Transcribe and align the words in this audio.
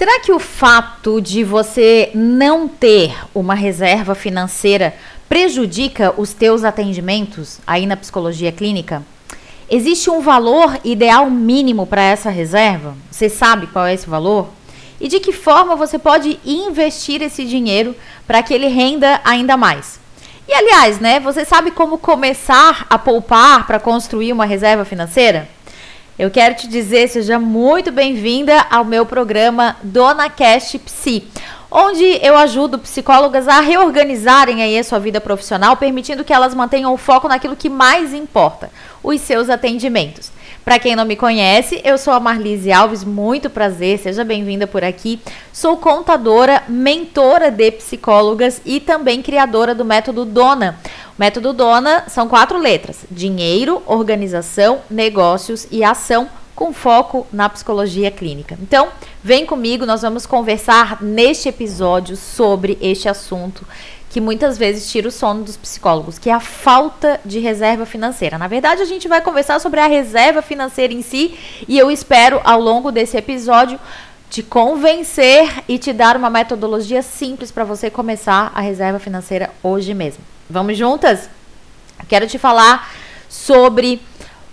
Será 0.00 0.18
que 0.18 0.32
o 0.32 0.38
fato 0.38 1.20
de 1.20 1.44
você 1.44 2.10
não 2.14 2.66
ter 2.66 3.14
uma 3.34 3.54
reserva 3.54 4.14
financeira 4.14 4.94
prejudica 5.28 6.14
os 6.16 6.32
teus 6.32 6.64
atendimentos 6.64 7.58
aí 7.66 7.84
na 7.84 7.98
psicologia 7.98 8.50
clínica? 8.50 9.02
Existe 9.68 10.08
um 10.08 10.22
valor 10.22 10.80
ideal 10.84 11.28
mínimo 11.28 11.86
para 11.86 12.00
essa 12.00 12.30
reserva? 12.30 12.96
Você 13.10 13.28
sabe 13.28 13.66
qual 13.66 13.84
é 13.84 13.92
esse 13.92 14.08
valor? 14.08 14.48
E 14.98 15.06
de 15.06 15.20
que 15.20 15.34
forma 15.34 15.76
você 15.76 15.98
pode 15.98 16.40
investir 16.46 17.20
esse 17.20 17.44
dinheiro 17.44 17.94
para 18.26 18.42
que 18.42 18.54
ele 18.54 18.68
renda 18.68 19.20
ainda 19.22 19.54
mais? 19.54 20.00
E 20.48 20.54
aliás, 20.54 20.98
né, 20.98 21.20
você 21.20 21.44
sabe 21.44 21.72
como 21.72 21.98
começar 21.98 22.86
a 22.88 22.96
poupar 22.98 23.66
para 23.66 23.78
construir 23.78 24.32
uma 24.32 24.46
reserva 24.46 24.86
financeira? 24.86 25.46
Eu 26.20 26.30
quero 26.30 26.54
te 26.54 26.68
dizer, 26.68 27.08
seja 27.08 27.38
muito 27.38 27.90
bem-vinda 27.90 28.66
ao 28.70 28.84
meu 28.84 29.06
programa 29.06 29.78
Dona 29.82 30.28
Cash 30.28 30.76
Psi, 30.84 31.26
onde 31.70 32.04
eu 32.20 32.36
ajudo 32.36 32.78
psicólogas 32.78 33.48
a 33.48 33.60
reorganizarem 33.60 34.62
aí 34.62 34.78
a 34.78 34.84
sua 34.84 34.98
vida 34.98 35.18
profissional, 35.18 35.78
permitindo 35.78 36.22
que 36.22 36.34
elas 36.34 36.54
mantenham 36.54 36.92
o 36.92 36.98
foco 36.98 37.26
naquilo 37.26 37.56
que 37.56 37.70
mais 37.70 38.12
importa, 38.12 38.70
os 39.02 39.18
seus 39.22 39.48
atendimentos. 39.48 40.30
Para 40.64 40.78
quem 40.78 40.94
não 40.94 41.06
me 41.06 41.16
conhece, 41.16 41.80
eu 41.82 41.96
sou 41.96 42.12
a 42.12 42.20
Marlise 42.20 42.70
Alves, 42.70 43.02
muito 43.02 43.48
prazer, 43.48 43.98
seja 43.98 44.22
bem-vinda 44.22 44.66
por 44.66 44.84
aqui. 44.84 45.18
Sou 45.52 45.78
contadora, 45.78 46.62
mentora 46.68 47.50
de 47.50 47.70
psicólogas 47.72 48.60
e 48.64 48.78
também 48.78 49.22
criadora 49.22 49.74
do 49.74 49.86
método 49.86 50.24
Dona. 50.24 50.78
O 51.16 51.20
método 51.20 51.54
Dona 51.54 52.04
são 52.08 52.28
quatro 52.28 52.58
letras: 52.58 53.06
dinheiro, 53.10 53.82
organização, 53.86 54.80
negócios 54.90 55.66
e 55.70 55.82
ação 55.82 56.28
com 56.54 56.74
foco 56.74 57.26
na 57.32 57.48
psicologia 57.48 58.10
clínica. 58.10 58.58
Então, 58.60 58.88
vem 59.24 59.46
comigo, 59.46 59.86
nós 59.86 60.02
vamos 60.02 60.26
conversar 60.26 61.02
neste 61.02 61.48
episódio 61.48 62.18
sobre 62.18 62.76
este 62.82 63.08
assunto 63.08 63.66
que 64.10 64.20
muitas 64.20 64.58
vezes 64.58 64.90
tira 64.90 65.06
o 65.06 65.10
sono 65.10 65.44
dos 65.44 65.56
psicólogos, 65.56 66.18
que 66.18 66.28
é 66.28 66.32
a 66.32 66.40
falta 66.40 67.20
de 67.24 67.38
reserva 67.38 67.86
financeira. 67.86 68.36
Na 68.36 68.48
verdade, 68.48 68.82
a 68.82 68.84
gente 68.84 69.06
vai 69.06 69.22
conversar 69.22 69.60
sobre 69.60 69.78
a 69.78 69.86
reserva 69.86 70.42
financeira 70.42 70.92
em 70.92 71.00
si 71.00 71.38
e 71.68 71.78
eu 71.78 71.90
espero 71.90 72.40
ao 72.42 72.60
longo 72.60 72.90
desse 72.90 73.16
episódio 73.16 73.78
te 74.28 74.42
convencer 74.42 75.62
e 75.68 75.78
te 75.78 75.92
dar 75.92 76.16
uma 76.16 76.28
metodologia 76.28 77.02
simples 77.02 77.52
para 77.52 77.62
você 77.62 77.88
começar 77.88 78.50
a 78.52 78.60
reserva 78.60 78.98
financeira 78.98 79.50
hoje 79.62 79.94
mesmo. 79.94 80.24
Vamos 80.48 80.76
juntas? 80.76 81.30
Quero 82.08 82.26
te 82.26 82.36
falar 82.36 82.92
sobre 83.28 84.02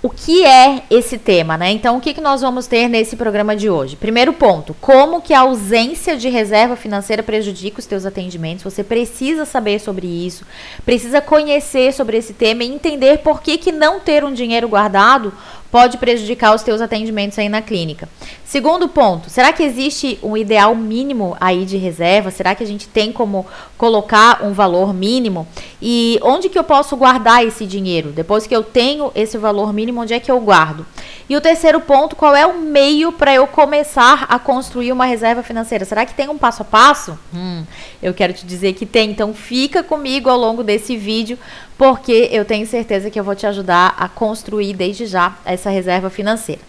o 0.08 0.10
que 0.10 0.46
é 0.46 0.84
esse 0.90 1.18
tema, 1.18 1.58
né? 1.58 1.70
Então, 1.72 1.98
o 1.98 2.00
que, 2.00 2.14
que 2.14 2.22
nós 2.22 2.40
vamos 2.40 2.66
ter 2.66 2.88
nesse 2.88 3.18
programa 3.18 3.58
de 3.58 3.70
hoje? 3.70 3.98
Primeiro 3.98 4.32
ponto, 4.32 4.74
como 4.80 5.22
que 5.22 5.34
a 5.34 5.42
ausência 5.42 6.16
de 6.16 6.30
reserva 6.30 6.78
financeira 6.78 7.22
prejudica 7.22 7.80
os 7.80 7.86
teus 7.86 8.06
atendimentos? 8.06 8.64
Você 8.64 8.86
precisa 8.86 9.44
saber 9.44 9.80
sobre 9.80 10.08
isso, 10.08 10.46
precisa 10.86 11.20
conhecer 11.20 11.94
sobre 11.94 12.16
esse 12.16 12.34
tema 12.34 12.64
e 12.64 12.72
entender 12.72 13.18
por 13.18 13.42
que, 13.42 13.58
que 13.58 13.70
não 13.70 14.00
ter 14.00 14.24
um 14.24 14.32
dinheiro 14.32 14.70
guardado 14.70 15.34
pode 15.72 15.98
prejudicar 15.98 16.56
os 16.56 16.64
teus 16.64 16.82
atendimentos 16.82 17.38
aí 17.38 17.50
na 17.50 17.62
clínica. 17.62 18.08
Segundo 18.46 18.88
ponto, 18.88 19.30
será 19.30 19.52
que 19.52 19.62
existe 19.62 20.18
um 20.24 20.38
ideal 20.38 20.74
mínimo 20.74 21.36
aí 21.40 21.66
de 21.66 21.78
reserva? 21.78 22.32
Será 22.32 22.56
que 22.56 22.64
a 22.64 22.68
gente 22.68 22.88
tem 22.88 23.12
como 23.12 23.46
colocar 23.78 24.44
um 24.44 24.54
valor 24.54 24.94
mínimo? 24.94 25.48
E 25.82 26.18
onde 26.24 26.48
que 26.48 26.58
eu 26.58 26.64
posso 26.64 26.96
guardar 26.96 27.46
esse 27.46 27.66
dinheiro? 27.66 28.12
Depois 28.12 28.48
que 28.48 28.56
eu 28.56 28.64
tenho 28.64 29.12
esse 29.14 29.38
valor 29.38 29.74
mínimo, 29.74 30.02
onde 30.02 30.14
é 30.14 30.20
que 30.20 30.32
eu 30.32 30.40
guardo? 30.40 30.86
E 31.30 31.36
o 31.36 31.42
terceiro 31.42 31.82
ponto, 31.82 32.16
qual 32.16 32.34
é 32.34 32.46
o 32.46 32.60
meio 32.60 33.12
para 33.12 33.34
eu 33.34 33.46
começar 33.46 34.26
a 34.30 34.40
construir 34.40 34.94
uma 34.94 35.04
reserva 35.04 35.44
financeira? 35.44 35.84
Será 35.84 36.06
que 36.06 36.14
tem 36.14 36.30
um 36.30 36.38
passo 36.38 36.62
a 36.62 36.66
passo? 36.66 37.20
Hum, 37.34 37.66
eu 38.02 38.14
quero 38.14 38.32
te 38.32 38.46
dizer 38.46 38.74
que 38.74 38.86
tem. 38.86 39.12
Então 39.12 39.34
fica 39.34 39.84
comigo 39.84 40.30
ao 40.30 40.38
longo 40.38 40.64
desse 40.64 40.96
vídeo, 40.96 41.38
porque 41.78 42.30
eu 42.32 42.44
tenho 42.44 42.66
certeza 42.66 43.10
que 43.10 43.20
eu 43.20 43.24
vou 43.24 43.36
te 43.36 43.46
ajudar 43.46 43.96
a 43.98 44.10
construir 44.10 44.74
desde 44.74 45.06
já 45.06 45.36
essa 45.46 45.70
reserva 45.70 46.10
financeira. 46.10 46.62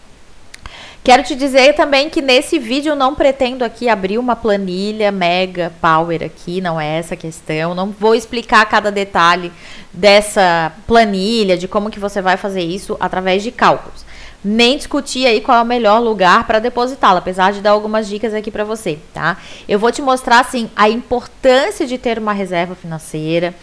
Quero 1.03 1.23
te 1.23 1.35
dizer 1.35 1.75
também 1.75 2.11
que 2.11 2.21
nesse 2.21 2.59
vídeo 2.59 2.91
eu 2.91 2.97
não 2.97 3.15
pretendo 3.15 3.65
aqui 3.65 3.89
abrir 3.89 4.19
uma 4.19 4.37
planilha 4.37 5.11
mega 5.11 5.73
power 5.81 6.23
aqui, 6.23 6.61
não 6.61 6.79
é 6.79 6.99
essa 6.99 7.15
a 7.15 7.17
questão. 7.17 7.75
Não 7.75 7.91
vou 7.91 8.15
explicar 8.15 8.67
cada 8.67 8.93
detalhe 8.93 9.51
dessa 9.91 10.71
planilha, 10.87 11.57
de 11.57 11.67
como 11.67 11.91
que 11.91 11.99
você 11.99 12.21
vai 12.21 12.37
fazer 12.37 12.61
isso 12.61 12.95
através 13.01 13.43
de 13.43 13.51
cálculos. 13.51 14.05
Nem 14.45 14.77
discutir 14.77 15.27
aí 15.27 15.41
qual 15.41 15.59
é 15.59 15.63
o 15.63 15.67
melhor 15.67 15.99
lugar 15.99 16.47
para 16.47 16.59
depositá-la, 16.59 17.21
apesar 17.21 17.53
de 17.53 17.61
dar 17.61 17.71
algumas 17.71 18.07
dicas 18.07 18.35
aqui 18.35 18.51
para 18.51 18.65
você, 18.65 18.99
tá? 19.15 19.39
Eu 19.67 19.79
vou 19.79 19.91
te 19.91 20.03
mostrar 20.03 20.41
assim 20.41 20.71
a 20.77 20.91
importância 20.91 21.87
de 21.87 21.97
ter 21.97 22.19
uma 22.19 22.33
reserva 22.33 22.75
financeira. 22.75 23.55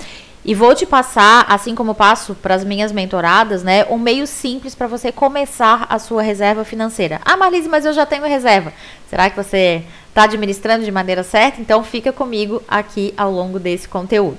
E 0.47 0.53
vou 0.53 0.75
te 0.75 0.85
passar, 0.85 1.43
assim 1.49 1.73
como 1.73 1.95
passo 1.95 2.35
para 2.35 2.53
as 2.53 2.63
minhas 2.63 2.91
mentoradas, 2.91 3.63
né, 3.63 3.83
um 3.89 3.97
meio 3.97 4.27
simples 4.27 4.75
para 4.75 4.85
você 4.85 5.11
começar 5.11 5.87
a 5.89 5.97
sua 5.97 6.21
reserva 6.21 6.63
financeira. 6.63 7.19
Ah, 7.25 7.35
Marlise, 7.35 7.67
mas 7.67 7.83
eu 7.83 7.91
já 7.91 8.05
tenho 8.05 8.23
reserva. 8.27 8.71
Será 9.09 9.27
que 9.27 9.35
você 9.35 9.81
está 10.07 10.25
administrando 10.25 10.85
de 10.85 10.91
maneira 10.91 11.23
certa? 11.23 11.59
Então 11.59 11.83
fica 11.83 12.13
comigo 12.13 12.61
aqui 12.67 13.11
ao 13.17 13.31
longo 13.31 13.57
desse 13.57 13.87
conteúdo. 13.87 14.37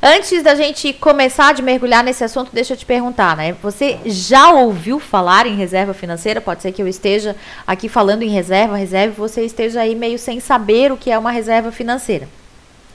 Antes 0.00 0.44
da 0.44 0.54
gente 0.54 0.92
começar 0.92 1.52
de 1.54 1.62
mergulhar 1.62 2.04
nesse 2.04 2.22
assunto, 2.22 2.50
deixa 2.52 2.74
eu 2.74 2.76
te 2.76 2.86
perguntar, 2.86 3.36
né? 3.36 3.56
Você 3.62 3.98
já 4.04 4.52
ouviu 4.52 5.00
falar 5.00 5.46
em 5.46 5.56
reserva 5.56 5.92
financeira? 5.92 6.40
Pode 6.40 6.62
ser 6.62 6.70
que 6.70 6.82
eu 6.82 6.86
esteja 6.86 7.34
aqui 7.66 7.88
falando 7.88 8.22
em 8.22 8.28
reserva, 8.28 8.76
reserva, 8.76 9.14
você 9.16 9.44
esteja 9.44 9.80
aí 9.80 9.96
meio 9.96 10.20
sem 10.20 10.38
saber 10.38 10.92
o 10.92 10.96
que 10.96 11.10
é 11.10 11.18
uma 11.18 11.32
reserva 11.32 11.72
financeira. 11.72 12.28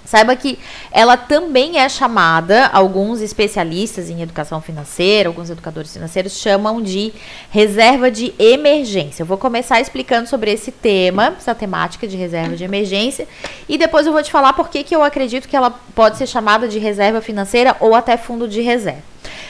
Saiba 0.08 0.38
que 0.38 0.58
ela 0.90 1.18
também 1.18 1.80
é 1.80 1.90
chamada, 1.90 2.68
alguns 2.68 3.20
especialistas 3.20 4.10
em 4.10 4.22
educação 4.22 4.62
financeira, 4.62 5.28
alguns 5.28 5.50
educadores 5.50 5.92
financeiros 5.92 6.40
chamam 6.40 6.82
de 6.82 7.12
reserva 7.52 8.10
de 8.10 8.34
emergência. 8.40 9.24
Eu 9.24 9.26
vou 9.26 9.38
começar 9.38 9.82
explicando 9.82 10.30
sobre 10.30 10.50
esse 10.50 10.72
tema, 10.72 11.36
essa 11.38 11.54
temática 11.54 12.08
de 12.08 12.16
reserva 12.16 12.56
de 12.56 12.64
emergência, 12.64 13.28
e 13.68 13.78
depois 13.78 14.08
eu 14.08 14.14
vou 14.14 14.24
te 14.24 14.32
falar 14.32 14.54
por 14.54 14.70
que, 14.70 14.96
eu 14.96 15.04
acredito 15.04 15.46
que 15.46 15.58
ela 15.58 15.72
pode 15.94 16.18
ser 16.18 16.26
chamada 16.26 16.70
de 16.70 16.80
reserva 16.80 17.20
financeira 17.20 17.76
ou 17.82 17.94
até 17.94 18.16
fundo 18.16 18.48
de 18.48 18.62
reserva. 18.62 19.04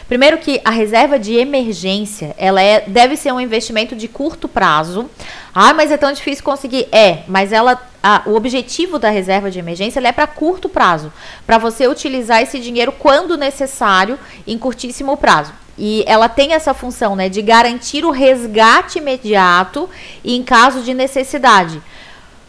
Primeiro 0.08 0.38
que 0.38 0.62
a 0.64 0.70
reserva 0.70 1.20
de 1.20 1.36
emergência, 1.36 2.34
ela 2.38 2.62
é, 2.62 2.82
deve 2.88 3.18
ser 3.18 3.34
um 3.34 3.42
investimento 3.42 3.94
de 3.96 4.08
curto 4.08 4.48
prazo. 4.48 5.10
Ah, 5.54 5.74
mas 5.74 5.92
é 5.92 5.98
tão 5.98 6.12
difícil 6.14 6.46
conseguir. 6.46 6.88
É, 6.94 7.24
mas 7.28 7.52
ela, 7.52 7.82
a, 8.02 8.22
o 8.26 8.34
objetivo 8.36 8.98
da 8.98 9.10
reserva 9.10 9.52
de 9.52 9.60
emergência 9.60 10.00
é 10.00 10.12
para 10.14 10.26
curto 10.26 10.70
prazo, 10.70 11.12
para 11.46 11.58
você 11.58 11.88
utilizar 11.88 12.42
esse 12.42 12.58
dinheiro 12.58 12.94
quando 12.94 13.38
necessário, 13.38 14.18
em 14.46 14.58
curtíssimo 14.58 15.18
prazo. 15.18 15.52
E 15.78 16.04
ela 16.08 16.30
tem 16.30 16.54
essa 16.54 16.74
função, 16.74 17.16
né, 17.16 17.28
de 17.28 17.42
garantir 17.42 18.06
o 18.06 18.10
resgate 18.10 19.00
imediato 19.00 19.90
em 20.24 20.42
caso 20.42 20.82
de 20.82 20.94
necessidade. 20.94 21.82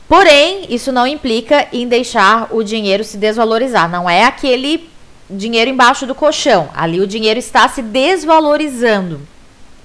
Porém, 0.09 0.65
isso 0.71 0.91
não 0.91 1.07
implica 1.07 1.67
em 1.73 1.87
deixar 1.87 2.49
o 2.51 2.63
dinheiro 2.63 3.05
se 3.05 3.19
desvalorizar. 3.19 3.91
Não 3.91 4.09
é 4.09 4.25
aquele 4.25 4.89
dinheiro 5.31 5.71
embaixo 5.71 6.07
do 6.07 6.15
colchão. 6.15 6.69
Ali 6.75 7.01
o 7.01 7.07
dinheiro 7.07 7.39
está 7.39 7.69
se 7.69 7.83
desvalorizando. 7.83 9.21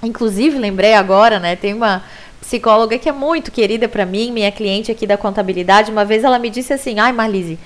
Inclusive, 0.02 0.58
lembrei 0.58 0.94
agora, 0.94 1.38
né? 1.38 1.56
Tem 1.56 1.74
uma 1.74 2.02
psicóloga 2.40 2.98
que 2.98 3.08
é 3.08 3.12
muito 3.12 3.50
querida 3.50 3.88
para 3.88 4.04
mim, 4.04 4.30
minha 4.30 4.52
cliente 4.52 4.92
aqui 4.92 5.06
da 5.06 5.16
contabilidade. 5.16 5.90
Uma 5.90 6.04
vez 6.04 6.24
ela 6.24 6.38
me 6.38 6.50
disse 6.50 6.72
assim: 6.72 6.98
Ai, 6.98 7.12
Marlise, 7.12 7.58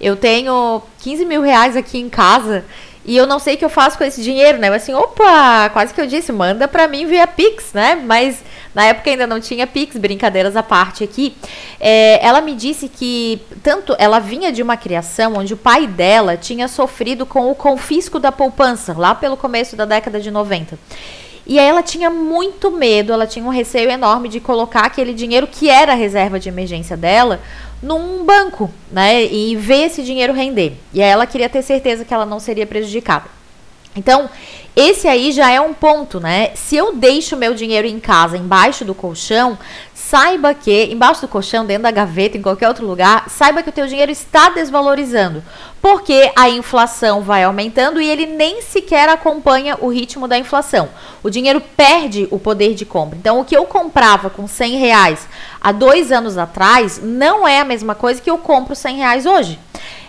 eu 0.00 0.16
tenho 0.16 0.82
15 1.00 1.24
mil 1.24 1.40
reais 1.40 1.76
aqui 1.76 1.98
em 1.98 2.08
casa 2.08 2.64
e 3.04 3.16
eu 3.16 3.26
não 3.26 3.38
sei 3.38 3.54
o 3.54 3.58
que 3.58 3.64
eu 3.64 3.68
faço 3.70 3.98
com 3.98 4.04
esse 4.04 4.22
dinheiro, 4.22 4.58
né? 4.58 4.68
Eu 4.68 4.74
assim, 4.74 4.94
opa, 4.94 5.68
quase 5.70 5.92
que 5.92 6.00
eu 6.00 6.06
disse, 6.06 6.32
manda 6.32 6.66
para 6.66 6.88
mim 6.88 7.06
via 7.06 7.26
Pix, 7.26 7.72
né? 7.72 7.94
Mas 7.94 8.42
na 8.74 8.86
época 8.86 9.10
ainda 9.10 9.26
não 9.26 9.40
tinha 9.40 9.66
Pix, 9.66 9.96
brincadeiras 9.96 10.56
à 10.56 10.62
parte 10.62 11.04
aqui. 11.04 11.36
É, 11.78 12.24
ela 12.24 12.40
me 12.40 12.54
disse 12.54 12.88
que 12.88 13.42
tanto 13.62 13.94
ela 13.98 14.18
vinha 14.18 14.50
de 14.50 14.62
uma 14.62 14.76
criação 14.76 15.34
onde 15.34 15.52
o 15.52 15.56
pai 15.56 15.86
dela 15.86 16.36
tinha 16.36 16.66
sofrido 16.66 17.26
com 17.26 17.50
o 17.50 17.54
confisco 17.54 18.18
da 18.18 18.32
poupança, 18.32 18.94
lá 18.96 19.14
pelo 19.14 19.36
começo 19.36 19.76
da 19.76 19.84
década 19.84 20.18
de 20.18 20.30
90. 20.30 20.78
E 21.46 21.58
aí 21.58 21.66
ela 21.66 21.82
tinha 21.82 22.08
muito 22.08 22.70
medo, 22.70 23.12
ela 23.12 23.26
tinha 23.26 23.44
um 23.44 23.50
receio 23.50 23.90
enorme 23.90 24.28
de 24.28 24.40
colocar 24.40 24.86
aquele 24.86 25.12
dinheiro 25.12 25.46
que 25.46 25.68
era 25.68 25.92
a 25.92 25.96
reserva 25.96 26.40
de 26.40 26.48
emergência 26.48 26.96
dela 26.96 27.40
num 27.82 28.24
banco, 28.24 28.70
né? 28.90 29.24
E 29.24 29.54
ver 29.56 29.86
esse 29.86 30.02
dinheiro 30.02 30.32
render. 30.32 30.74
E 30.92 31.02
aí 31.02 31.08
ela 31.08 31.26
queria 31.26 31.48
ter 31.48 31.62
certeza 31.62 32.04
que 32.04 32.14
ela 32.14 32.24
não 32.24 32.40
seria 32.40 32.66
prejudicada. 32.66 33.26
Então, 33.96 34.28
esse 34.74 35.06
aí 35.06 35.30
já 35.30 35.50
é 35.50 35.60
um 35.60 35.72
ponto, 35.72 36.18
né? 36.18 36.50
Se 36.54 36.74
eu 36.74 36.96
deixo 36.96 37.36
meu 37.36 37.54
dinheiro 37.54 37.86
em 37.86 38.00
casa, 38.00 38.36
embaixo 38.36 38.84
do 38.84 38.94
colchão, 38.94 39.56
saiba 40.14 40.54
que, 40.54 40.92
embaixo 40.92 41.22
do 41.22 41.26
colchão, 41.26 41.66
dentro 41.66 41.82
da 41.82 41.90
gaveta, 41.90 42.38
em 42.38 42.42
qualquer 42.42 42.68
outro 42.68 42.86
lugar, 42.86 43.28
saiba 43.28 43.64
que 43.64 43.68
o 43.68 43.72
teu 43.72 43.84
dinheiro 43.88 44.12
está 44.12 44.48
desvalorizando. 44.48 45.42
Porque 45.82 46.30
a 46.36 46.48
inflação 46.48 47.20
vai 47.20 47.42
aumentando 47.42 48.00
e 48.00 48.08
ele 48.08 48.24
nem 48.24 48.62
sequer 48.62 49.08
acompanha 49.08 49.76
o 49.80 49.88
ritmo 49.88 50.28
da 50.28 50.38
inflação. 50.38 50.88
O 51.20 51.28
dinheiro 51.28 51.60
perde 51.76 52.28
o 52.30 52.38
poder 52.38 52.74
de 52.74 52.86
compra. 52.86 53.18
Então, 53.18 53.40
o 53.40 53.44
que 53.44 53.56
eu 53.56 53.64
comprava 53.64 54.30
com 54.30 54.46
100 54.46 54.76
reais 54.76 55.26
há 55.60 55.72
dois 55.72 56.12
anos 56.12 56.38
atrás 56.38 57.00
não 57.02 57.46
é 57.46 57.58
a 57.58 57.64
mesma 57.64 57.96
coisa 57.96 58.22
que 58.22 58.30
eu 58.30 58.38
compro 58.38 58.76
100 58.76 58.96
reais 58.98 59.26
hoje 59.26 59.58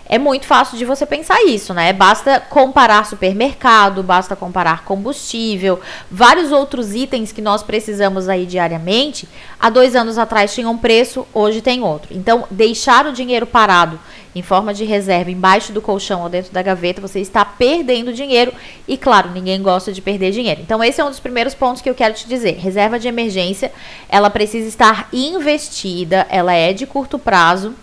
é 0.07 0.19
muito 0.19 0.45
fácil 0.45 0.77
de 0.77 0.85
você 0.85 1.05
pensar 1.05 1.43
isso, 1.43 1.73
né? 1.73 1.91
Basta 1.91 2.39
comparar 2.39 3.05
supermercado, 3.05 4.03
basta 4.03 4.35
comparar 4.35 4.83
combustível, 4.83 5.79
vários 6.09 6.51
outros 6.51 6.93
itens 6.93 7.31
que 7.31 7.41
nós 7.41 7.63
precisamos 7.63 8.29
aí 8.29 8.45
diariamente. 8.45 9.27
Há 9.59 9.69
dois 9.69 9.95
anos 9.95 10.17
atrás 10.17 10.53
tinha 10.53 10.69
um 10.69 10.77
preço, 10.77 11.25
hoje 11.33 11.61
tem 11.61 11.81
outro. 11.81 12.15
Então, 12.15 12.45
deixar 12.51 13.07
o 13.07 13.13
dinheiro 13.13 13.47
parado 13.47 13.99
em 14.35 14.41
forma 14.41 14.73
de 14.73 14.83
reserva 14.83 15.31
embaixo 15.31 15.71
do 15.71 15.81
colchão 15.81 16.21
ou 16.21 16.29
dentro 16.29 16.51
da 16.51 16.61
gaveta, 16.61 17.01
você 17.01 17.21
está 17.21 17.43
perdendo 17.43 18.13
dinheiro 18.13 18.53
e, 18.87 18.97
claro, 18.97 19.31
ninguém 19.31 19.61
gosta 19.61 19.93
de 19.93 20.01
perder 20.01 20.31
dinheiro. 20.31 20.61
Então, 20.61 20.83
esse 20.83 20.99
é 20.99 21.05
um 21.05 21.09
dos 21.09 21.21
primeiros 21.21 21.55
pontos 21.55 21.81
que 21.81 21.89
eu 21.89 21.95
quero 21.95 22.13
te 22.13 22.27
dizer. 22.27 22.57
Reserva 22.57 22.99
de 22.99 23.07
emergência, 23.07 23.71
ela 24.09 24.29
precisa 24.29 24.67
estar 24.67 25.07
investida, 25.11 26.27
ela 26.29 26.53
é 26.53 26.73
de 26.73 26.85
curto 26.85 27.17
prazo 27.17 27.73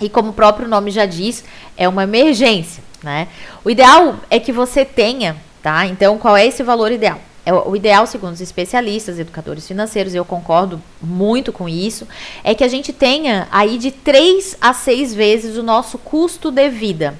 e 0.00 0.08
como 0.08 0.30
o 0.30 0.32
próprio 0.32 0.68
nome 0.68 0.90
já 0.90 1.06
diz, 1.06 1.44
é 1.76 1.88
uma 1.88 2.04
emergência, 2.04 2.82
né? 3.02 3.28
O 3.64 3.70
ideal 3.70 4.16
é 4.28 4.38
que 4.38 4.52
você 4.52 4.84
tenha, 4.84 5.36
tá? 5.62 5.86
Então, 5.86 6.18
qual 6.18 6.36
é 6.36 6.46
esse 6.46 6.62
valor 6.62 6.90
ideal? 6.90 7.18
É 7.44 7.52
o 7.52 7.74
ideal, 7.74 8.06
segundo 8.06 8.34
os 8.34 8.40
especialistas, 8.40 9.18
educadores 9.18 9.66
financeiros, 9.66 10.14
eu 10.14 10.24
concordo 10.24 10.80
muito 11.00 11.52
com 11.52 11.68
isso, 11.68 12.06
é 12.44 12.54
que 12.54 12.62
a 12.62 12.68
gente 12.68 12.92
tenha 12.92 13.48
aí 13.50 13.78
de 13.78 13.90
3 13.90 14.58
a 14.60 14.74
6 14.74 15.14
vezes 15.14 15.56
o 15.56 15.62
nosso 15.62 15.96
custo 15.98 16.50
de 16.50 16.68
vida. 16.68 17.14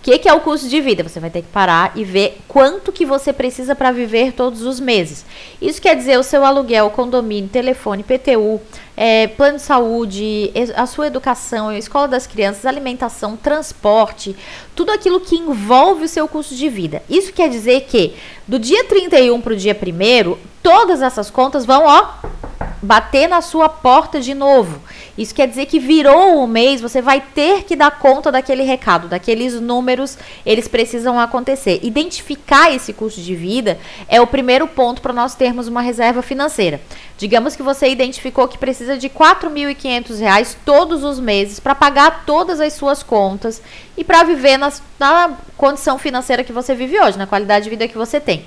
O 0.00 0.02
que, 0.02 0.18
que, 0.18 0.28
é 0.28 0.32
o 0.32 0.40
custo 0.40 0.66
de 0.66 0.80
vida? 0.80 1.02
Você 1.02 1.20
vai 1.20 1.28
ter 1.28 1.42
que 1.42 1.48
parar 1.48 1.92
e 1.94 2.04
ver 2.04 2.38
quanto 2.48 2.90
que 2.90 3.04
você 3.04 3.34
precisa 3.34 3.74
para 3.74 3.92
viver 3.92 4.32
todos 4.32 4.62
os 4.62 4.80
meses. 4.80 5.26
Isso 5.60 5.80
quer 5.80 5.94
dizer 5.94 6.18
o 6.18 6.22
seu 6.22 6.42
aluguel, 6.42 6.88
condomínio, 6.88 7.50
telefone, 7.50 8.02
PTU, 8.02 8.58
é, 9.02 9.28
plano 9.28 9.56
de 9.56 9.62
saúde, 9.62 10.52
a 10.76 10.84
sua 10.84 11.06
educação, 11.06 11.70
a 11.70 11.78
escola 11.78 12.06
das 12.06 12.26
crianças, 12.26 12.66
alimentação, 12.66 13.34
transporte, 13.34 14.36
tudo 14.76 14.92
aquilo 14.92 15.20
que 15.20 15.36
envolve 15.36 16.04
o 16.04 16.08
seu 16.08 16.28
custo 16.28 16.54
de 16.54 16.68
vida. 16.68 17.02
Isso 17.08 17.32
quer 17.32 17.48
dizer 17.48 17.86
que 17.88 18.14
do 18.46 18.58
dia 18.58 18.84
31 18.84 19.40
para 19.40 19.54
o 19.54 19.56
dia 19.56 19.74
1 19.74 20.36
todas 20.62 21.00
essas 21.00 21.30
contas 21.30 21.64
vão, 21.64 21.84
ó, 21.86 22.08
bater 22.82 23.26
na 23.26 23.40
sua 23.40 23.70
porta 23.70 24.20
de 24.20 24.34
novo. 24.34 24.80
Isso 25.16 25.34
quer 25.34 25.46
dizer 25.46 25.66
que 25.66 25.78
virou 25.78 26.42
o 26.42 26.46
mês, 26.46 26.80
você 26.80 27.02
vai 27.02 27.20
ter 27.20 27.64
que 27.64 27.76
dar 27.76 27.98
conta 27.98 28.32
daquele 28.32 28.62
recado, 28.62 29.08
daqueles 29.08 29.60
números, 29.60 30.16
eles 30.46 30.66
precisam 30.66 31.18
acontecer. 31.18 31.80
Identificar 31.82 32.72
esse 32.72 32.92
custo 32.92 33.20
de 33.20 33.34
vida 33.34 33.78
é 34.08 34.20
o 34.20 34.26
primeiro 34.26 34.66
ponto 34.66 35.02
para 35.02 35.12
nós 35.12 35.34
termos 35.34 35.68
uma 35.68 35.82
reserva 35.82 36.22
financeira. 36.22 36.80
Digamos 37.20 37.54
que 37.54 37.62
você 37.62 37.86
identificou 37.90 38.48
que 38.48 38.56
precisa 38.56 38.96
de 38.96 39.08
R$ 39.08 39.12
4.500 39.14 40.56
todos 40.64 41.04
os 41.04 41.20
meses 41.20 41.60
para 41.60 41.74
pagar 41.74 42.24
todas 42.24 42.62
as 42.62 42.72
suas 42.72 43.02
contas 43.02 43.60
e 43.94 44.02
para 44.02 44.22
viver 44.22 44.56
nas, 44.56 44.82
na 44.98 45.36
condição 45.54 45.98
financeira 45.98 46.42
que 46.42 46.50
você 46.50 46.74
vive 46.74 46.98
hoje, 46.98 47.18
na 47.18 47.26
qualidade 47.26 47.64
de 47.64 47.70
vida 47.70 47.86
que 47.86 47.98
você 47.98 48.18
tem. 48.18 48.46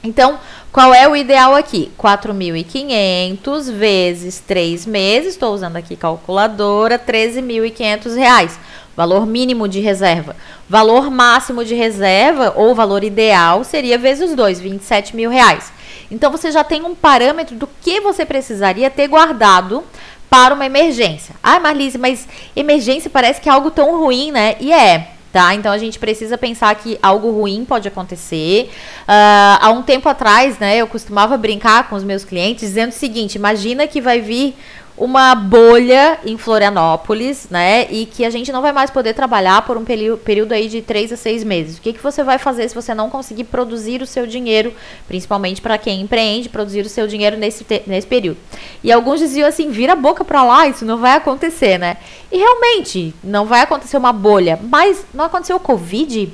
Então, 0.00 0.38
qual 0.70 0.94
é 0.94 1.08
o 1.08 1.16
ideal 1.16 1.56
aqui? 1.56 1.90
4.500 1.98 3.72
vezes 3.72 4.38
3 4.46 4.86
meses, 4.86 5.32
estou 5.32 5.52
usando 5.52 5.74
aqui 5.74 5.96
calculadora, 5.96 7.00
13.500 7.00 8.14
reais. 8.14 8.60
Valor 8.96 9.26
mínimo 9.26 9.68
de 9.68 9.80
reserva. 9.80 10.36
Valor 10.68 11.10
máximo 11.10 11.64
de 11.64 11.74
reserva, 11.74 12.52
ou 12.56 12.74
valor 12.74 13.02
ideal, 13.02 13.64
seria 13.64 13.98
vezes 13.98 14.34
2, 14.34 14.60
27 14.60 15.16
mil 15.16 15.30
reais. 15.30 15.72
Então, 16.10 16.30
você 16.30 16.50
já 16.50 16.62
tem 16.62 16.84
um 16.84 16.94
parâmetro 16.94 17.56
do 17.56 17.68
que 17.82 18.00
você 18.00 18.24
precisaria 18.24 18.90
ter 18.90 19.08
guardado 19.08 19.82
para 20.30 20.54
uma 20.54 20.66
emergência. 20.66 21.34
Ah, 21.42 21.60
Marlise, 21.60 21.98
mas 21.98 22.26
emergência 22.56 23.10
parece 23.10 23.40
que 23.40 23.48
é 23.48 23.52
algo 23.52 23.70
tão 23.70 23.98
ruim, 23.98 24.32
né? 24.32 24.56
E 24.60 24.72
é 24.72 25.14
tá? 25.34 25.52
Então 25.52 25.72
a 25.72 25.78
gente 25.78 25.98
precisa 25.98 26.38
pensar 26.38 26.72
que 26.76 26.96
algo 27.02 27.28
ruim 27.32 27.64
pode 27.64 27.88
acontecer. 27.88 28.70
Uh, 29.00 29.58
há 29.60 29.70
um 29.70 29.82
tempo 29.82 30.08
atrás, 30.08 30.60
né, 30.60 30.76
eu 30.76 30.86
costumava 30.86 31.36
brincar 31.36 31.88
com 31.88 31.96
os 31.96 32.04
meus 32.04 32.24
clientes 32.24 32.68
dizendo 32.68 32.90
o 32.90 32.94
seguinte: 32.94 33.34
imagina 33.34 33.88
que 33.88 34.00
vai 34.00 34.20
vir 34.20 34.54
uma 34.96 35.34
bolha 35.34 36.18
em 36.24 36.38
Florianópolis, 36.38 37.48
né? 37.50 37.86
E 37.90 38.06
que 38.06 38.24
a 38.24 38.30
gente 38.30 38.52
não 38.52 38.62
vai 38.62 38.72
mais 38.72 38.90
poder 38.90 39.12
trabalhar 39.12 39.62
por 39.62 39.76
um 39.76 39.84
período 39.84 40.52
aí 40.52 40.68
de 40.68 40.80
três 40.82 41.12
a 41.12 41.16
seis 41.16 41.42
meses. 41.42 41.78
O 41.78 41.80
que, 41.80 41.92
que 41.92 42.02
você 42.02 42.22
vai 42.22 42.38
fazer 42.38 42.68
se 42.68 42.74
você 42.74 42.94
não 42.94 43.10
conseguir 43.10 43.44
produzir 43.44 44.02
o 44.02 44.06
seu 44.06 44.24
dinheiro, 44.24 44.72
principalmente 45.08 45.60
para 45.60 45.76
quem 45.78 46.00
empreende, 46.00 46.48
produzir 46.48 46.86
o 46.86 46.88
seu 46.88 47.08
dinheiro 47.08 47.36
nesse, 47.36 47.66
nesse 47.86 48.06
período? 48.06 48.38
E 48.84 48.92
alguns 48.92 49.18
diziam 49.18 49.48
assim: 49.48 49.70
vira 49.70 49.94
a 49.94 49.96
boca 49.96 50.24
para 50.24 50.44
lá, 50.44 50.68
isso 50.68 50.84
não 50.84 50.98
vai 50.98 51.16
acontecer, 51.16 51.76
né? 51.76 51.96
E 52.30 52.38
realmente 52.38 53.12
não 53.22 53.46
vai 53.46 53.62
acontecer 53.62 53.96
uma 53.96 54.12
bolha, 54.12 54.60
mas 54.62 55.04
não 55.12 55.24
aconteceu 55.24 55.56
o 55.56 55.60
Covid 55.60 56.32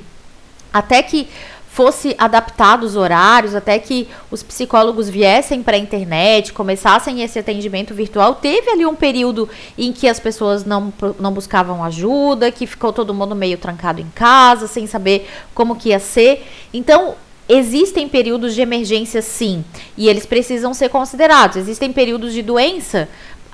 até 0.73 1.03
que 1.03 1.27
fosse 1.71 2.13
adaptado 2.17 2.83
os 2.83 2.97
horários, 2.97 3.55
até 3.55 3.79
que 3.79 4.05
os 4.29 4.43
psicólogos 4.43 5.07
viessem 5.07 5.63
para 5.63 5.77
a 5.77 5.79
internet, 5.79 6.51
começassem 6.51 7.21
esse 7.21 7.39
atendimento 7.39 7.93
virtual, 7.93 8.35
teve 8.35 8.69
ali 8.69 8.85
um 8.85 8.93
período 8.93 9.47
em 9.77 9.93
que 9.93 10.05
as 10.05 10.19
pessoas 10.19 10.65
não, 10.65 10.93
não 11.17 11.31
buscavam 11.31 11.81
ajuda, 11.81 12.51
que 12.51 12.67
ficou 12.67 12.91
todo 12.91 13.13
mundo 13.13 13.33
meio 13.33 13.57
trancado 13.57 14.01
em 14.01 14.09
casa, 14.13 14.67
sem 14.67 14.85
saber 14.85 15.29
como 15.55 15.77
que 15.77 15.89
ia 15.89 15.99
ser. 15.99 16.45
Então, 16.73 17.15
existem 17.47 18.05
períodos 18.09 18.53
de 18.53 18.59
emergência 18.59 19.21
sim, 19.21 19.63
e 19.97 20.09
eles 20.09 20.25
precisam 20.25 20.73
ser 20.73 20.89
considerados. 20.89 21.55
Existem 21.55 21.93
períodos 21.93 22.33
de 22.33 22.41
doença 22.41 23.07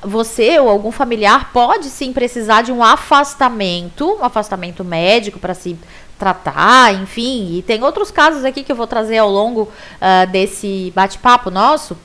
você 0.03 0.59
ou 0.59 0.69
algum 0.69 0.91
familiar 0.91 1.51
pode 1.51 1.87
sim 1.87 2.13
precisar 2.13 2.61
de 2.61 2.71
um 2.71 2.83
afastamento, 2.83 4.17
um 4.19 4.23
afastamento 4.23 4.83
médico 4.83 5.39
para 5.39 5.53
se 5.53 5.77
tratar, 6.17 6.93
enfim. 6.93 7.57
E 7.57 7.61
tem 7.61 7.83
outros 7.83 8.11
casos 8.11 8.43
aqui 8.43 8.63
que 8.63 8.71
eu 8.71 8.75
vou 8.75 8.87
trazer 8.87 9.17
ao 9.17 9.29
longo 9.29 9.63
uh, 9.63 10.31
desse 10.31 10.91
bate-papo 10.95 11.49
nosso, 11.51 11.97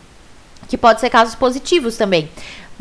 que 0.69 0.77
pode 0.77 1.01
ser 1.01 1.11
casos 1.11 1.35
positivos 1.35 1.97
também. 1.97 2.31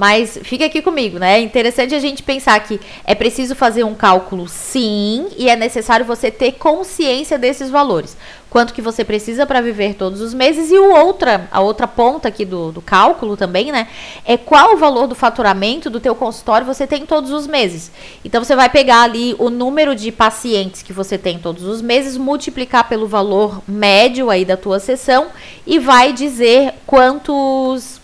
Mas 0.01 0.39
fica 0.41 0.65
aqui 0.65 0.81
comigo, 0.81 1.19
né? 1.19 1.37
É 1.37 1.41
interessante 1.41 1.93
a 1.93 1.99
gente 1.99 2.23
pensar 2.23 2.59
que 2.61 2.79
é 3.05 3.13
preciso 3.13 3.53
fazer 3.53 3.83
um 3.83 3.93
cálculo 3.93 4.47
sim, 4.47 5.27
e 5.37 5.47
é 5.47 5.55
necessário 5.55 6.03
você 6.03 6.31
ter 6.31 6.53
consciência 6.53 7.37
desses 7.37 7.69
valores. 7.69 8.17
Quanto 8.49 8.73
que 8.73 8.81
você 8.81 9.05
precisa 9.05 9.45
para 9.45 9.61
viver 9.61 9.93
todos 9.93 10.19
os 10.19 10.33
meses 10.33 10.71
e 10.71 10.77
o 10.79 10.91
outra, 10.91 11.47
a 11.51 11.61
outra 11.61 11.87
ponta 11.87 12.27
aqui 12.27 12.43
do, 12.45 12.71
do 12.71 12.81
cálculo 12.81 13.37
também, 13.37 13.71
né? 13.71 13.89
É 14.25 14.37
qual 14.37 14.73
o 14.73 14.77
valor 14.77 15.05
do 15.05 15.13
faturamento 15.13 15.87
do 15.87 15.99
teu 15.99 16.15
consultório 16.15 16.65
você 16.65 16.87
tem 16.87 17.05
todos 17.05 17.29
os 17.29 17.45
meses. 17.45 17.91
Então 18.25 18.43
você 18.43 18.55
vai 18.55 18.69
pegar 18.69 19.03
ali 19.03 19.35
o 19.37 19.51
número 19.51 19.95
de 19.95 20.11
pacientes 20.11 20.81
que 20.81 20.91
você 20.91 21.15
tem 21.15 21.37
todos 21.37 21.63
os 21.63 21.79
meses, 21.79 22.17
multiplicar 22.17 22.89
pelo 22.89 23.07
valor 23.07 23.61
médio 23.67 24.31
aí 24.31 24.45
da 24.45 24.57
tua 24.57 24.79
sessão 24.79 25.27
e 25.65 25.77
vai 25.77 26.11
dizer 26.11 26.73
quantos 26.87 28.00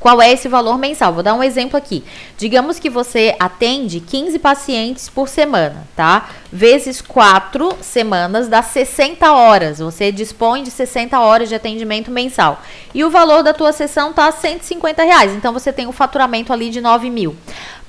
qual 0.00 0.22
é 0.22 0.32
esse 0.32 0.48
valor 0.48 0.78
mensal? 0.78 1.12
Vou 1.12 1.22
dar 1.22 1.34
um 1.34 1.42
exemplo 1.42 1.76
aqui. 1.76 2.04
Digamos 2.36 2.78
que 2.78 2.88
você 2.88 3.34
atende 3.38 4.00
15 4.00 4.38
pacientes 4.38 5.08
por 5.08 5.28
semana, 5.28 5.86
tá? 5.96 6.28
Vezes 6.52 7.00
4 7.00 7.76
semanas 7.80 8.48
dá 8.48 8.62
60 8.62 9.32
horas. 9.32 9.80
Você 9.80 10.12
dispõe 10.12 10.62
de 10.62 10.70
60 10.70 11.18
horas 11.18 11.48
de 11.48 11.54
atendimento 11.54 12.10
mensal. 12.10 12.62
E 12.94 13.04
o 13.04 13.10
valor 13.10 13.42
da 13.42 13.52
tua 13.52 13.72
sessão 13.72 14.12
tá 14.12 14.30
150 14.30 15.02
reais. 15.02 15.32
Então 15.32 15.52
você 15.52 15.72
tem 15.72 15.86
um 15.86 15.92
faturamento 15.92 16.52
ali 16.52 16.70
de 16.70 16.80
9 16.80 17.10
mil 17.10 17.36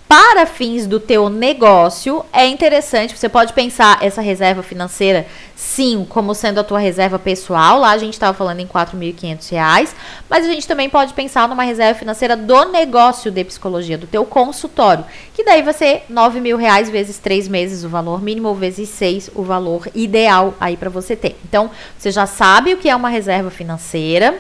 para 0.10 0.48
fins 0.48 0.88
do 0.88 1.00
teu 1.00 1.30
negócio, 1.30 2.26
é 2.34 2.48
interessante, 2.48 3.16
você 3.16 3.30
pode 3.30 3.54
pensar 3.54 4.00
essa 4.02 4.24
reserva 4.24 4.64
financeira, 4.64 5.28
sim, 5.56 6.04
como 6.10 6.34
sendo 6.34 6.60
a 6.60 6.64
tua 6.64 6.80
reserva 6.80 7.20
pessoal, 7.20 7.78
lá 7.78 7.92
a 7.92 7.98
gente 8.00 8.14
estava 8.14 8.36
falando 8.36 8.60
em 8.60 8.64
R$ 8.64 8.72
4.500, 8.74 9.94
mas 10.28 10.46
a 10.46 10.48
gente 10.48 10.68
também 10.68 10.90
pode 10.90 11.14
pensar 11.14 11.48
numa 11.48 11.62
reserva 11.62 12.00
financeira 12.00 12.36
do 12.36 12.66
negócio 12.72 13.30
de 13.30 13.44
psicologia, 13.44 14.00
do 14.00 14.08
teu 14.08 14.26
consultório, 14.26 15.06
que 15.32 15.44
daí 15.44 15.62
vai 15.62 15.74
ser 15.74 16.06
R$ 16.10 16.56
reais 16.58 16.90
vezes 16.90 17.20
três 17.20 17.48
meses 17.48 17.84
o 17.84 17.90
valor 17.90 18.20
mínimo, 18.20 18.56
vezes 18.56 18.90
seis 18.90 19.30
o 19.36 19.44
valor 19.44 19.88
ideal 19.94 20.56
aí 20.60 20.76
para 20.76 20.90
você 20.90 21.16
ter. 21.16 21.38
Então, 21.48 21.70
você 21.96 22.10
já 22.10 22.26
sabe 22.26 22.74
o 22.74 22.78
que 22.78 22.90
é 22.90 22.96
uma 22.96 23.10
reserva 23.10 23.52
financeira, 23.52 24.40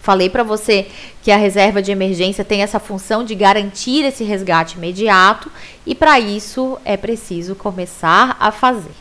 Falei 0.00 0.30
para 0.30 0.42
você 0.42 0.86
que 1.22 1.30
a 1.30 1.36
reserva 1.36 1.82
de 1.82 1.92
emergência 1.92 2.44
tem 2.44 2.62
essa 2.62 2.80
função 2.80 3.22
de 3.22 3.34
garantir 3.34 4.04
esse 4.04 4.24
resgate 4.24 4.76
imediato 4.76 5.50
e 5.86 5.94
para 5.94 6.18
isso 6.18 6.78
é 6.84 6.96
preciso 6.96 7.54
começar 7.54 8.36
a 8.40 8.50
fazer. 8.50 8.92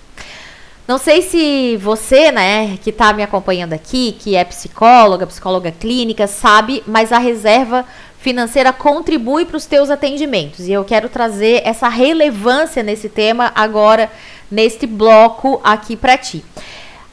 Não 0.86 0.98
sei 0.98 1.22
se 1.22 1.78
você, 1.78 2.32
né, 2.32 2.78
que 2.84 2.90
está 2.90 3.14
me 3.14 3.22
acompanhando 3.22 3.74
aqui, 3.74 4.18
que 4.20 4.36
é 4.36 4.44
psicóloga, 4.44 5.28
psicóloga 5.28 5.72
clínica, 5.72 6.26
sabe, 6.26 6.84
mas 6.88 7.12
a 7.12 7.20
reserva 7.20 7.86
financeira 8.18 8.74
contribui 8.74 9.46
para 9.46 9.56
os 9.56 9.66
teus 9.66 9.90
atendimentos. 9.90 10.68
E 10.68 10.72
eu 10.72 10.84
quero 10.84 11.08
trazer 11.08 11.62
essa 11.64 11.88
relevância 11.88 12.84
nesse 12.84 13.08
tema 13.08 13.52
agora, 13.56 14.12
neste 14.50 14.88
bloco 14.88 15.62
aqui 15.64 15.96
para 15.96 16.18
ti. 16.18 16.44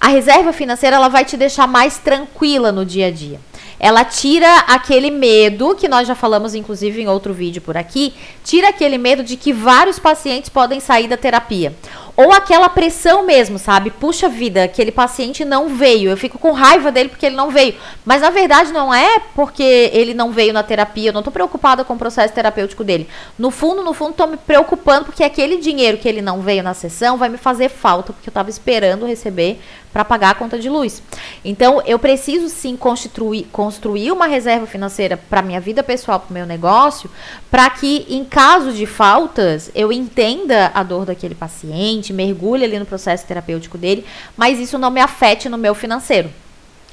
A 0.00 0.08
reserva 0.08 0.52
financeira 0.52 0.96
ela 0.96 1.08
vai 1.08 1.24
te 1.24 1.36
deixar 1.36 1.66
mais 1.66 1.98
tranquila 1.98 2.72
no 2.72 2.84
dia 2.84 3.08
a 3.08 3.10
dia. 3.10 3.38
Ela 3.78 4.04
tira 4.04 4.58
aquele 4.60 5.10
medo, 5.10 5.74
que 5.74 5.88
nós 5.88 6.08
já 6.08 6.14
falamos 6.14 6.54
inclusive 6.54 7.02
em 7.02 7.08
outro 7.08 7.34
vídeo 7.34 7.60
por 7.60 7.76
aqui, 7.76 8.14
tira 8.44 8.68
aquele 8.68 8.98
medo 8.98 9.22
de 9.22 9.36
que 9.36 9.52
vários 9.52 9.98
pacientes 9.98 10.48
podem 10.48 10.80
sair 10.80 11.08
da 11.08 11.16
terapia. 11.16 11.74
Ou 12.16 12.32
aquela 12.32 12.68
pressão 12.68 13.26
mesmo, 13.26 13.58
sabe? 13.58 13.90
Puxa 13.90 14.28
vida, 14.28 14.64
aquele 14.64 14.90
paciente 14.90 15.44
não 15.44 15.68
veio. 15.68 16.10
Eu 16.10 16.16
fico 16.16 16.38
com 16.38 16.52
raiva 16.52 16.90
dele 16.90 17.10
porque 17.10 17.26
ele 17.26 17.36
não 17.36 17.50
veio. 17.50 17.74
Mas 18.06 18.22
na 18.22 18.30
verdade 18.30 18.72
não 18.72 18.92
é 18.92 19.20
porque 19.34 19.90
ele 19.92 20.14
não 20.14 20.32
veio 20.32 20.52
na 20.52 20.62
terapia. 20.62 21.10
Eu 21.10 21.12
não 21.12 21.22
tô 21.22 21.30
preocupada 21.30 21.84
com 21.84 21.92
o 21.92 21.98
processo 21.98 22.32
terapêutico 22.32 22.82
dele. 22.82 23.06
No 23.38 23.50
fundo, 23.50 23.82
no 23.82 23.92
fundo, 23.92 24.14
tô 24.14 24.26
me 24.26 24.38
preocupando 24.38 25.04
porque 25.04 25.22
aquele 25.22 25.58
dinheiro 25.58 25.98
que 25.98 26.08
ele 26.08 26.22
não 26.22 26.40
veio 26.40 26.62
na 26.62 26.72
sessão 26.72 27.18
vai 27.18 27.28
me 27.28 27.36
fazer 27.36 27.68
falta, 27.68 28.12
porque 28.12 28.30
eu 28.30 28.34
tava 28.34 28.48
esperando 28.48 29.04
receber 29.04 29.60
para 29.96 30.04
pagar 30.04 30.30
a 30.30 30.34
conta 30.34 30.58
de 30.58 30.68
luz. 30.68 31.02
Então, 31.42 31.80
eu 31.86 31.98
preciso 31.98 32.50
sim 32.50 32.76
construir, 32.76 33.44
construir 33.50 34.12
uma 34.12 34.26
reserva 34.26 34.66
financeira 34.66 35.16
para 35.16 35.40
minha 35.40 35.58
vida 35.58 35.82
pessoal, 35.82 36.20
para 36.20 36.30
o 36.30 36.34
meu 36.34 36.44
negócio, 36.44 37.10
para 37.50 37.70
que 37.70 38.04
em 38.10 38.22
caso 38.22 38.74
de 38.74 38.84
faltas, 38.84 39.70
eu 39.74 39.90
entenda 39.90 40.70
a 40.74 40.82
dor 40.82 41.06
daquele 41.06 41.34
paciente, 41.34 42.05
mergulhe 42.12 42.64
ali 42.64 42.78
no 42.78 42.86
processo 42.86 43.26
terapêutico 43.26 43.76
dele, 43.76 44.04
mas 44.36 44.58
isso 44.58 44.78
não 44.78 44.90
me 44.90 45.00
afete 45.00 45.48
no 45.48 45.58
meu 45.58 45.74
financeiro. 45.74 46.30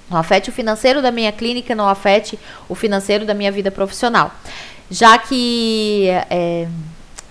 Não 0.09 0.17
afete 0.17 0.49
o 0.49 0.53
financeiro 0.53 1.01
da 1.01 1.11
minha 1.11 1.31
clínica, 1.31 1.73
não 1.73 1.87
afete 1.87 2.37
o 2.67 2.75
financeiro 2.75 3.25
da 3.25 3.33
minha 3.33 3.51
vida 3.51 3.71
profissional. 3.71 4.31
Já 4.89 5.17
que 5.17 6.07
é, 6.29 6.67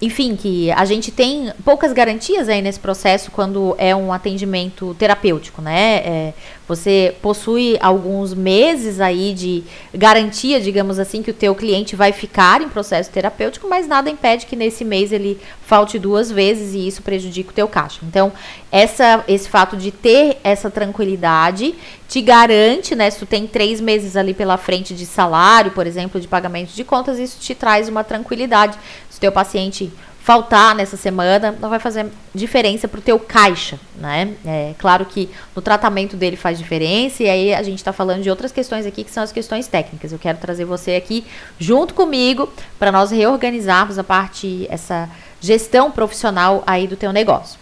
enfim, 0.03 0.35
que 0.35 0.69
a 0.73 0.85
gente 0.85 1.13
tem 1.13 1.53
poucas 1.65 1.93
garantias 1.93 2.49
aí 2.49 2.61
nesse 2.61 2.81
processo 2.81 3.31
quando 3.31 3.77
é 3.79 3.95
um 3.95 4.13
atendimento 4.13 4.97
terapêutico, 4.99 5.63
né? 5.63 6.03
É, 6.05 6.35
você 6.77 7.15
possui 7.21 7.77
alguns 7.81 8.33
meses 8.33 9.01
aí 9.01 9.35
de 9.35 9.63
garantia, 9.95 10.61
digamos 10.61 10.99
assim, 10.99 11.23
que 11.23 11.31
o 11.31 11.35
teu 11.35 11.55
cliente 11.55 11.95
vai 11.95 12.13
ficar 12.13 12.63
em 12.63 12.69
processo 12.69 13.11
terapêutico, 13.11 13.69
mas 13.69 13.87
nada 13.87 14.09
impede 14.09 14.47
que 14.47 14.57
nesse 14.57 14.85
mês 14.85 15.13
ele 15.13 15.39
falte 15.67 15.99
duas 15.99 16.31
vezes 16.31 16.75
e 16.75 16.87
isso 16.87 17.03
prejudique 17.03 17.51
o 17.51 17.53
teu 17.53 17.69
caixa. 17.69 18.01
Então, 18.03 18.33
essa, 18.71 19.23
esse 19.29 19.49
fato 19.49 19.77
de 19.77 19.91
ter 19.91 20.39
essa 20.43 20.71
tranquilidade 20.71 21.75
te 22.09 22.21
garante, 22.21 22.95
né? 22.95 23.11
Se 23.11 23.19
tu 23.19 23.27
tem 23.27 23.47
três 23.47 23.81
meses 23.81 24.17
ali 24.17 24.35
pela 24.35 24.57
frente 24.57 24.95
de 24.95 25.07
salário, 25.07 25.73
por 25.73 25.87
exemplo, 25.87 26.21
de 26.21 26.29
pagamento 26.29 26.73
de 26.73 26.85
contas, 26.85 27.19
isso 27.19 27.39
te 27.41 27.55
traz 27.55 27.89
uma 27.89 28.05
tranquilidade 28.05 28.79
teu 29.23 29.31
paciente 29.31 29.93
faltar 30.23 30.73
nessa 30.77 30.97
semana, 30.97 31.51
não 31.61 31.69
vai 31.69 31.81
fazer 31.81 32.07
diferença 32.33 32.87
para 32.87 33.01
o 33.01 33.03
teu 33.03 33.19
caixa, 33.19 33.79
né? 33.97 34.35
É 34.47 34.73
claro 34.79 35.05
que 35.05 35.29
no 35.55 35.61
tratamento 35.61 36.17
dele 36.17 36.37
faz 36.37 36.59
diferença 36.59 37.25
e 37.25 37.29
aí 37.29 37.53
a 37.53 37.63
gente 37.65 37.79
está 37.79 37.93
falando 37.93 38.23
de 38.23 38.31
outras 38.31 38.53
questões 38.53 38.87
aqui 38.87 39.03
que 39.03 39.11
são 39.11 39.23
as 39.23 39.33
questões 39.33 39.67
técnicas. 39.67 40.13
Eu 40.13 40.21
quero 40.21 40.39
trazer 40.39 40.65
você 40.65 40.95
aqui 40.95 41.25
junto 41.59 41.93
comigo 41.93 42.49
para 42.79 42.93
nós 42.93 43.11
reorganizarmos 43.11 43.99
a 43.99 44.05
parte 44.05 44.65
essa 44.71 45.11
gestão 45.41 45.91
profissional 45.91 46.63
aí 46.65 46.87
do 46.87 46.97
teu 46.97 47.13
negócio. 47.13 47.62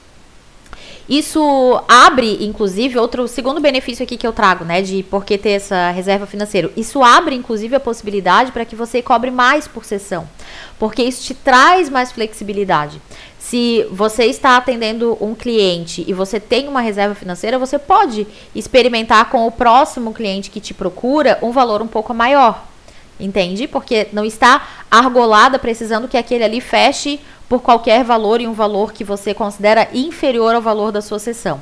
Isso 1.10 1.82
abre, 1.88 2.38
inclusive, 2.40 2.96
outro 2.96 3.26
segundo 3.26 3.60
benefício 3.60 4.04
aqui 4.04 4.16
que 4.16 4.24
eu 4.24 4.32
trago, 4.32 4.64
né, 4.64 4.80
de 4.80 5.02
por 5.02 5.24
que 5.24 5.36
ter 5.36 5.50
essa 5.50 5.90
reserva 5.90 6.24
financeira. 6.24 6.70
Isso 6.76 7.02
abre, 7.02 7.34
inclusive, 7.34 7.74
a 7.74 7.80
possibilidade 7.80 8.52
para 8.52 8.64
que 8.64 8.76
você 8.76 9.02
cobre 9.02 9.28
mais 9.28 9.66
por 9.66 9.84
sessão, 9.84 10.28
porque 10.78 11.02
isso 11.02 11.24
te 11.24 11.34
traz 11.34 11.88
mais 11.88 12.12
flexibilidade. 12.12 13.02
Se 13.40 13.84
você 13.90 14.26
está 14.26 14.56
atendendo 14.56 15.18
um 15.20 15.34
cliente 15.34 16.04
e 16.06 16.12
você 16.12 16.38
tem 16.38 16.68
uma 16.68 16.80
reserva 16.80 17.16
financeira, 17.16 17.58
você 17.58 17.76
pode 17.76 18.24
experimentar 18.54 19.30
com 19.30 19.44
o 19.48 19.50
próximo 19.50 20.14
cliente 20.14 20.48
que 20.48 20.60
te 20.60 20.72
procura 20.72 21.40
um 21.42 21.50
valor 21.50 21.82
um 21.82 21.88
pouco 21.88 22.14
maior. 22.14 22.69
Entende? 23.20 23.68
Porque 23.68 24.08
não 24.12 24.24
está 24.24 24.66
argolada 24.90 25.58
precisando 25.58 26.08
que 26.08 26.16
aquele 26.16 26.44
ali 26.44 26.60
feche 26.60 27.20
por 27.48 27.60
qualquer 27.60 28.04
valor 28.04 28.40
e 28.40 28.46
um 28.46 28.52
valor 28.52 28.92
que 28.92 29.04
você 29.04 29.34
considera 29.34 29.88
inferior 29.92 30.54
ao 30.54 30.62
valor 30.62 30.92
da 30.92 31.02
sua 31.02 31.18
sessão. 31.18 31.60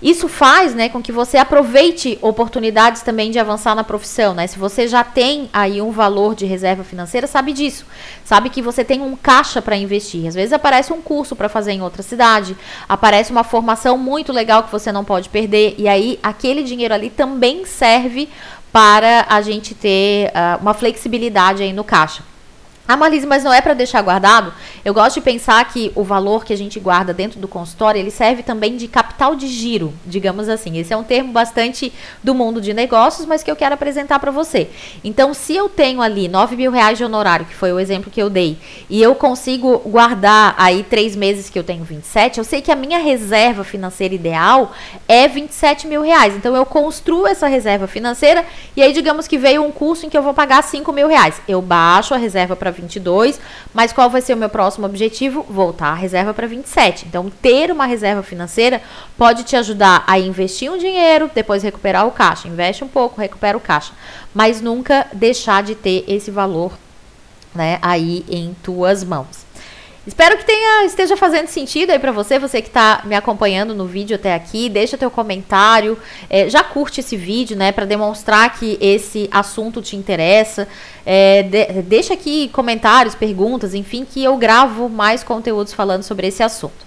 Isso 0.00 0.28
faz, 0.28 0.74
né, 0.74 0.88
com 0.88 1.02
que 1.02 1.10
você 1.10 1.36
aproveite 1.36 2.18
oportunidades 2.22 3.02
também 3.02 3.32
de 3.32 3.38
avançar 3.38 3.74
na 3.74 3.82
profissão, 3.82 4.32
né? 4.32 4.46
Se 4.46 4.56
você 4.56 4.86
já 4.86 5.02
tem 5.02 5.50
aí 5.52 5.82
um 5.82 5.90
valor 5.90 6.36
de 6.36 6.46
reserva 6.46 6.84
financeira, 6.84 7.26
sabe 7.26 7.52
disso. 7.52 7.84
Sabe 8.24 8.48
que 8.48 8.62
você 8.62 8.84
tem 8.84 9.00
um 9.00 9.16
caixa 9.16 9.60
para 9.60 9.76
investir. 9.76 10.28
Às 10.28 10.36
vezes 10.36 10.52
aparece 10.52 10.92
um 10.92 11.02
curso 11.02 11.34
para 11.34 11.48
fazer 11.48 11.72
em 11.72 11.82
outra 11.82 12.02
cidade, 12.02 12.56
aparece 12.88 13.32
uma 13.32 13.42
formação 13.42 13.98
muito 13.98 14.32
legal 14.32 14.62
que 14.62 14.70
você 14.70 14.92
não 14.92 15.04
pode 15.04 15.28
perder 15.28 15.74
e 15.76 15.88
aí 15.88 16.18
aquele 16.22 16.62
dinheiro 16.62 16.94
ali 16.94 17.10
também 17.10 17.64
serve 17.64 18.28
para 18.72 19.26
a 19.28 19.42
gente 19.42 19.74
ter 19.74 20.28
uh, 20.28 20.62
uma 20.62 20.74
flexibilidade 20.74 21.62
aí 21.62 21.72
no 21.72 21.82
caixa. 21.82 22.22
Ah, 22.90 22.96
Marlise, 22.96 23.26
mas 23.26 23.44
não 23.44 23.52
é 23.52 23.60
para 23.60 23.74
deixar 23.74 24.00
guardado? 24.00 24.50
Eu 24.82 24.94
gosto 24.94 25.16
de 25.16 25.20
pensar 25.20 25.62
que 25.66 25.92
o 25.94 26.02
valor 26.02 26.42
que 26.42 26.54
a 26.54 26.56
gente 26.56 26.80
guarda 26.80 27.12
dentro 27.12 27.38
do 27.38 27.46
consultório, 27.46 27.98
ele 27.98 28.10
serve 28.10 28.42
também 28.42 28.78
de 28.78 28.88
capital 28.88 29.36
de 29.36 29.46
giro, 29.46 29.92
digamos 30.06 30.48
assim. 30.48 30.78
Esse 30.78 30.94
é 30.94 30.96
um 30.96 31.02
termo 31.02 31.30
bastante 31.30 31.92
do 32.24 32.34
mundo 32.34 32.62
de 32.62 32.72
negócios, 32.72 33.26
mas 33.26 33.42
que 33.42 33.50
eu 33.50 33.56
quero 33.56 33.74
apresentar 33.74 34.18
para 34.18 34.30
você. 34.30 34.70
Então, 35.04 35.34
se 35.34 35.54
eu 35.54 35.68
tenho 35.68 36.00
ali 36.00 36.28
9 36.28 36.56
mil 36.56 36.70
reais 36.70 36.96
de 36.96 37.04
honorário, 37.04 37.44
que 37.44 37.54
foi 37.54 37.70
o 37.74 37.78
exemplo 37.78 38.10
que 38.10 38.22
eu 38.22 38.30
dei, 38.30 38.56
e 38.88 39.02
eu 39.02 39.14
consigo 39.14 39.80
guardar 39.80 40.54
aí 40.56 40.82
três 40.82 41.14
meses 41.14 41.50
que 41.50 41.58
eu 41.58 41.64
tenho 41.64 41.84
27, 41.84 42.38
eu 42.38 42.44
sei 42.44 42.62
que 42.62 42.72
a 42.72 42.76
minha 42.76 42.98
reserva 42.98 43.64
financeira 43.64 44.14
ideal 44.14 44.72
é 45.06 45.28
27 45.28 45.86
mil 45.86 46.00
reais. 46.00 46.34
Então, 46.34 46.56
eu 46.56 46.64
construo 46.64 47.26
essa 47.26 47.48
reserva 47.48 47.86
financeira 47.86 48.46
e 48.74 48.80
aí, 48.80 48.94
digamos 48.94 49.28
que 49.28 49.36
veio 49.36 49.62
um 49.62 49.70
curso 49.70 50.06
em 50.06 50.08
que 50.08 50.16
eu 50.16 50.22
vou 50.22 50.32
pagar 50.32 50.62
5 50.62 50.90
mil 50.90 51.06
reais. 51.06 51.38
Eu 51.46 51.60
baixo 51.60 52.14
a 52.14 52.16
reserva 52.16 52.56
para 52.56 52.77
22, 52.80 53.40
mas 53.74 53.92
qual 53.92 54.08
vai 54.08 54.20
ser 54.20 54.34
o 54.34 54.36
meu 54.36 54.48
próximo 54.48 54.86
objetivo? 54.86 55.44
Voltar 55.48 55.88
a 55.88 55.94
reserva 55.94 56.32
para 56.32 56.46
27. 56.46 57.06
Então, 57.06 57.30
ter 57.42 57.70
uma 57.70 57.86
reserva 57.86 58.22
financeira 58.22 58.80
pode 59.16 59.44
te 59.44 59.56
ajudar 59.56 60.04
a 60.06 60.18
investir 60.18 60.70
um 60.70 60.78
dinheiro, 60.78 61.30
depois 61.34 61.62
recuperar 61.62 62.06
o 62.06 62.12
caixa. 62.12 62.48
Investe 62.48 62.84
um 62.84 62.88
pouco, 62.88 63.20
recupera 63.20 63.56
o 63.56 63.60
caixa, 63.60 63.92
mas 64.32 64.60
nunca 64.60 65.06
deixar 65.12 65.62
de 65.62 65.74
ter 65.74 66.04
esse 66.08 66.30
valor 66.30 66.72
né, 67.54 67.78
aí 67.82 68.24
em 68.28 68.54
tuas 68.62 69.02
mãos. 69.02 69.47
Espero 70.08 70.38
que 70.38 70.46
tenha, 70.46 70.86
esteja 70.86 71.18
fazendo 71.18 71.48
sentido 71.48 71.90
aí 71.90 71.98
para 71.98 72.10
você, 72.10 72.38
você 72.38 72.62
que 72.62 72.68
está 72.68 73.02
me 73.04 73.14
acompanhando 73.14 73.74
no 73.74 73.84
vídeo 73.84 74.16
até 74.16 74.34
aqui. 74.34 74.70
Deixa 74.70 74.96
teu 74.96 75.10
comentário, 75.10 75.98
é, 76.30 76.48
já 76.48 76.64
curte 76.64 77.00
esse 77.00 77.14
vídeo, 77.14 77.54
né, 77.54 77.72
para 77.72 77.84
demonstrar 77.84 78.58
que 78.58 78.78
esse 78.80 79.28
assunto 79.30 79.82
te 79.82 79.96
interessa. 79.96 80.66
É, 81.04 81.42
de, 81.42 81.82
deixa 81.82 82.14
aqui 82.14 82.48
comentários, 82.48 83.14
perguntas, 83.14 83.74
enfim, 83.74 84.06
que 84.10 84.24
eu 84.24 84.34
gravo 84.38 84.88
mais 84.88 85.22
conteúdos 85.22 85.74
falando 85.74 86.02
sobre 86.02 86.28
esse 86.28 86.42
assunto. 86.42 86.86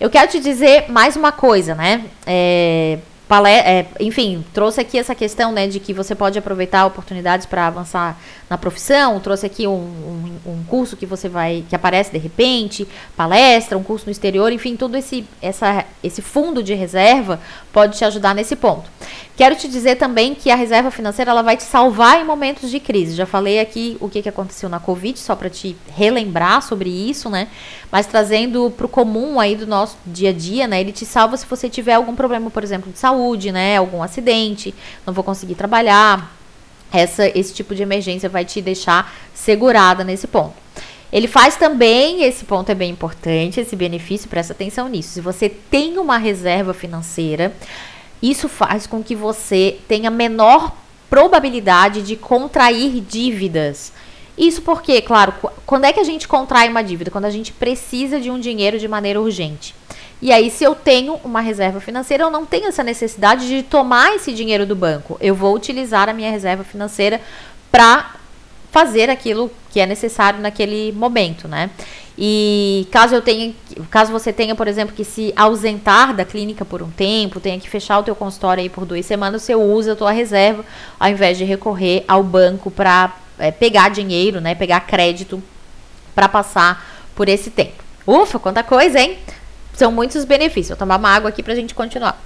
Eu 0.00 0.08
quero 0.08 0.30
te 0.30 0.40
dizer 0.40 0.90
mais 0.90 1.14
uma 1.14 1.30
coisa, 1.30 1.74
né? 1.74 2.06
É, 2.26 2.98
é, 3.48 3.86
enfim, 3.98 4.44
trouxe 4.52 4.80
aqui 4.80 4.98
essa 4.98 5.14
questão 5.14 5.52
né, 5.52 5.66
de 5.66 5.80
que 5.80 5.94
você 5.94 6.14
pode 6.14 6.38
aproveitar 6.38 6.84
oportunidades 6.84 7.46
para 7.46 7.66
avançar 7.66 8.18
na 8.50 8.58
profissão, 8.58 9.18
trouxe 9.20 9.46
aqui 9.46 9.66
um, 9.66 9.72
um, 9.72 10.38
um, 10.46 10.64
curso 10.64 10.96
que 10.96 11.06
você 11.06 11.30
vai, 11.30 11.64
que 11.66 11.74
aparece 11.74 12.12
de 12.12 12.18
repente, 12.18 12.86
palestra, 13.16 13.78
um 13.78 13.82
curso 13.82 14.04
no 14.04 14.12
exterior, 14.12 14.52
enfim, 14.52 14.76
todo 14.76 14.96
esse, 14.96 15.24
essa, 15.40 15.86
esse 16.04 16.20
fundo 16.20 16.62
de 16.62 16.74
reserva 16.74 17.40
pode 17.72 17.96
te 17.96 18.04
ajudar 18.04 18.34
nesse 18.34 18.54
ponto. 18.54 18.90
Quero 19.34 19.56
te 19.56 19.66
dizer 19.66 19.96
também 19.96 20.34
que 20.34 20.50
a 20.50 20.54
reserva 20.54 20.90
financeira 20.90 21.30
ela 21.30 21.42
vai 21.42 21.56
te 21.56 21.62
salvar 21.62 22.20
em 22.20 22.24
momentos 22.24 22.70
de 22.70 22.78
crise. 22.78 23.14
Já 23.14 23.24
falei 23.24 23.60
aqui 23.60 23.96
o 23.98 24.08
que, 24.08 24.20
que 24.20 24.28
aconteceu 24.28 24.68
na 24.68 24.78
Covid, 24.78 25.18
só 25.18 25.34
para 25.34 25.48
te 25.48 25.74
relembrar 25.96 26.60
sobre 26.60 26.90
isso, 26.90 27.30
né? 27.30 27.48
Mas 27.90 28.06
trazendo 28.06 28.70
para 28.76 28.84
o 28.84 28.88
comum 28.88 29.40
aí 29.40 29.56
do 29.56 29.66
nosso 29.66 29.96
dia 30.06 30.30
a 30.30 30.32
dia, 30.32 30.66
né? 30.66 30.80
Ele 30.80 30.92
te 30.92 31.06
salva 31.06 31.36
se 31.38 31.46
você 31.46 31.68
tiver 31.70 31.94
algum 31.94 32.14
problema, 32.14 32.50
por 32.50 32.62
exemplo, 32.62 32.92
de 32.92 32.98
saúde, 32.98 33.50
né? 33.50 33.78
Algum 33.78 34.02
acidente, 34.02 34.74
não 35.06 35.14
vou 35.14 35.24
conseguir 35.24 35.54
trabalhar. 35.54 36.36
Essa, 36.92 37.26
esse 37.26 37.54
tipo 37.54 37.74
de 37.74 37.82
emergência 37.82 38.28
vai 38.28 38.44
te 38.44 38.60
deixar 38.60 39.14
segurada 39.32 40.04
nesse 40.04 40.26
ponto. 40.26 40.52
Ele 41.10 41.26
faz 41.26 41.56
também, 41.56 42.22
esse 42.22 42.44
ponto 42.44 42.70
é 42.70 42.74
bem 42.74 42.90
importante, 42.90 43.60
esse 43.60 43.76
benefício, 43.76 44.28
presta 44.28 44.52
atenção 44.52 44.88
nisso. 44.88 45.10
Se 45.10 45.20
você 45.20 45.48
tem 45.48 45.98
uma 45.98 46.18
reserva 46.18 46.72
financeira, 46.72 47.54
isso 48.22 48.48
faz 48.48 48.86
com 48.86 49.02
que 49.02 49.16
você 49.16 49.78
tenha 49.88 50.10
menor 50.10 50.72
probabilidade 51.10 52.02
de 52.02 52.16
contrair 52.16 53.00
dívidas. 53.00 53.92
Isso 54.38 54.62
porque, 54.62 55.02
claro, 55.02 55.34
quando 55.66 55.84
é 55.84 55.92
que 55.92 56.00
a 56.00 56.04
gente 56.04 56.26
contrai 56.26 56.68
uma 56.68 56.82
dívida? 56.82 57.10
Quando 57.10 57.26
a 57.26 57.30
gente 57.30 57.52
precisa 57.52 58.20
de 58.20 58.30
um 58.30 58.38
dinheiro 58.38 58.78
de 58.78 58.88
maneira 58.88 59.20
urgente. 59.20 59.74
E 60.22 60.32
aí, 60.32 60.50
se 60.50 60.62
eu 60.62 60.74
tenho 60.74 61.20
uma 61.24 61.40
reserva 61.40 61.80
financeira, 61.80 62.22
eu 62.22 62.30
não 62.30 62.46
tenho 62.46 62.68
essa 62.68 62.84
necessidade 62.84 63.46
de 63.46 63.62
tomar 63.62 64.14
esse 64.14 64.32
dinheiro 64.32 64.64
do 64.64 64.76
banco. 64.76 65.18
Eu 65.20 65.34
vou 65.34 65.54
utilizar 65.54 66.08
a 66.08 66.12
minha 66.12 66.30
reserva 66.30 66.62
financeira 66.62 67.20
para 67.70 68.14
fazer 68.70 69.10
aquilo 69.10 69.50
que 69.70 69.80
é 69.80 69.86
necessário 69.86 70.40
naquele 70.40 70.92
momento, 70.92 71.48
né? 71.48 71.70
E 72.16 72.86
caso 72.90 73.14
eu 73.14 73.22
tenha, 73.22 73.54
caso 73.90 74.12
você 74.12 74.32
tenha, 74.32 74.54
por 74.54 74.68
exemplo, 74.68 74.94
que 74.94 75.04
se 75.04 75.32
ausentar 75.34 76.14
da 76.14 76.24
clínica 76.24 76.64
por 76.64 76.82
um 76.82 76.90
tempo, 76.90 77.40
tenha 77.40 77.58
que 77.58 77.68
fechar 77.68 77.98
o 77.98 78.02
teu 78.02 78.14
consultório 78.14 78.62
aí 78.62 78.68
por 78.68 78.84
duas 78.84 79.06
semanas, 79.06 79.42
você 79.42 79.54
usa 79.54 79.92
a 79.92 79.96
tua 79.96 80.12
reserva 80.12 80.64
ao 81.00 81.08
invés 81.08 81.38
de 81.38 81.44
recorrer 81.44 82.04
ao 82.06 82.22
banco 82.22 82.70
para 82.70 83.16
é, 83.38 83.50
pegar 83.50 83.88
dinheiro, 83.88 84.40
né, 84.40 84.54
pegar 84.54 84.80
crédito 84.80 85.42
para 86.14 86.28
passar 86.28 86.86
por 87.14 87.28
esse 87.28 87.50
tempo. 87.50 87.82
Ufa, 88.06 88.38
quanta 88.38 88.62
coisa, 88.62 89.00
hein? 89.00 89.18
São 89.72 89.90
muitos 89.90 90.24
benefícios. 90.24 90.68
Vou 90.68 90.76
tomar 90.76 90.98
uma 90.98 91.08
água 91.08 91.30
aqui 91.30 91.42
para 91.42 91.54
a 91.54 91.56
gente 91.56 91.74
continuar. 91.74 92.20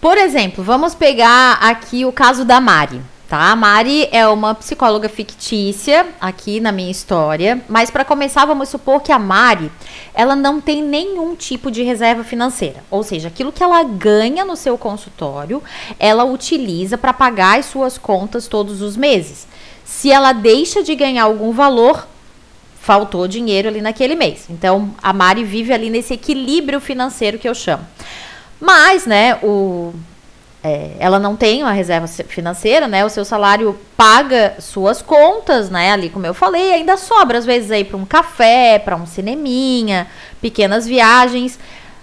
Por 0.00 0.18
exemplo, 0.18 0.64
vamos 0.64 0.94
pegar 0.94 1.52
aqui 1.60 2.04
o 2.04 2.12
caso 2.12 2.44
da 2.44 2.60
Mari 2.60 3.00
tá? 3.28 3.50
A 3.50 3.56
Mari 3.56 4.08
é 4.12 4.26
uma 4.28 4.54
psicóloga 4.54 5.08
fictícia 5.08 6.06
aqui 6.20 6.60
na 6.60 6.72
minha 6.72 6.90
história, 6.90 7.62
mas 7.68 7.90
para 7.90 8.04
começar, 8.04 8.44
vamos 8.44 8.68
supor 8.68 9.00
que 9.02 9.12
a 9.12 9.18
Mari, 9.18 9.70
ela 10.14 10.36
não 10.36 10.60
tem 10.60 10.82
nenhum 10.82 11.34
tipo 11.34 11.70
de 11.70 11.82
reserva 11.82 12.24
financeira, 12.24 12.84
ou 12.90 13.02
seja, 13.02 13.28
aquilo 13.28 13.52
que 13.52 13.62
ela 13.62 13.82
ganha 13.82 14.44
no 14.44 14.56
seu 14.56 14.76
consultório, 14.76 15.62
ela 15.98 16.24
utiliza 16.24 16.96
para 16.98 17.12
pagar 17.12 17.58
as 17.58 17.66
suas 17.66 17.98
contas 17.98 18.46
todos 18.46 18.82
os 18.82 18.96
meses. 18.96 19.46
Se 19.84 20.10
ela 20.10 20.32
deixa 20.32 20.82
de 20.82 20.94
ganhar 20.94 21.24
algum 21.24 21.52
valor, 21.52 22.06
faltou 22.80 23.26
dinheiro 23.26 23.68
ali 23.68 23.80
naquele 23.80 24.14
mês. 24.14 24.46
Então, 24.50 24.94
a 25.02 25.12
Mari 25.12 25.42
vive 25.42 25.72
ali 25.72 25.88
nesse 25.88 26.12
equilíbrio 26.12 26.80
financeiro 26.80 27.38
que 27.38 27.48
eu 27.48 27.54
chamo. 27.54 27.84
Mas, 28.60 29.06
né, 29.06 29.38
o 29.42 29.92
é, 30.64 30.92
ela 30.98 31.18
não 31.18 31.36
tem 31.36 31.62
uma 31.62 31.72
reserva 31.72 32.08
financeira, 32.08 32.88
né? 32.88 33.04
O 33.04 33.10
seu 33.10 33.22
salário 33.22 33.78
paga 33.98 34.54
suas 34.58 35.02
contas, 35.02 35.68
né? 35.68 35.92
Ali, 35.92 36.08
como 36.08 36.24
eu 36.24 36.32
falei, 36.32 36.72
ainda 36.72 36.96
sobra 36.96 37.36
às 37.36 37.44
vezes 37.44 37.70
aí 37.70 37.84
para 37.84 37.98
um 37.98 38.06
café, 38.06 38.78
para 38.78 38.96
um 38.96 39.04
cineminha, 39.04 40.06
pequenas 40.40 40.86
viagens. 40.86 41.58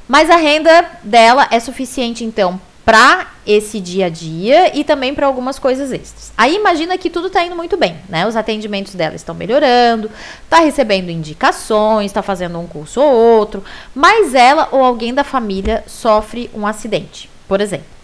Mas 0.08 0.30
a 0.30 0.36
renda 0.36 0.86
dela 1.02 1.48
é 1.50 1.60
suficiente, 1.60 2.24
então, 2.24 2.62
para 2.86 3.32
esse 3.48 3.80
dia 3.80 4.06
a 4.06 4.10
dia 4.10 4.78
e 4.78 4.84
também 4.84 5.16
para 5.16 5.26
algumas 5.26 5.58
coisas 5.58 5.92
extras. 5.92 6.32
Aí 6.38 6.56
imagina 6.56 7.00
que 7.00 7.10
tudo 7.10 7.28
está 7.28 7.44
indo 7.44 7.56
muito 7.56 7.76
bem, 7.78 7.96
né? 8.08 8.28
Os 8.28 8.36
atendimentos 8.36 8.94
dela 8.94 9.16
estão 9.16 9.34
melhorando, 9.34 10.12
está 10.44 10.60
recebendo 10.60 11.10
indicações, 11.10 12.12
está 12.12 12.22
fazendo 12.22 12.60
um 12.60 12.68
curso 12.68 13.02
ou 13.02 13.12
outro, 13.12 13.64
mas 13.96 14.36
ela 14.36 14.70
ou 14.72 14.84
alguém 14.84 15.16
da 15.16 15.24
família 15.24 15.84
sofre 15.88 16.48
um 16.54 16.68
acidente, 16.68 17.28
por 17.48 17.60
exemplo. 17.60 18.01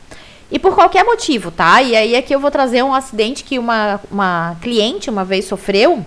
E 0.50 0.58
por 0.58 0.76
qualquer 0.76 1.04
motivo, 1.04 1.52
tá? 1.52 1.82
E 1.82 1.96
aí 1.96 2.16
aqui 2.16 2.34
eu 2.34 2.40
vou 2.40 2.50
trazer 2.50 2.84
um 2.84 2.94
acidente 2.94 3.44
que 3.44 3.60
uma, 3.60 4.00
uma 4.10 4.56
cliente 4.62 5.10
uma 5.10 5.26
vez 5.26 5.46
sofreu 5.46 6.06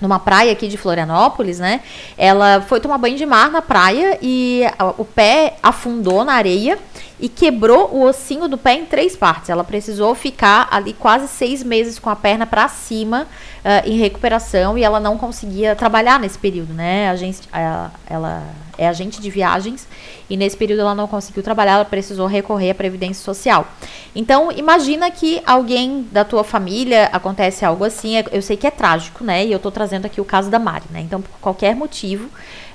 numa 0.00 0.18
praia 0.18 0.52
aqui 0.52 0.66
de 0.66 0.76
Florianópolis, 0.76 1.58
né? 1.58 1.80
Ela 2.18 2.60
foi 2.60 2.80
tomar 2.80 2.98
banho 2.98 3.16
de 3.16 3.24
mar 3.24 3.50
na 3.50 3.62
praia 3.62 4.18
e 4.20 4.62
o 4.98 5.04
pé 5.04 5.54
afundou 5.62 6.24
na 6.24 6.34
areia 6.34 6.78
e 7.22 7.28
quebrou 7.28 7.88
o 7.94 8.02
ossinho 8.02 8.48
do 8.48 8.58
pé 8.58 8.74
em 8.74 8.84
três 8.84 9.14
partes. 9.14 9.48
Ela 9.48 9.62
precisou 9.62 10.12
ficar 10.12 10.66
ali 10.72 10.92
quase 10.92 11.28
seis 11.28 11.62
meses 11.62 11.96
com 11.96 12.10
a 12.10 12.16
perna 12.16 12.44
para 12.44 12.66
cima 12.66 13.28
uh, 13.64 13.88
em 13.88 13.96
recuperação 13.96 14.76
e 14.76 14.82
ela 14.82 14.98
não 14.98 15.16
conseguia 15.16 15.76
trabalhar 15.76 16.18
nesse 16.18 16.36
período, 16.36 16.74
né? 16.74 17.08
A 17.08 17.14
gente, 17.14 17.48
ela, 17.52 17.92
ela 18.10 18.42
é 18.76 18.88
agente 18.88 19.20
de 19.20 19.30
viagens 19.30 19.86
e 20.28 20.36
nesse 20.36 20.56
período 20.56 20.80
ela 20.80 20.96
não 20.96 21.06
conseguiu 21.06 21.44
trabalhar, 21.44 21.74
ela 21.74 21.84
precisou 21.84 22.26
recorrer 22.26 22.70
à 22.70 22.74
previdência 22.74 23.22
social. 23.22 23.68
Então, 24.16 24.50
imagina 24.50 25.08
que 25.08 25.40
alguém 25.46 26.04
da 26.10 26.24
tua 26.24 26.42
família 26.42 27.08
acontece 27.12 27.64
algo 27.64 27.84
assim, 27.84 28.16
é, 28.16 28.24
eu 28.32 28.42
sei 28.42 28.56
que 28.56 28.66
é 28.66 28.70
trágico, 28.70 29.22
né? 29.22 29.46
E 29.46 29.52
eu 29.52 29.60
tô 29.60 29.70
trazendo 29.70 30.06
aqui 30.06 30.20
o 30.20 30.24
caso 30.24 30.50
da 30.50 30.58
Mari, 30.58 30.86
né? 30.90 31.00
Então, 31.00 31.22
por 31.22 31.38
qualquer 31.40 31.76
motivo, 31.76 32.28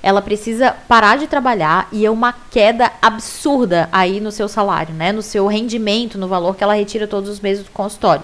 ela 0.08 0.22
precisa 0.22 0.74
parar 0.88 1.18
de 1.18 1.28
trabalhar 1.28 1.90
e 1.92 2.06
é 2.06 2.10
uma 2.10 2.32
queda 2.32 2.90
absurda 3.02 3.90
aí 3.92 4.22
no 4.22 4.32
seu 4.32 4.48
salário, 4.48 4.94
né? 4.94 5.12
No 5.12 5.22
seu 5.22 5.46
rendimento, 5.48 6.18
no 6.18 6.30
valor 6.30 6.56
que 6.56 6.64
ela 6.64 6.76
retira 6.76 7.06
todos 7.06 7.30
os 7.30 7.42
meses 7.42 7.66
do 7.66 7.72
consultório. 7.72 8.24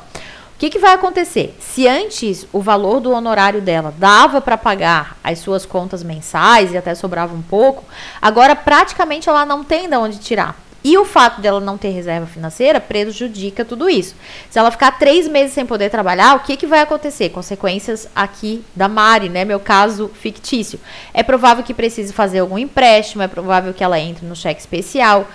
O 0.56 0.60
que, 0.60 0.70
que 0.70 0.80
vai 0.80 0.94
acontecer? 0.94 1.54
Se 1.60 1.86
antes 1.86 2.48
o 2.54 2.62
valor 2.62 3.02
do 3.02 3.12
honorário 3.12 3.60
dela 3.60 3.94
dava 3.98 4.40
para 4.40 4.58
pagar 4.58 5.18
as 5.22 5.40
suas 5.40 5.66
contas 5.66 6.04
mensais 6.04 6.72
e 6.72 6.78
até 6.78 6.96
sobrava 6.96 7.36
um 7.36 7.41
pouco, 7.41 7.84
agora 8.22 8.56
praticamente 8.56 9.28
ela 9.28 9.46
não 9.46 9.62
tem 9.62 9.89
de 9.89 9.98
onde 9.98 10.19
tirar. 10.19 10.62
E 10.84 10.98
o 10.98 11.06
fato 11.06 11.39
dela 11.39 11.62
não 11.62 11.78
ter 11.78 11.89
reserva 11.89 12.26
financeira 12.26 12.80
prejudica 12.80 13.63
tudo 13.63 13.89
isso. 13.89 14.15
Se 14.50 14.60
ela 14.60 14.69
ficar 14.69 14.91
três 15.00 15.28
meses 15.28 15.54
sem 15.54 15.65
poder 15.65 15.89
trabalhar, 15.89 16.36
o 16.36 16.41
que, 16.41 16.58
que 16.58 16.67
vai 16.67 16.82
acontecer? 16.82 17.30
Consequências 17.30 18.08
aqui 18.13 18.63
da 18.76 18.89
Mari, 18.89 19.30
né? 19.30 19.46
Meu 19.46 19.60
caso 19.60 20.10
fictício. 20.10 20.80
É 21.13 21.24
provável 21.24 21.63
que 21.63 21.74
precise 21.74 22.12
fazer 22.12 22.39
algum 22.39 22.58
empréstimo, 22.58 23.24
é 23.24 23.28
provável 23.28 23.74
que 23.74 23.84
ela 23.84 23.98
entre 23.98 24.26
no 24.26 24.36
cheque 24.36 24.60
especial. 24.60 25.28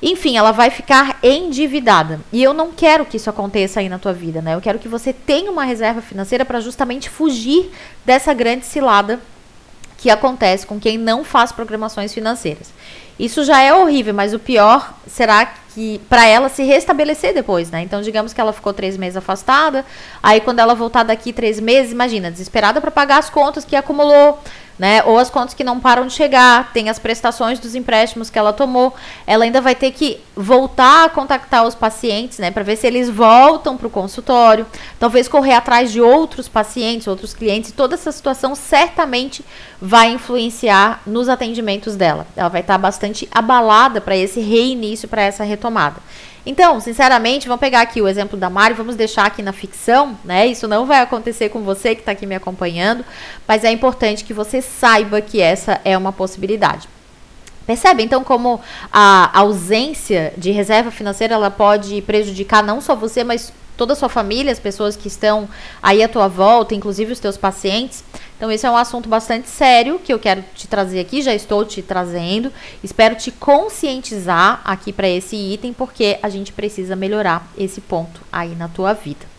Enfim, 0.00 0.36
ela 0.36 0.52
vai 0.52 0.70
ficar 0.70 1.18
endividada. 1.22 2.20
E 2.32 2.42
eu 2.42 2.54
não 2.54 2.70
quero 2.72 3.04
que 3.04 3.16
isso 3.16 3.28
aconteça 3.28 3.80
aí 3.80 3.88
na 3.88 3.98
tua 3.98 4.12
vida, 4.12 4.40
né? 4.40 4.54
Eu 4.54 4.60
quero 4.60 4.78
que 4.78 4.88
você 4.88 5.12
tenha 5.12 5.50
uma 5.50 5.64
reserva 5.64 6.00
financeira 6.00 6.44
para 6.44 6.60
justamente 6.60 7.10
fugir 7.10 7.70
dessa 8.04 8.32
grande 8.32 8.64
cilada 8.64 9.20
que 9.98 10.10
acontece 10.10 10.66
com 10.66 10.78
quem 10.78 10.98
não 10.98 11.24
faz 11.24 11.50
programações 11.50 12.12
financeiras. 12.12 12.72
Isso 13.18 13.44
já 13.44 13.62
é 13.62 13.72
horrível, 13.72 14.12
mas 14.12 14.34
o 14.34 14.38
pior 14.38 14.92
será 15.06 15.46
que 15.46 16.00
para 16.08 16.26
ela 16.26 16.48
se 16.48 16.62
restabelecer 16.62 17.34
depois, 17.34 17.70
né? 17.70 17.82
Então, 17.82 18.00
digamos 18.00 18.32
que 18.32 18.40
ela 18.40 18.52
ficou 18.52 18.72
três 18.72 18.96
meses 18.96 19.16
afastada, 19.16 19.84
aí 20.22 20.40
quando 20.40 20.58
ela 20.58 20.74
voltar 20.74 21.02
daqui 21.02 21.32
três 21.32 21.60
meses, 21.60 21.92
imagina, 21.92 22.30
desesperada 22.30 22.80
para 22.80 22.90
pagar 22.90 23.18
as 23.18 23.28
contas 23.28 23.64
que 23.64 23.76
acumulou, 23.76 24.42
né? 24.78 25.02
Ou 25.04 25.18
as 25.18 25.30
contas 25.30 25.54
que 25.54 25.64
não 25.64 25.80
param 25.80 26.06
de 26.06 26.12
chegar, 26.12 26.72
tem 26.72 26.88
as 26.88 26.98
prestações 26.98 27.58
dos 27.58 27.74
empréstimos 27.74 28.30
que 28.30 28.38
ela 28.38 28.52
tomou. 28.52 28.94
Ela 29.26 29.44
ainda 29.44 29.60
vai 29.60 29.74
ter 29.74 29.90
que 29.92 30.20
voltar 30.34 31.06
a 31.06 31.08
contactar 31.08 31.66
os 31.66 31.74
pacientes, 31.74 32.38
né, 32.38 32.50
para 32.50 32.62
ver 32.62 32.76
se 32.76 32.86
eles 32.86 33.08
voltam 33.08 33.76
para 33.76 33.86
o 33.86 33.90
consultório, 33.90 34.66
talvez 34.98 35.28
correr 35.28 35.54
atrás 35.54 35.90
de 35.90 36.00
outros 36.00 36.48
pacientes, 36.48 37.06
outros 37.06 37.32
clientes. 37.32 37.72
Toda 37.72 37.94
essa 37.94 38.12
situação 38.12 38.54
certamente 38.54 39.44
vai 39.80 40.10
influenciar 40.10 41.00
nos 41.06 41.28
atendimentos 41.28 41.96
dela. 41.96 42.26
Ela 42.36 42.48
vai 42.48 42.60
estar 42.60 42.78
bastante 42.78 43.28
abalada 43.32 44.00
para 44.00 44.16
esse 44.16 44.40
reinício, 44.40 45.08
para 45.08 45.22
essa 45.22 45.44
retomada. 45.44 45.96
Então, 46.48 46.78
sinceramente, 46.78 47.48
vamos 47.48 47.60
pegar 47.60 47.80
aqui 47.80 48.00
o 48.00 48.06
exemplo 48.06 48.38
da 48.38 48.48
Mari, 48.48 48.72
vamos 48.72 48.94
deixar 48.94 49.26
aqui 49.26 49.42
na 49.42 49.52
ficção, 49.52 50.16
né? 50.24 50.46
Isso 50.46 50.68
não 50.68 50.86
vai 50.86 51.00
acontecer 51.00 51.48
com 51.48 51.62
você 51.62 51.92
que 51.92 52.02
está 52.02 52.12
aqui 52.12 52.24
me 52.24 52.36
acompanhando, 52.36 53.04
mas 53.48 53.64
é 53.64 53.72
importante 53.72 54.24
que 54.24 54.32
você 54.32 54.62
saiba 54.62 55.20
que 55.20 55.40
essa 55.40 55.80
é 55.84 55.98
uma 55.98 56.12
possibilidade. 56.12 56.88
Percebe 57.66 58.04
então 58.04 58.22
como 58.22 58.60
a 58.92 59.36
ausência 59.36 60.32
de 60.38 60.52
reserva 60.52 60.92
financeira 60.92 61.34
ela 61.34 61.50
pode 61.50 62.00
prejudicar 62.02 62.62
não 62.62 62.80
só 62.80 62.94
você, 62.94 63.24
mas 63.24 63.52
toda 63.76 63.92
a 63.92 63.96
sua 63.96 64.08
família, 64.08 64.52
as 64.52 64.58
pessoas 64.58 64.96
que 64.96 65.08
estão 65.08 65.48
aí 65.82 66.02
à 66.02 66.08
tua 66.08 66.28
volta, 66.28 66.74
inclusive 66.74 67.12
os 67.12 67.20
teus 67.20 67.36
pacientes. 67.36 68.02
Então, 68.36 68.50
esse 68.50 68.66
é 68.66 68.70
um 68.70 68.76
assunto 68.76 69.08
bastante 69.08 69.48
sério 69.48 69.98
que 69.98 70.12
eu 70.12 70.18
quero 70.18 70.44
te 70.54 70.66
trazer 70.66 71.00
aqui, 71.00 71.22
já 71.22 71.34
estou 71.34 71.64
te 71.64 71.82
trazendo. 71.82 72.52
Espero 72.82 73.14
te 73.14 73.30
conscientizar 73.30 74.60
aqui 74.64 74.92
para 74.92 75.08
esse 75.08 75.36
item, 75.36 75.72
porque 75.72 76.18
a 76.22 76.28
gente 76.28 76.52
precisa 76.52 76.94
melhorar 76.94 77.50
esse 77.56 77.80
ponto 77.80 78.20
aí 78.30 78.54
na 78.54 78.68
tua 78.68 78.92
vida. 78.92 79.36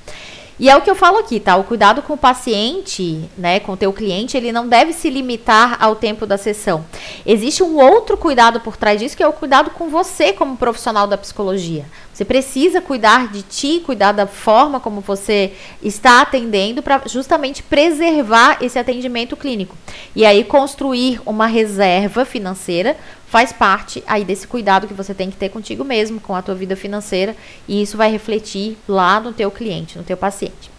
E 0.59 0.71
é 0.71 0.75
o 0.75 0.81
que 0.81 0.89
eu 0.89 0.95
falo 0.95 1.19
aqui, 1.19 1.39
tá? 1.39 1.55
O 1.55 1.63
cuidado 1.63 2.01
com 2.01 2.13
o 2.13 2.17
paciente, 2.17 3.29
né, 3.37 3.59
com 3.59 3.73
o 3.73 3.77
teu 3.77 3.93
cliente, 3.93 4.35
ele 4.35 4.51
não 4.51 4.67
deve 4.67 4.91
se 4.91 5.07
limitar 5.07 5.77
ao 5.79 5.95
tempo 5.95 6.25
da 6.25 6.35
sessão. 6.35 6.83
Existe 7.23 7.61
um 7.61 7.77
outro 7.77 8.17
cuidado 8.17 8.59
por 8.59 8.75
trás 8.75 8.99
disso, 8.99 9.15
que 9.15 9.21
é 9.21 9.27
o 9.27 9.33
cuidado 9.33 9.69
com 9.69 9.87
você 9.87 10.33
como 10.33 10.57
profissional 10.57 11.05
da 11.05 11.15
psicologia. 11.15 11.85
Você 12.17 12.25
precisa 12.25 12.81
cuidar 12.81 13.31
de 13.31 13.43
ti, 13.43 13.79
cuidar 13.85 14.11
da 14.11 14.25
forma 14.25 14.79
como 14.79 15.01
você 15.01 15.53
está 15.83 16.21
atendendo 16.21 16.81
para 16.81 17.03
justamente 17.05 17.61
preservar 17.61 18.57
esse 18.59 18.79
atendimento 18.79 19.37
clínico. 19.37 19.77
E 20.15 20.25
aí 20.25 20.43
construir 20.43 21.21
uma 21.27 21.45
reserva 21.45 22.25
financeira 22.25 22.97
faz 23.27 23.53
parte 23.53 24.03
aí 24.07 24.25
desse 24.25 24.47
cuidado 24.47 24.87
que 24.87 24.95
você 24.95 25.13
tem 25.13 25.29
que 25.29 25.37
ter 25.37 25.49
contigo 25.49 25.83
mesmo, 25.83 26.19
com 26.19 26.33
a 26.35 26.41
tua 26.41 26.55
vida 26.55 26.75
financeira, 26.75 27.35
e 27.67 27.83
isso 27.83 27.95
vai 27.95 28.09
refletir 28.09 28.79
lá 28.87 29.19
no 29.19 29.31
teu 29.31 29.51
cliente, 29.51 29.95
no 29.95 30.03
teu 30.03 30.17
paciente. 30.17 30.71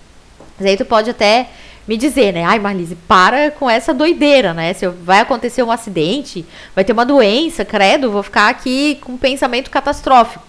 Mas 0.59 0.66
aí 0.66 0.77
tu 0.77 0.85
pode 0.85 1.09
até 1.09 1.51
me 1.87 1.96
dizer, 1.96 2.33
né? 2.33 2.42
Ai, 2.42 2.59
Marlise, 2.59 2.96
para 2.96 3.53
com 3.53 3.70
essa 3.70 3.94
doideira, 3.94 4.53
né? 4.53 4.72
Se 4.72 4.88
vai 4.88 5.20
acontecer 5.20 5.62
um 5.62 5.70
acidente, 5.70 6.44
vai 6.74 6.85
ter 6.85 6.92
uma 6.92 7.07
doença, 7.07 7.64
credo, 7.64 8.11
vou 8.11 8.24
ficar 8.24 8.48
aqui 8.48 8.98
com 9.03 9.12
um 9.12 9.16
pensamento 9.16 9.70
catastrófico. 9.70 10.42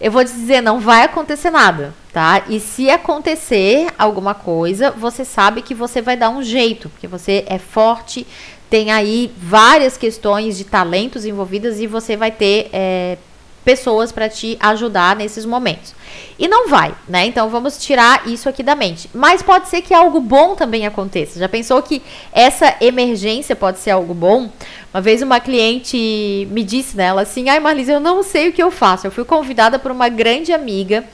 Eu 0.00 0.10
vou 0.10 0.24
te 0.24 0.32
dizer, 0.32 0.62
não 0.62 0.80
vai 0.80 1.02
acontecer 1.02 1.50
nada, 1.50 1.92
tá? 2.12 2.44
E 2.48 2.58
se 2.58 2.88
acontecer 2.88 3.88
alguma 3.98 4.32
coisa, 4.32 4.90
você 4.90 5.24
sabe 5.24 5.60
que 5.60 5.74
você 5.74 6.00
vai 6.00 6.16
dar 6.16 6.30
um 6.30 6.42
jeito, 6.42 6.88
porque 6.88 7.06
você 7.06 7.44
é 7.46 7.58
forte, 7.58 8.26
tem 8.70 8.90
aí 8.90 9.30
várias 9.36 9.98
questões 9.98 10.56
de 10.56 10.64
talentos 10.64 11.26
envolvidas 11.26 11.80
e 11.80 11.86
você 11.86 12.16
vai 12.16 12.30
ter 12.30 12.70
é, 12.72 13.18
pessoas 13.62 14.10
para 14.10 14.28
te 14.28 14.56
ajudar 14.60 15.16
nesses 15.16 15.44
momentos. 15.44 15.94
E 16.38 16.48
não 16.48 16.68
vai, 16.68 16.94
né? 17.08 17.26
Então 17.26 17.48
vamos 17.48 17.76
tirar 17.78 18.26
isso 18.26 18.48
aqui 18.48 18.62
da 18.62 18.74
mente. 18.74 19.10
Mas 19.12 19.42
pode 19.42 19.68
ser 19.68 19.82
que 19.82 19.92
algo 19.92 20.20
bom 20.20 20.54
também 20.54 20.86
aconteça. 20.86 21.38
Já 21.38 21.48
pensou 21.48 21.82
que 21.82 22.02
essa 22.32 22.76
emergência 22.80 23.54
pode 23.54 23.78
ser 23.78 23.90
algo 23.90 24.14
bom? 24.14 24.50
Uma 24.92 25.00
vez 25.00 25.22
uma 25.22 25.38
cliente 25.38 26.48
me 26.50 26.64
disse 26.64 26.96
nela 26.96 27.22
assim: 27.22 27.48
"Ai, 27.48 27.60
Marlise, 27.60 27.92
eu 27.92 28.00
não 28.00 28.22
sei 28.22 28.48
o 28.48 28.52
que 28.52 28.62
eu 28.62 28.70
faço. 28.70 29.06
Eu 29.06 29.10
fui 29.10 29.24
convidada 29.24 29.78
por 29.78 29.90
uma 29.90 30.08
grande 30.08 30.52
amiga. 30.52 31.04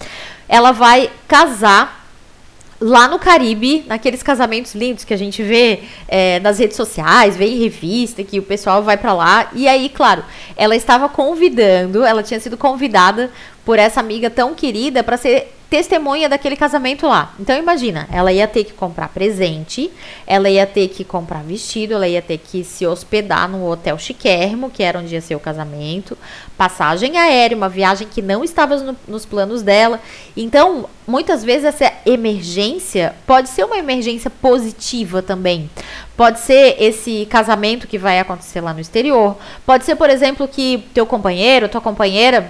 Ela 0.49 0.73
vai 0.73 1.11
casar 1.27 2.07
lá 2.81 3.09
no 3.09 3.19
Caribe, 3.19 3.85
naqueles 3.87 4.23
casamentos 4.23 4.75
lindos 4.75 5.05
que 5.05 5.15
a 5.15 5.17
gente 5.17 5.43
vê 5.43 5.81
é, 6.09 6.39
nas 6.41 6.59
redes 6.59 6.77
sociais, 6.77 7.37
vê 7.37 7.47
em 7.47 7.59
revista, 7.59 8.23
que 8.23 8.39
o 8.39 8.43
pessoal 8.43 8.83
vai 8.83 8.97
para 8.97 9.13
lá. 9.13 9.51
E 9.55 9.67
aí, 9.67 9.89
claro, 9.89 10.23
ela 10.57 10.77
estava 10.77 11.09
convidando, 11.09 12.05
ela 12.05 12.23
tinha 12.23 12.39
sido 12.39 12.57
convidada 12.57 13.31
por 13.67 13.81
essa 13.81 13.99
amiga 13.99 14.31
tão 14.31 14.55
querida 14.55 15.03
para 15.03 15.17
ser 15.17 15.53
testemunha 15.69 16.29
daquele 16.29 16.55
casamento 16.55 17.09
lá. 17.09 17.35
Então 17.41 17.59
imagina, 17.59 18.09
ela 18.13 18.33
ia 18.33 18.47
ter 18.47 18.63
que 18.63 18.73
comprar 18.73 19.09
presente, 19.09 19.91
ela 20.25 20.49
ia 20.49 20.65
ter 20.65 20.87
que 20.87 21.03
comprar 21.03 21.43
vestido, 21.43 21.95
ela 21.95 22.07
ia 22.07 22.23
ter 22.23 22.39
que 22.39 22.63
se 22.63 22.87
hospedar 22.87 23.49
num 23.49 23.67
hotel 23.67 23.99
chiquérrimo, 23.99 24.71
que 24.71 24.85
era 24.85 25.01
onde 25.01 25.13
ia 25.13 25.21
ser 25.21 25.35
o 25.35 25.41
casamento, 25.41 26.17
passagem 26.57 27.19
aérea, 27.19 27.57
uma 27.57 27.69
viagem 27.69 28.07
que 28.07 28.23
não 28.23 28.45
estava 28.45 28.77
no, 28.77 28.97
nos 29.09 29.27
planos 29.27 29.63
dela. 29.63 30.01
Então, 30.37 30.89
muitas 31.05 31.43
vezes 31.43 31.65
essa 31.65 31.93
emergência 32.07 33.17
pode 33.27 33.49
ser 33.49 33.65
uma 33.65 33.77
emergência 33.77 34.31
positiva 34.31 35.21
também. 35.21 35.69
Pode 36.17 36.39
ser 36.39 36.77
esse 36.79 37.27
casamento 37.27 37.89
que 37.89 37.99
vai 37.99 38.21
acontecer 38.21 38.61
lá 38.61 38.73
no 38.73 38.81
exterior. 38.81 39.37
Pode 39.67 39.85
ser, 39.85 39.97
por 39.97 40.09
exemplo, 40.09 40.47
que 40.47 40.85
teu 40.95 41.05
companheiro, 41.05 41.69
tua 41.69 41.81
companheira 41.81 42.49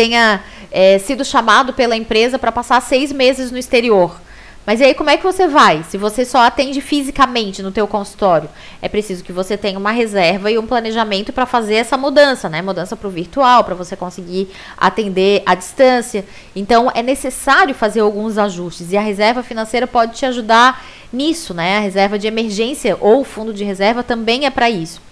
tenha 0.00 0.42
é, 0.70 0.98
sido 0.98 1.22
chamado 1.22 1.74
pela 1.74 1.94
empresa 1.94 2.38
para 2.38 2.50
passar 2.50 2.80
seis 2.80 3.12
meses 3.12 3.50
no 3.50 3.58
exterior. 3.58 4.18
Mas 4.64 4.80
aí 4.80 4.94
como 4.94 5.10
é 5.10 5.16
que 5.18 5.22
você 5.22 5.46
vai? 5.46 5.84
Se 5.90 5.98
você 5.98 6.24
só 6.24 6.38
atende 6.38 6.80
fisicamente 6.80 7.62
no 7.62 7.70
teu 7.70 7.86
consultório, 7.86 8.48
é 8.80 8.88
preciso 8.88 9.22
que 9.22 9.30
você 9.32 9.58
tenha 9.58 9.78
uma 9.78 9.90
reserva 9.90 10.50
e 10.50 10.56
um 10.56 10.66
planejamento 10.66 11.34
para 11.34 11.44
fazer 11.44 11.74
essa 11.74 11.98
mudança, 11.98 12.48
né? 12.48 12.62
Mudança 12.62 12.96
para 12.96 13.08
o 13.08 13.10
virtual, 13.10 13.62
para 13.62 13.74
você 13.74 13.94
conseguir 13.94 14.48
atender 14.74 15.42
à 15.44 15.54
distância. 15.54 16.24
Então 16.56 16.90
é 16.94 17.02
necessário 17.02 17.74
fazer 17.74 18.00
alguns 18.00 18.38
ajustes 18.38 18.92
e 18.92 18.96
a 18.96 19.02
reserva 19.02 19.42
financeira 19.42 19.86
pode 19.86 20.14
te 20.14 20.24
ajudar 20.24 20.82
nisso, 21.12 21.52
né? 21.52 21.76
A 21.76 21.80
reserva 21.80 22.18
de 22.18 22.26
emergência 22.26 22.96
ou 23.00 23.22
fundo 23.22 23.52
de 23.52 23.64
reserva 23.64 24.02
também 24.02 24.46
é 24.46 24.50
para 24.50 24.70
isso. 24.70 25.02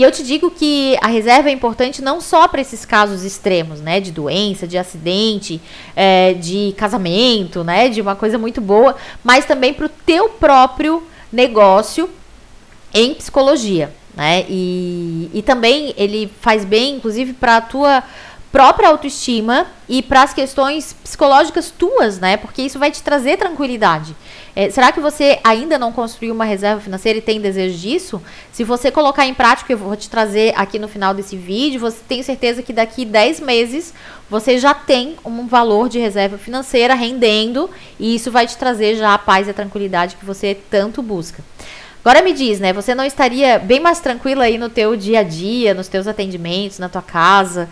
E 0.00 0.02
eu 0.02 0.10
te 0.10 0.22
digo 0.22 0.50
que 0.50 0.96
a 1.02 1.08
reserva 1.08 1.50
é 1.50 1.52
importante 1.52 2.00
não 2.00 2.22
só 2.22 2.48
para 2.48 2.62
esses 2.62 2.86
casos 2.86 3.22
extremos, 3.22 3.82
né? 3.82 4.00
De 4.00 4.10
doença, 4.10 4.66
de 4.66 4.78
acidente, 4.78 5.60
é, 5.94 6.32
de 6.32 6.72
casamento, 6.78 7.62
né? 7.62 7.86
De 7.90 8.00
uma 8.00 8.16
coisa 8.16 8.38
muito 8.38 8.62
boa, 8.62 8.96
mas 9.22 9.44
também 9.44 9.74
para 9.74 9.84
o 9.84 9.90
teu 9.90 10.30
próprio 10.30 11.02
negócio 11.30 12.08
em 12.94 13.12
psicologia, 13.12 13.92
né? 14.16 14.46
E, 14.48 15.30
e 15.34 15.42
também 15.42 15.92
ele 15.98 16.32
faz 16.40 16.64
bem, 16.64 16.94
inclusive, 16.94 17.34
para 17.34 17.58
a 17.58 17.60
tua 17.60 18.02
própria 18.52 18.88
autoestima 18.88 19.66
e 19.88 20.02
para 20.02 20.22
as 20.22 20.34
questões 20.34 20.92
psicológicas 20.92 21.70
tuas, 21.70 22.18
né? 22.18 22.36
Porque 22.36 22.62
isso 22.62 22.78
vai 22.78 22.90
te 22.90 23.02
trazer 23.02 23.36
tranquilidade. 23.36 24.14
É, 24.56 24.68
será 24.70 24.90
que 24.90 24.98
você 24.98 25.38
ainda 25.44 25.78
não 25.78 25.92
construiu 25.92 26.34
uma 26.34 26.44
reserva 26.44 26.80
financeira 26.80 27.18
e 27.18 27.22
tem 27.22 27.40
desejo 27.40 27.78
disso? 27.78 28.20
Se 28.52 28.64
você 28.64 28.90
colocar 28.90 29.24
em 29.24 29.34
prática, 29.34 29.72
eu 29.72 29.78
vou 29.78 29.94
te 29.94 30.10
trazer 30.10 30.52
aqui 30.56 30.78
no 30.78 30.88
final 30.88 31.14
desse 31.14 31.36
vídeo, 31.36 31.80
você 31.80 31.98
tem 32.08 32.22
certeza 32.22 32.62
que 32.62 32.72
daqui 32.72 33.04
10 33.04 33.38
meses 33.40 33.94
você 34.28 34.58
já 34.58 34.74
tem 34.74 35.16
um 35.24 35.46
valor 35.46 35.88
de 35.88 36.00
reserva 36.00 36.36
financeira 36.36 36.94
rendendo 36.94 37.70
e 37.98 38.16
isso 38.16 38.32
vai 38.32 38.46
te 38.46 38.56
trazer 38.56 38.96
já 38.96 39.14
a 39.14 39.18
paz 39.18 39.46
e 39.46 39.50
a 39.50 39.54
tranquilidade 39.54 40.16
que 40.16 40.24
você 40.24 40.58
tanto 40.68 41.02
busca. 41.02 41.42
Agora 42.02 42.22
me 42.22 42.32
diz, 42.32 42.58
né? 42.58 42.72
Você 42.72 42.94
não 42.94 43.04
estaria 43.04 43.58
bem 43.58 43.78
mais 43.78 44.00
tranquila 44.00 44.44
aí 44.44 44.56
no 44.56 44.70
teu 44.70 44.96
dia 44.96 45.20
a 45.20 45.22
dia, 45.22 45.74
nos 45.74 45.86
teus 45.86 46.06
atendimentos, 46.06 46.78
na 46.78 46.88
tua 46.88 47.02
casa, 47.02 47.68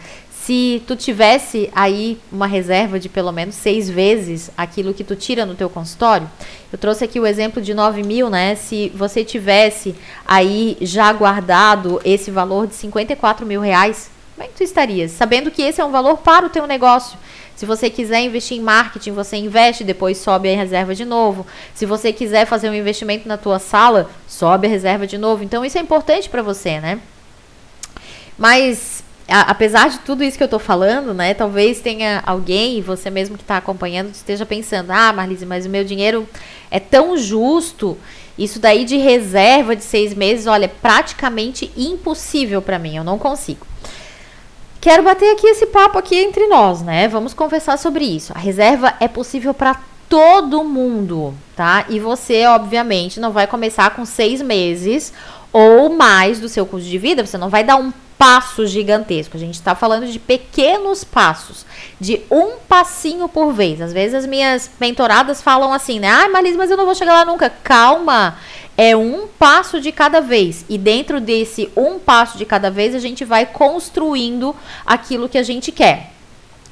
se 0.48 0.82
tu 0.86 0.96
tivesse 0.96 1.68
aí 1.74 2.18
uma 2.32 2.46
reserva 2.46 2.98
de 2.98 3.06
pelo 3.06 3.30
menos 3.30 3.54
seis 3.54 3.90
vezes 3.90 4.50
aquilo 4.56 4.94
que 4.94 5.04
tu 5.04 5.14
tira 5.14 5.44
no 5.44 5.54
teu 5.54 5.68
consultório, 5.68 6.26
eu 6.72 6.78
trouxe 6.78 7.04
aqui 7.04 7.20
o 7.20 7.26
exemplo 7.26 7.60
de 7.60 7.74
9 7.74 8.02
mil, 8.02 8.30
né? 8.30 8.54
Se 8.54 8.88
você 8.94 9.22
tivesse 9.22 9.94
aí 10.26 10.78
já 10.80 11.12
guardado 11.12 12.00
esse 12.02 12.30
valor 12.30 12.66
de 12.66 12.74
54 12.76 13.44
mil 13.44 13.60
reais, 13.60 14.10
como 14.34 14.46
é 14.46 14.48
que 14.48 14.56
tu 14.56 14.62
estarias? 14.62 15.10
Sabendo 15.10 15.50
que 15.50 15.60
esse 15.60 15.82
é 15.82 15.84
um 15.84 15.90
valor 15.90 16.16
para 16.16 16.46
o 16.46 16.48
teu 16.48 16.66
negócio. 16.66 17.18
Se 17.54 17.66
você 17.66 17.90
quiser 17.90 18.22
investir 18.22 18.56
em 18.56 18.62
marketing, 18.62 19.12
você 19.12 19.36
investe, 19.36 19.84
depois 19.84 20.16
sobe 20.16 20.50
a 20.50 20.56
reserva 20.56 20.94
de 20.94 21.04
novo. 21.04 21.46
Se 21.74 21.84
você 21.84 22.10
quiser 22.10 22.46
fazer 22.46 22.70
um 22.70 22.74
investimento 22.74 23.28
na 23.28 23.36
tua 23.36 23.58
sala, 23.58 24.10
sobe 24.26 24.66
a 24.66 24.70
reserva 24.70 25.06
de 25.06 25.18
novo. 25.18 25.44
Então 25.44 25.62
isso 25.62 25.76
é 25.76 25.82
importante 25.82 26.26
para 26.26 26.40
você, 26.40 26.80
né? 26.80 26.98
Mas 28.38 29.04
a, 29.28 29.42
apesar 29.42 29.90
de 29.90 29.98
tudo 30.00 30.24
isso 30.24 30.36
que 30.36 30.42
eu 30.42 30.46
estou 30.46 30.58
falando, 30.58 31.12
né, 31.12 31.34
talvez 31.34 31.80
tenha 31.80 32.22
alguém, 32.26 32.80
você 32.80 33.10
mesmo 33.10 33.36
que 33.36 33.44
está 33.44 33.58
acompanhando, 33.58 34.10
esteja 34.10 34.46
pensando, 34.46 34.90
ah, 34.90 35.12
Marlise, 35.12 35.44
mas 35.44 35.66
o 35.66 35.68
meu 35.68 35.84
dinheiro 35.84 36.26
é 36.70 36.80
tão 36.80 37.16
justo, 37.16 37.96
isso 38.38 38.58
daí 38.58 38.84
de 38.84 38.96
reserva 38.96 39.76
de 39.76 39.84
seis 39.84 40.14
meses, 40.14 40.46
olha, 40.46 40.64
é 40.64 40.68
praticamente 40.68 41.70
impossível 41.76 42.62
para 42.62 42.78
mim, 42.78 42.96
eu 42.96 43.04
não 43.04 43.18
consigo. 43.18 43.66
Quero 44.80 45.02
bater 45.02 45.32
aqui 45.32 45.46
esse 45.48 45.66
papo 45.66 45.98
aqui 45.98 46.16
entre 46.16 46.46
nós, 46.46 46.82
né? 46.82 47.08
Vamos 47.08 47.34
conversar 47.34 47.76
sobre 47.78 48.04
isso. 48.04 48.32
A 48.32 48.38
reserva 48.38 48.94
é 49.00 49.08
possível 49.08 49.52
para 49.52 49.76
todo 50.08 50.62
mundo, 50.62 51.34
tá? 51.56 51.84
E 51.88 51.98
você, 51.98 52.46
obviamente, 52.46 53.18
não 53.18 53.32
vai 53.32 53.48
começar 53.48 53.90
com 53.90 54.04
seis 54.04 54.40
meses 54.40 55.12
ou 55.52 55.90
mais 55.90 56.38
do 56.38 56.48
seu 56.48 56.64
custo 56.64 56.88
de 56.88 56.96
vida. 56.96 57.26
Você 57.26 57.36
não 57.36 57.48
vai 57.48 57.64
dar 57.64 57.74
um 57.74 57.92
passo 58.18 58.66
gigantesco. 58.66 59.36
A 59.36 59.40
gente 59.40 59.54
está 59.54 59.74
falando 59.74 60.06
de 60.06 60.18
pequenos 60.18 61.04
passos, 61.04 61.64
de 62.00 62.20
um 62.30 62.56
passinho 62.68 63.28
por 63.28 63.52
vez. 63.52 63.80
Às 63.80 63.92
vezes 63.92 64.14
as 64.14 64.26
minhas 64.26 64.70
mentoradas 64.80 65.40
falam 65.40 65.72
assim, 65.72 66.00
né? 66.00 66.10
Ah, 66.10 66.28
Marlise, 66.28 66.58
mas 66.58 66.70
eu 66.70 66.76
não 66.76 66.84
vou 66.84 66.94
chegar 66.94 67.14
lá 67.14 67.24
nunca. 67.24 67.48
Calma. 67.48 68.36
É 68.76 68.96
um 68.96 69.26
passo 69.26 69.80
de 69.80 69.90
cada 69.90 70.20
vez. 70.20 70.64
E 70.68 70.76
dentro 70.76 71.20
desse 71.20 71.70
um 71.76 71.98
passo 71.98 72.36
de 72.36 72.44
cada 72.44 72.70
vez, 72.70 72.94
a 72.94 72.98
gente 72.98 73.24
vai 73.24 73.46
construindo 73.46 74.54
aquilo 74.84 75.28
que 75.28 75.38
a 75.38 75.42
gente 75.42 75.72
quer. 75.72 76.12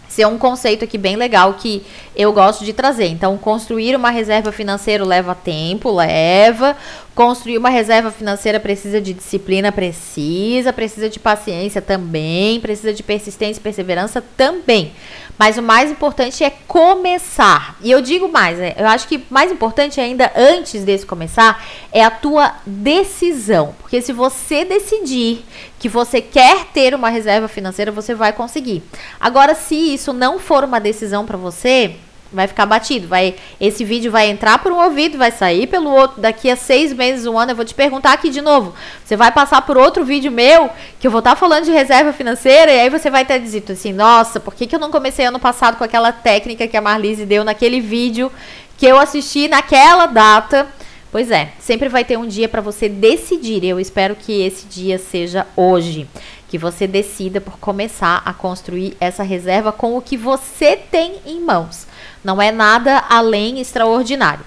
Esse 0.08 0.22
é 0.22 0.26
um 0.26 0.38
conceito 0.38 0.84
aqui 0.84 0.96
bem 0.96 1.16
legal 1.16 1.54
que 1.54 1.82
eu 2.14 2.32
gosto 2.32 2.64
de 2.64 2.72
trazer. 2.72 3.06
Então, 3.08 3.36
construir 3.36 3.94
uma 3.94 4.10
reserva 4.10 4.50
financeira 4.52 5.04
leva 5.04 5.34
tempo, 5.34 5.90
leva. 5.90 6.76
Construir 7.16 7.56
uma 7.56 7.70
reserva 7.70 8.10
financeira 8.10 8.60
precisa 8.60 9.00
de 9.00 9.14
disciplina, 9.14 9.72
precisa, 9.72 10.70
precisa 10.70 11.08
de 11.08 11.18
paciência 11.18 11.80
também, 11.80 12.60
precisa 12.60 12.92
de 12.92 13.02
persistência 13.02 13.58
e 13.58 13.62
perseverança 13.62 14.22
também. 14.36 14.92
Mas 15.38 15.56
o 15.56 15.62
mais 15.62 15.90
importante 15.90 16.44
é 16.44 16.50
começar. 16.68 17.78
E 17.80 17.90
eu 17.90 18.02
digo 18.02 18.28
mais, 18.28 18.58
né? 18.58 18.74
eu 18.76 18.86
acho 18.86 19.08
que 19.08 19.24
mais 19.30 19.50
importante 19.50 19.98
ainda 19.98 20.30
antes 20.36 20.84
desse 20.84 21.06
começar 21.06 21.64
é 21.90 22.04
a 22.04 22.10
tua 22.10 22.54
decisão. 22.66 23.74
Porque 23.78 24.02
se 24.02 24.12
você 24.12 24.66
decidir 24.66 25.42
que 25.78 25.88
você 25.88 26.20
quer 26.20 26.66
ter 26.66 26.94
uma 26.94 27.08
reserva 27.08 27.48
financeira, 27.48 27.90
você 27.90 28.14
vai 28.14 28.34
conseguir. 28.34 28.82
Agora, 29.18 29.54
se 29.54 29.74
isso 29.74 30.12
não 30.12 30.38
for 30.38 30.64
uma 30.64 30.78
decisão 30.78 31.24
para 31.24 31.38
você, 31.38 31.96
vai 32.36 32.46
ficar 32.46 32.66
batido. 32.66 33.08
Vai, 33.08 33.34
esse 33.58 33.82
vídeo 33.82 34.12
vai 34.12 34.28
entrar 34.28 34.58
por 34.58 34.70
um 34.70 34.84
ouvido, 34.84 35.16
vai 35.16 35.30
sair 35.30 35.66
pelo 35.66 35.90
outro. 35.90 36.20
Daqui 36.20 36.50
a 36.50 36.54
seis 36.54 36.92
meses, 36.92 37.26
um 37.26 37.38
ano, 37.38 37.52
eu 37.52 37.56
vou 37.56 37.64
te 37.64 37.74
perguntar 37.74 38.12
aqui 38.12 38.28
de 38.28 38.42
novo. 38.42 38.74
Você 39.02 39.16
vai 39.16 39.32
passar 39.32 39.62
por 39.62 39.78
outro 39.78 40.04
vídeo 40.04 40.30
meu 40.30 40.68
que 41.00 41.06
eu 41.06 41.10
vou 41.10 41.20
estar 41.20 41.30
tá 41.30 41.36
falando 41.36 41.64
de 41.64 41.70
reserva 41.70 42.12
financeira 42.12 42.70
e 42.70 42.80
aí 42.80 42.90
você 42.90 43.08
vai 43.08 43.24
ter 43.24 43.40
dito 43.40 43.72
assim: 43.72 43.92
Nossa, 43.92 44.38
por 44.38 44.54
que, 44.54 44.66
que 44.66 44.76
eu 44.76 44.80
não 44.80 44.90
comecei 44.90 45.24
ano 45.24 45.40
passado 45.40 45.78
com 45.78 45.84
aquela 45.84 46.12
técnica 46.12 46.68
que 46.68 46.76
a 46.76 46.82
Marlise 46.82 47.24
deu 47.24 47.42
naquele 47.42 47.80
vídeo 47.80 48.30
que 48.76 48.86
eu 48.86 48.98
assisti 48.98 49.48
naquela 49.48 50.04
data? 50.04 50.66
Pois 51.10 51.30
é, 51.30 51.52
sempre 51.58 51.88
vai 51.88 52.04
ter 52.04 52.18
um 52.18 52.26
dia 52.26 52.46
para 52.46 52.60
você 52.60 52.90
decidir. 52.90 53.64
Eu 53.64 53.80
espero 53.80 54.14
que 54.14 54.42
esse 54.42 54.66
dia 54.66 54.98
seja 54.98 55.46
hoje 55.56 56.06
que 56.48 56.58
você 56.58 56.86
decida 56.86 57.40
por 57.40 57.58
começar 57.58 58.22
a 58.24 58.32
construir 58.32 58.96
essa 59.00 59.22
reserva 59.22 59.72
com 59.72 59.96
o 59.96 60.02
que 60.02 60.16
você 60.16 60.76
tem 60.76 61.16
em 61.26 61.40
mãos. 61.40 61.86
Não 62.26 62.42
é 62.42 62.50
nada 62.50 63.04
além 63.08 63.60
extraordinário. 63.60 64.44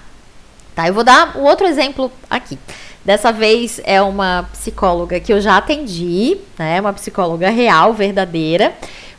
Tá? 0.74 0.86
Eu 0.86 0.92
vou 0.92 1.02
dar 1.02 1.34
um 1.34 1.44
outro 1.44 1.66
exemplo 1.66 2.12
aqui. 2.28 2.58
Dessa 3.02 3.32
vez 3.32 3.80
é 3.84 4.02
uma 4.02 4.46
psicóloga 4.52 5.18
que 5.18 5.32
eu 5.32 5.40
já 5.40 5.56
atendi, 5.56 6.36
né? 6.58 6.78
Uma 6.78 6.92
psicóloga 6.92 7.48
real, 7.48 7.94
verdadeira. 7.94 8.74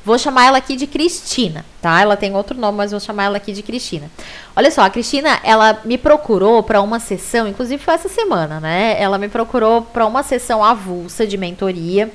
Vou 0.05 0.15
chamar 0.15 0.45
ela 0.45 0.59
aqui 0.59 0.75
de 0.75 0.85
Cristina, 0.85 1.65
tá? 1.81 2.01
Ela 2.01 2.15
tem 2.15 2.35
outro 2.35 2.55
nome, 2.55 2.77
mas 2.77 2.91
vou 2.91 2.99
chamar 2.99 3.23
ela 3.23 3.37
aqui 3.37 3.51
de 3.51 3.63
Cristina. 3.63 4.11
Olha 4.55 4.69
só, 4.69 4.83
a 4.83 4.91
Cristina, 4.91 5.39
ela 5.43 5.81
me 5.83 5.97
procurou 5.97 6.61
para 6.61 6.83
uma 6.83 6.99
sessão, 6.99 7.47
inclusive 7.47 7.83
foi 7.83 7.95
essa 7.95 8.09
semana, 8.09 8.59
né? 8.59 8.95
Ela 9.01 9.17
me 9.17 9.27
procurou 9.27 9.81
para 9.81 10.05
uma 10.05 10.21
sessão 10.21 10.63
avulsa 10.63 11.25
de 11.25 11.35
mentoria, 11.35 12.11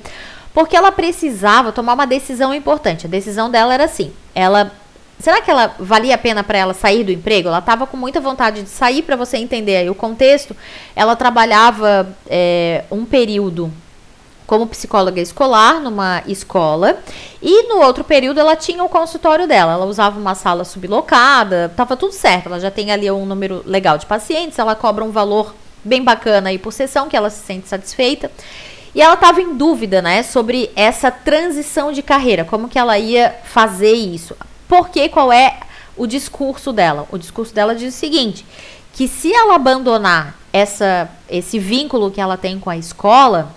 porque 0.53 0.77
ela 0.77 0.93
precisava 0.93 1.73
tomar 1.73 1.93
uma 1.93 2.07
decisão 2.07 2.53
importante. 2.53 3.05
A 3.05 3.09
decisão 3.09 3.51
dela 3.51 3.73
era 3.73 3.83
assim: 3.83 4.13
ela 4.33 4.71
Será 5.19 5.41
que 5.41 5.49
ela 5.49 5.75
valia 5.79 6.15
a 6.15 6.17
pena 6.17 6.43
para 6.43 6.57
ela 6.57 6.73
sair 6.73 7.03
do 7.03 7.11
emprego? 7.11 7.47
Ela 7.47 7.59
estava 7.59 7.87
com 7.87 7.97
muita 7.97 8.19
vontade 8.19 8.61
de 8.61 8.69
sair 8.69 9.01
para 9.01 9.15
você 9.15 9.37
entender 9.37 9.77
aí 9.77 9.89
o 9.89 9.95
contexto. 9.95 10.55
Ela 10.95 11.15
trabalhava 11.15 12.07
é, 12.29 12.83
um 12.91 13.03
período 13.03 13.71
como 14.45 14.65
psicóloga 14.65 15.19
escolar 15.19 15.81
numa 15.81 16.23
escola 16.25 16.99
e 17.41 17.67
no 17.67 17.81
outro 17.81 18.03
período 18.03 18.39
ela 18.39 18.55
tinha 18.55 18.83
o 18.83 18.89
consultório 18.89 19.47
dela. 19.47 19.73
Ela 19.73 19.85
usava 19.85 20.19
uma 20.19 20.35
sala 20.35 20.63
sublocada, 20.63 21.65
estava 21.65 21.97
tudo 21.97 22.13
certo. 22.13 22.47
Ela 22.47 22.59
já 22.59 22.71
tem 22.71 22.91
ali 22.91 23.11
um 23.11 23.25
número 23.25 23.61
legal 23.65 23.97
de 23.97 24.05
pacientes, 24.05 24.57
ela 24.57 24.75
cobra 24.75 25.03
um 25.03 25.11
valor 25.11 25.53
bem 25.83 26.03
bacana 26.03 26.49
aí 26.49 26.57
por 26.57 26.71
sessão 26.71 27.09
que 27.09 27.17
ela 27.17 27.29
se 27.29 27.43
sente 27.43 27.67
satisfeita. 27.67 28.31
E 28.95 29.01
ela 29.01 29.15
estava 29.15 29.41
em 29.41 29.55
dúvida, 29.55 30.01
né, 30.01 30.23
sobre 30.23 30.71
essa 30.75 31.11
transição 31.11 31.91
de 31.91 32.01
carreira, 32.01 32.43
como 32.43 32.67
que 32.67 32.79
ela 32.79 32.97
ia 32.97 33.35
fazer 33.43 33.93
isso. 33.93 34.35
Porque 34.67 35.09
qual 35.09 35.31
é 35.31 35.59
o 35.95 36.05
discurso 36.05 36.71
dela? 36.73 37.07
O 37.11 37.17
discurso 37.17 37.53
dela 37.53 37.75
diz 37.75 37.93
o 37.93 37.97
seguinte: 37.97 38.45
que 38.93 39.07
se 39.07 39.33
ela 39.33 39.55
abandonar 39.55 40.35
essa, 40.51 41.09
esse 41.29 41.59
vínculo 41.59 42.11
que 42.11 42.19
ela 42.19 42.37
tem 42.37 42.59
com 42.59 42.69
a 42.69 42.77
escola, 42.77 43.53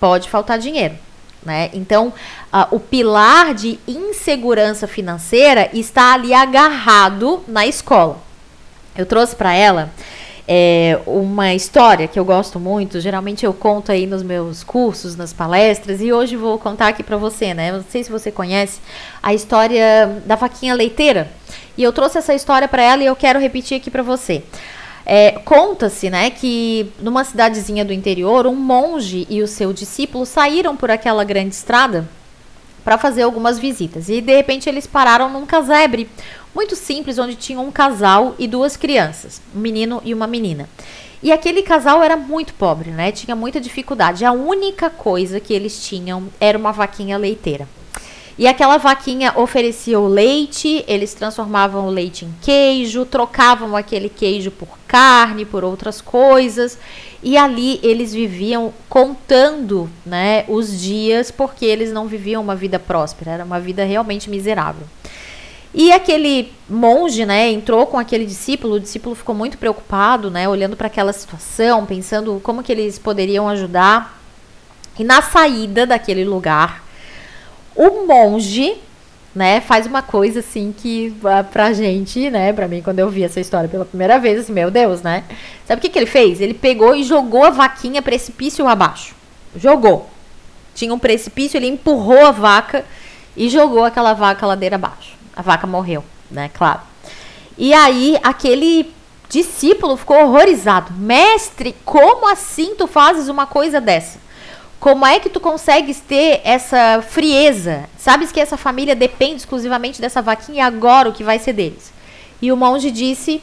pode 0.00 0.28
faltar 0.28 0.58
dinheiro. 0.58 0.96
Né? 1.44 1.70
Então, 1.72 2.08
uh, 2.52 2.74
o 2.74 2.80
pilar 2.80 3.54
de 3.54 3.78
insegurança 3.86 4.86
financeira 4.86 5.70
está 5.72 6.14
ali 6.14 6.34
agarrado 6.34 7.44
na 7.46 7.66
escola. 7.66 8.18
Eu 8.96 9.06
trouxe 9.06 9.36
para 9.36 9.54
ela 9.54 9.90
é, 10.50 10.98
uma 11.06 11.52
história 11.52 12.08
que 12.08 12.18
eu 12.18 12.24
gosto 12.24 12.58
muito. 12.58 13.00
Geralmente 13.00 13.44
eu 13.44 13.52
conto 13.52 13.92
aí 13.92 14.06
nos 14.06 14.22
meus 14.22 14.64
cursos, 14.64 15.14
nas 15.14 15.30
palestras, 15.30 16.00
e 16.00 16.10
hoje 16.10 16.36
vou 16.36 16.58
contar 16.58 16.88
aqui 16.88 17.02
para 17.02 17.18
você, 17.18 17.52
né? 17.52 17.70
Não 17.70 17.84
sei 17.86 18.02
se 18.02 18.10
você 18.10 18.32
conhece 18.32 18.80
a 19.22 19.34
história 19.34 20.22
da 20.24 20.36
vaquinha 20.36 20.74
leiteira. 20.74 21.30
E 21.76 21.82
eu 21.82 21.92
trouxe 21.92 22.16
essa 22.16 22.34
história 22.34 22.66
para 22.66 22.82
ela 22.82 23.02
e 23.02 23.06
eu 23.06 23.14
quero 23.14 23.38
repetir 23.38 23.76
aqui 23.76 23.90
para 23.90 24.02
você. 24.02 24.42
É, 25.04 25.32
Conta-se, 25.44 26.08
né, 26.08 26.30
que 26.30 26.90
numa 26.98 27.24
cidadezinha 27.24 27.84
do 27.84 27.92
interior, 27.92 28.46
um 28.46 28.54
monge 28.54 29.26
e 29.28 29.42
o 29.42 29.46
seu 29.46 29.72
discípulo 29.72 30.24
saíram 30.24 30.76
por 30.76 30.90
aquela 30.90 31.24
grande 31.24 31.54
estrada 31.54 32.08
para 32.88 32.96
fazer 32.96 33.20
algumas 33.20 33.58
visitas. 33.58 34.08
E 34.08 34.22
de 34.22 34.34
repente 34.34 34.66
eles 34.66 34.86
pararam 34.86 35.28
num 35.28 35.44
casebre 35.44 36.08
muito 36.54 36.74
simples, 36.74 37.18
onde 37.18 37.34
tinha 37.34 37.60
um 37.60 37.70
casal 37.70 38.34
e 38.38 38.48
duas 38.48 38.78
crianças, 38.78 39.42
um 39.54 39.58
menino 39.58 40.00
e 40.06 40.14
uma 40.14 40.26
menina. 40.26 40.66
E 41.22 41.30
aquele 41.30 41.60
casal 41.60 42.02
era 42.02 42.16
muito 42.16 42.54
pobre, 42.54 42.90
né? 42.90 43.12
Tinha 43.12 43.36
muita 43.36 43.60
dificuldade. 43.60 44.24
A 44.24 44.32
única 44.32 44.88
coisa 44.88 45.38
que 45.38 45.52
eles 45.52 45.86
tinham 45.86 46.28
era 46.40 46.56
uma 46.56 46.72
vaquinha 46.72 47.18
leiteira. 47.18 47.68
E 48.38 48.46
aquela 48.46 48.78
vaquinha 48.78 49.34
oferecia 49.36 50.00
o 50.00 50.08
leite, 50.08 50.82
eles 50.88 51.12
transformavam 51.12 51.88
o 51.88 51.90
leite 51.90 52.24
em 52.24 52.34
queijo, 52.40 53.04
trocavam 53.04 53.76
aquele 53.76 54.08
queijo 54.08 54.50
por 54.50 54.78
carne, 54.86 55.44
por 55.44 55.62
outras 55.62 56.00
coisas. 56.00 56.78
E 57.22 57.36
ali 57.36 57.80
eles 57.82 58.12
viviam 58.12 58.72
contando, 58.88 59.90
né, 60.06 60.44
os 60.48 60.80
dias, 60.80 61.30
porque 61.30 61.66
eles 61.66 61.92
não 61.92 62.06
viviam 62.06 62.42
uma 62.42 62.54
vida 62.54 62.78
próspera, 62.78 63.32
era 63.32 63.44
uma 63.44 63.58
vida 63.58 63.84
realmente 63.84 64.30
miserável. 64.30 64.86
E 65.74 65.92
aquele 65.92 66.52
monge, 66.68 67.26
né, 67.26 67.50
entrou 67.50 67.86
com 67.86 67.98
aquele 67.98 68.24
discípulo, 68.24 68.76
o 68.76 68.80
discípulo 68.80 69.14
ficou 69.14 69.34
muito 69.34 69.58
preocupado, 69.58 70.30
né, 70.30 70.48
olhando 70.48 70.76
para 70.76 70.86
aquela 70.86 71.12
situação, 71.12 71.84
pensando 71.84 72.40
como 72.42 72.62
que 72.62 72.72
eles 72.72 72.98
poderiam 72.98 73.48
ajudar. 73.48 74.18
E 74.98 75.04
na 75.04 75.20
saída 75.20 75.86
daquele 75.86 76.24
lugar, 76.24 76.84
o 77.76 78.06
monge, 78.06 78.76
né, 79.34 79.60
faz 79.60 79.86
uma 79.86 80.02
coisa 80.02 80.40
assim 80.40 80.74
que 80.76 81.14
pra 81.52 81.72
gente, 81.72 82.30
né, 82.30 82.52
pra 82.52 82.66
mim 82.66 82.82
quando 82.82 82.98
eu 82.98 83.08
vi 83.08 83.22
essa 83.22 83.38
história 83.38 83.68
pela 83.68 83.84
primeira 83.84 84.18
vez, 84.18 84.40
assim, 84.40 84.52
meu 84.52 84.70
Deus, 84.70 85.02
né? 85.02 85.24
Sabe 85.66 85.78
o 85.78 85.82
que 85.82 85.88
que 85.88 85.98
ele 85.98 86.06
fez? 86.06 86.40
Ele 86.40 86.54
pegou 86.54 86.94
e 86.94 87.04
jogou 87.04 87.44
a 87.44 87.50
vaquinha 87.50 88.02
precipício 88.02 88.66
abaixo. 88.66 89.14
Jogou. 89.54 90.08
Tinha 90.74 90.92
um 90.92 90.98
precipício, 90.98 91.56
ele 91.56 91.68
empurrou 91.68 92.26
a 92.26 92.30
vaca 92.30 92.84
e 93.36 93.48
jogou 93.48 93.84
aquela 93.84 94.12
vaca 94.14 94.46
ladeira 94.46 94.76
abaixo. 94.76 95.12
A 95.36 95.42
vaca 95.42 95.66
morreu, 95.66 96.04
né, 96.30 96.50
claro. 96.52 96.80
E 97.56 97.72
aí 97.74 98.18
aquele 98.22 98.92
discípulo 99.28 99.96
ficou 99.96 100.16
horrorizado. 100.16 100.92
Mestre, 100.94 101.76
como 101.84 102.28
assim 102.30 102.74
tu 102.74 102.86
fazes 102.86 103.28
uma 103.28 103.46
coisa 103.46 103.80
dessa? 103.80 104.18
Como 104.80 105.04
é 105.04 105.18
que 105.18 105.28
tu 105.28 105.40
consegues 105.40 105.98
ter 106.00 106.40
essa 106.44 107.02
frieza? 107.02 107.88
Sabes 107.98 108.30
que 108.30 108.38
essa 108.38 108.56
família 108.56 108.94
depende 108.94 109.36
exclusivamente 109.36 110.00
dessa 110.00 110.22
vaquinha 110.22 110.58
e 110.58 110.60
agora 110.60 111.08
o 111.08 111.12
que 111.12 111.24
vai 111.24 111.38
ser 111.38 111.52
deles? 111.52 111.92
E 112.40 112.52
o 112.52 112.56
monge 112.56 112.90
disse: 112.90 113.42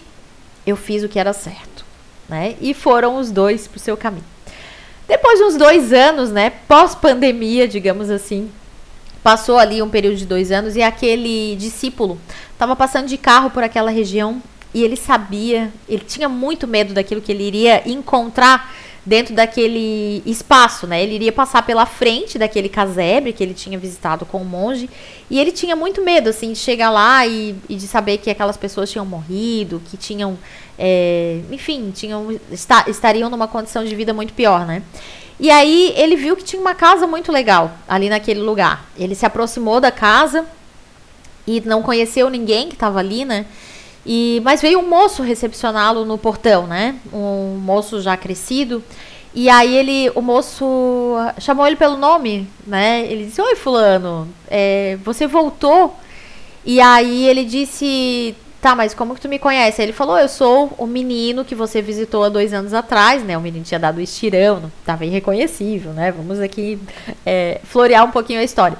Eu 0.65 0.77
fiz 0.77 1.03
o 1.03 1.09
que 1.09 1.19
era 1.19 1.33
certo. 1.33 1.83
Né? 2.29 2.55
E 2.61 2.73
foram 2.73 3.17
os 3.17 3.31
dois 3.31 3.67
para 3.67 3.77
o 3.77 3.81
seu 3.81 3.97
caminho. 3.97 4.23
Depois 5.07 5.37
de 5.37 5.45
uns 5.45 5.55
dois 5.55 5.93
anos, 5.93 6.31
né, 6.31 6.49
pós-pandemia, 6.67 7.67
digamos 7.67 8.09
assim, 8.09 8.49
passou 9.21 9.59
ali 9.59 9.81
um 9.81 9.89
período 9.89 10.15
de 10.15 10.25
dois 10.25 10.51
anos 10.51 10.75
e 10.75 10.81
aquele 10.81 11.55
discípulo 11.57 12.19
estava 12.53 12.75
passando 12.75 13.07
de 13.07 13.17
carro 13.17 13.51
por 13.51 13.63
aquela 13.63 13.91
região 13.91 14.41
e 14.73 14.83
ele 14.83 14.95
sabia, 14.95 15.71
ele 15.87 16.03
tinha 16.03 16.27
muito 16.27 16.67
medo 16.67 16.93
daquilo 16.93 17.21
que 17.21 17.31
ele 17.31 17.43
iria 17.43 17.87
encontrar 17.87 18.73
dentro 19.05 19.35
daquele 19.35 20.23
espaço, 20.25 20.87
né? 20.87 21.03
Ele 21.03 21.15
iria 21.15 21.31
passar 21.31 21.61
pela 21.61 21.85
frente 21.85 22.39
daquele 22.39 22.67
casebre 22.67 23.31
que 23.31 23.43
ele 23.43 23.53
tinha 23.53 23.77
visitado 23.77 24.25
com 24.25 24.41
o 24.41 24.45
monge 24.45 24.89
e 25.29 25.39
ele 25.39 25.51
tinha 25.51 25.75
muito 25.75 26.03
medo, 26.03 26.29
assim, 26.29 26.53
de 26.53 26.57
chegar 26.57 26.89
lá 26.89 27.25
e, 27.27 27.55
e 27.69 27.75
de 27.75 27.87
saber 27.87 28.17
que 28.17 28.29
aquelas 28.29 28.57
pessoas 28.57 28.91
tinham 28.91 29.05
morrido, 29.05 29.81
que 29.89 29.95
tinham, 29.95 30.37
é, 30.77 31.39
enfim, 31.51 31.91
tinham 31.93 32.31
está, 32.51 32.85
estariam 32.87 33.29
numa 33.29 33.47
condição 33.47 33.85
de 33.85 33.95
vida 33.95 34.13
muito 34.13 34.33
pior, 34.33 34.65
né? 34.65 34.81
E 35.39 35.51
aí 35.51 35.93
ele 35.95 36.15
viu 36.15 36.35
que 36.35 36.43
tinha 36.43 36.61
uma 36.61 36.73
casa 36.73 37.05
muito 37.05 37.31
legal 37.31 37.71
ali 37.87 38.09
naquele 38.09 38.39
lugar. 38.39 38.85
Ele 38.97 39.13
se 39.13 39.25
aproximou 39.25 39.79
da 39.79 39.91
casa 39.91 40.45
e 41.45 41.61
não 41.61 41.83
conheceu 41.83 42.29
ninguém 42.29 42.69
que 42.69 42.75
estava 42.75 42.99
ali, 42.99 43.25
né? 43.25 43.45
E, 44.05 44.39
mas 44.43 44.61
veio 44.61 44.79
um 44.79 44.87
moço 44.87 45.23
recepcioná-lo 45.23 46.05
no 46.05 46.17
portão, 46.17 46.67
né? 46.67 46.95
Um 47.11 47.57
moço 47.57 48.01
já 48.01 48.15
crescido. 48.15 48.83
E 49.33 49.49
aí 49.49 49.75
ele, 49.75 50.09
o 50.15 50.21
moço 50.21 51.15
chamou 51.39 51.65
ele 51.67 51.75
pelo 51.75 51.97
nome, 51.97 52.47
né? 52.65 53.05
Ele 53.05 53.25
disse: 53.25 53.41
Oi, 53.41 53.55
fulano, 53.55 54.27
é, 54.47 54.97
você 55.03 55.27
voltou? 55.27 55.95
E 56.63 56.79
aí 56.79 57.27
ele 57.27 57.43
disse: 57.43 58.35
Tá, 58.61 58.73
mas 58.75 58.93
como 58.93 59.13
que 59.13 59.21
tu 59.21 59.27
me 59.27 59.37
conhece? 59.37 59.81
Aí 59.81 59.87
ele 59.87 59.93
falou: 59.93 60.17
Eu 60.17 60.29
sou 60.29 60.73
o 60.77 60.87
menino 60.87 61.43
que 61.43 61.53
você 61.53 61.81
visitou 61.81 62.23
há 62.23 62.29
dois 62.29 62.53
anos 62.53 62.73
atrás, 62.73 63.23
né? 63.23 63.37
O 63.37 63.41
menino 63.41 63.65
tinha 63.65 63.79
dado 63.79 63.99
estirão, 63.99 64.61
não, 64.61 64.71
tava 64.85 65.03
irreconhecível, 65.03 65.91
né? 65.91 66.11
Vamos 66.11 66.39
aqui 66.39 66.79
é, 67.25 67.59
florear 67.63 68.05
um 68.05 68.11
pouquinho 68.11 68.39
a 68.39 68.43
história. 68.43 68.77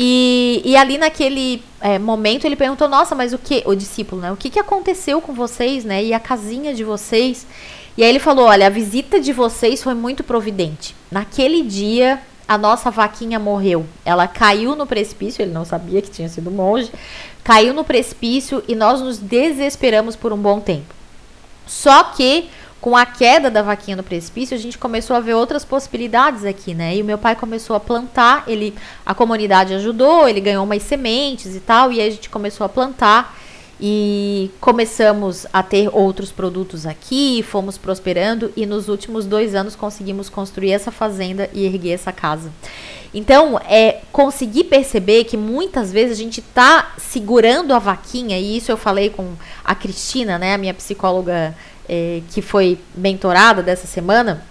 E, 0.00 0.62
e 0.64 0.76
ali 0.76 0.96
naquele 0.96 1.60
é, 1.80 1.98
momento 1.98 2.44
ele 2.44 2.54
perguntou: 2.54 2.86
Nossa, 2.86 3.16
mas 3.16 3.32
o 3.32 3.38
que? 3.38 3.64
O 3.66 3.74
discípulo, 3.74 4.22
né? 4.22 4.30
O 4.30 4.36
que, 4.36 4.48
que 4.48 4.60
aconteceu 4.60 5.20
com 5.20 5.34
vocês, 5.34 5.84
né? 5.84 6.04
E 6.04 6.14
a 6.14 6.20
casinha 6.20 6.72
de 6.72 6.84
vocês? 6.84 7.44
E 7.96 8.04
aí 8.04 8.08
ele 8.08 8.20
falou: 8.20 8.46
Olha, 8.46 8.68
a 8.68 8.70
visita 8.70 9.18
de 9.18 9.32
vocês 9.32 9.82
foi 9.82 9.94
muito 9.94 10.22
providente. 10.22 10.94
Naquele 11.10 11.64
dia, 11.64 12.22
a 12.46 12.56
nossa 12.56 12.92
vaquinha 12.92 13.40
morreu. 13.40 13.86
Ela 14.04 14.28
caiu 14.28 14.76
no 14.76 14.86
precipício, 14.86 15.42
ele 15.42 15.52
não 15.52 15.64
sabia 15.64 16.00
que 16.00 16.10
tinha 16.10 16.28
sido 16.28 16.48
monge. 16.48 16.92
Caiu 17.42 17.74
no 17.74 17.82
precipício 17.82 18.62
e 18.68 18.76
nós 18.76 19.00
nos 19.00 19.18
desesperamos 19.18 20.14
por 20.14 20.32
um 20.32 20.38
bom 20.38 20.60
tempo. 20.60 20.94
Só 21.66 22.04
que 22.04 22.48
com 22.80 22.96
a 22.96 23.04
queda 23.04 23.50
da 23.50 23.62
vaquinha 23.62 23.96
no 23.96 24.02
precipício, 24.02 24.56
a 24.56 24.60
gente 24.60 24.78
começou 24.78 25.16
a 25.16 25.20
ver 25.20 25.34
outras 25.34 25.64
possibilidades 25.64 26.44
aqui, 26.44 26.74
né? 26.74 26.96
E 26.96 27.02
o 27.02 27.04
meu 27.04 27.18
pai 27.18 27.34
começou 27.34 27.74
a 27.74 27.80
plantar, 27.80 28.44
ele 28.46 28.74
a 29.04 29.14
comunidade 29.14 29.74
ajudou, 29.74 30.28
ele 30.28 30.40
ganhou 30.40 30.64
umas 30.64 30.82
sementes 30.82 31.56
e 31.56 31.60
tal, 31.60 31.92
e 31.92 32.00
aí 32.00 32.08
a 32.08 32.10
gente 32.10 32.30
começou 32.30 32.64
a 32.64 32.68
plantar 32.68 33.36
e 33.80 34.50
começamos 34.60 35.46
a 35.52 35.62
ter 35.62 35.88
outros 35.92 36.32
produtos 36.32 36.84
aqui, 36.84 37.42
fomos 37.42 37.78
prosperando 37.78 38.52
e 38.56 38.66
nos 38.66 38.88
últimos 38.88 39.24
dois 39.24 39.54
anos 39.54 39.76
conseguimos 39.76 40.28
construir 40.28 40.72
essa 40.72 40.90
fazenda 40.90 41.48
e 41.52 41.64
erguer 41.64 41.92
essa 41.92 42.12
casa. 42.12 42.50
Então, 43.14 43.58
é 43.66 44.00
conseguir 44.12 44.64
perceber 44.64 45.24
que 45.24 45.36
muitas 45.36 45.90
vezes 45.90 46.18
a 46.18 46.22
gente 46.22 46.40
está 46.40 46.92
segurando 46.98 47.72
a 47.72 47.78
vaquinha, 47.78 48.38
e 48.38 48.56
isso 48.56 48.70
eu 48.70 48.76
falei 48.76 49.08
com 49.08 49.32
a 49.64 49.74
Cristina, 49.74 50.38
né, 50.38 50.54
a 50.54 50.58
minha 50.58 50.74
psicóloga 50.74 51.56
é, 51.88 52.20
que 52.30 52.42
foi 52.42 52.78
mentorada 52.94 53.62
dessa 53.62 53.86
semana, 53.86 54.44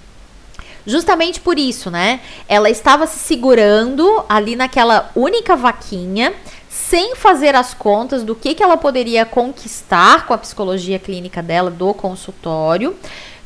justamente 0.86 1.39
por 1.39 1.60
isso, 1.60 1.91
né? 1.91 2.21
Ela 2.47 2.69
estava 2.69 3.06
se 3.06 3.19
segurando 3.19 4.23
ali 4.28 4.56
naquela 4.56 5.12
única 5.15 5.56
vaquinha, 5.56 6.34
sem 6.69 7.15
fazer 7.15 7.56
as 7.56 7.73
contas 7.73 8.23
do 8.23 8.34
que, 8.34 8.56
que 8.56 8.63
ela 8.63 8.78
poderia 8.78 9.26
conquistar 9.26 10.26
com 10.26 10.34
a 10.34 10.38
psicologia 10.38 10.97
clínica 10.97 11.43
dela 11.43 11.69
do 11.69 11.93
consultório. 11.93 12.95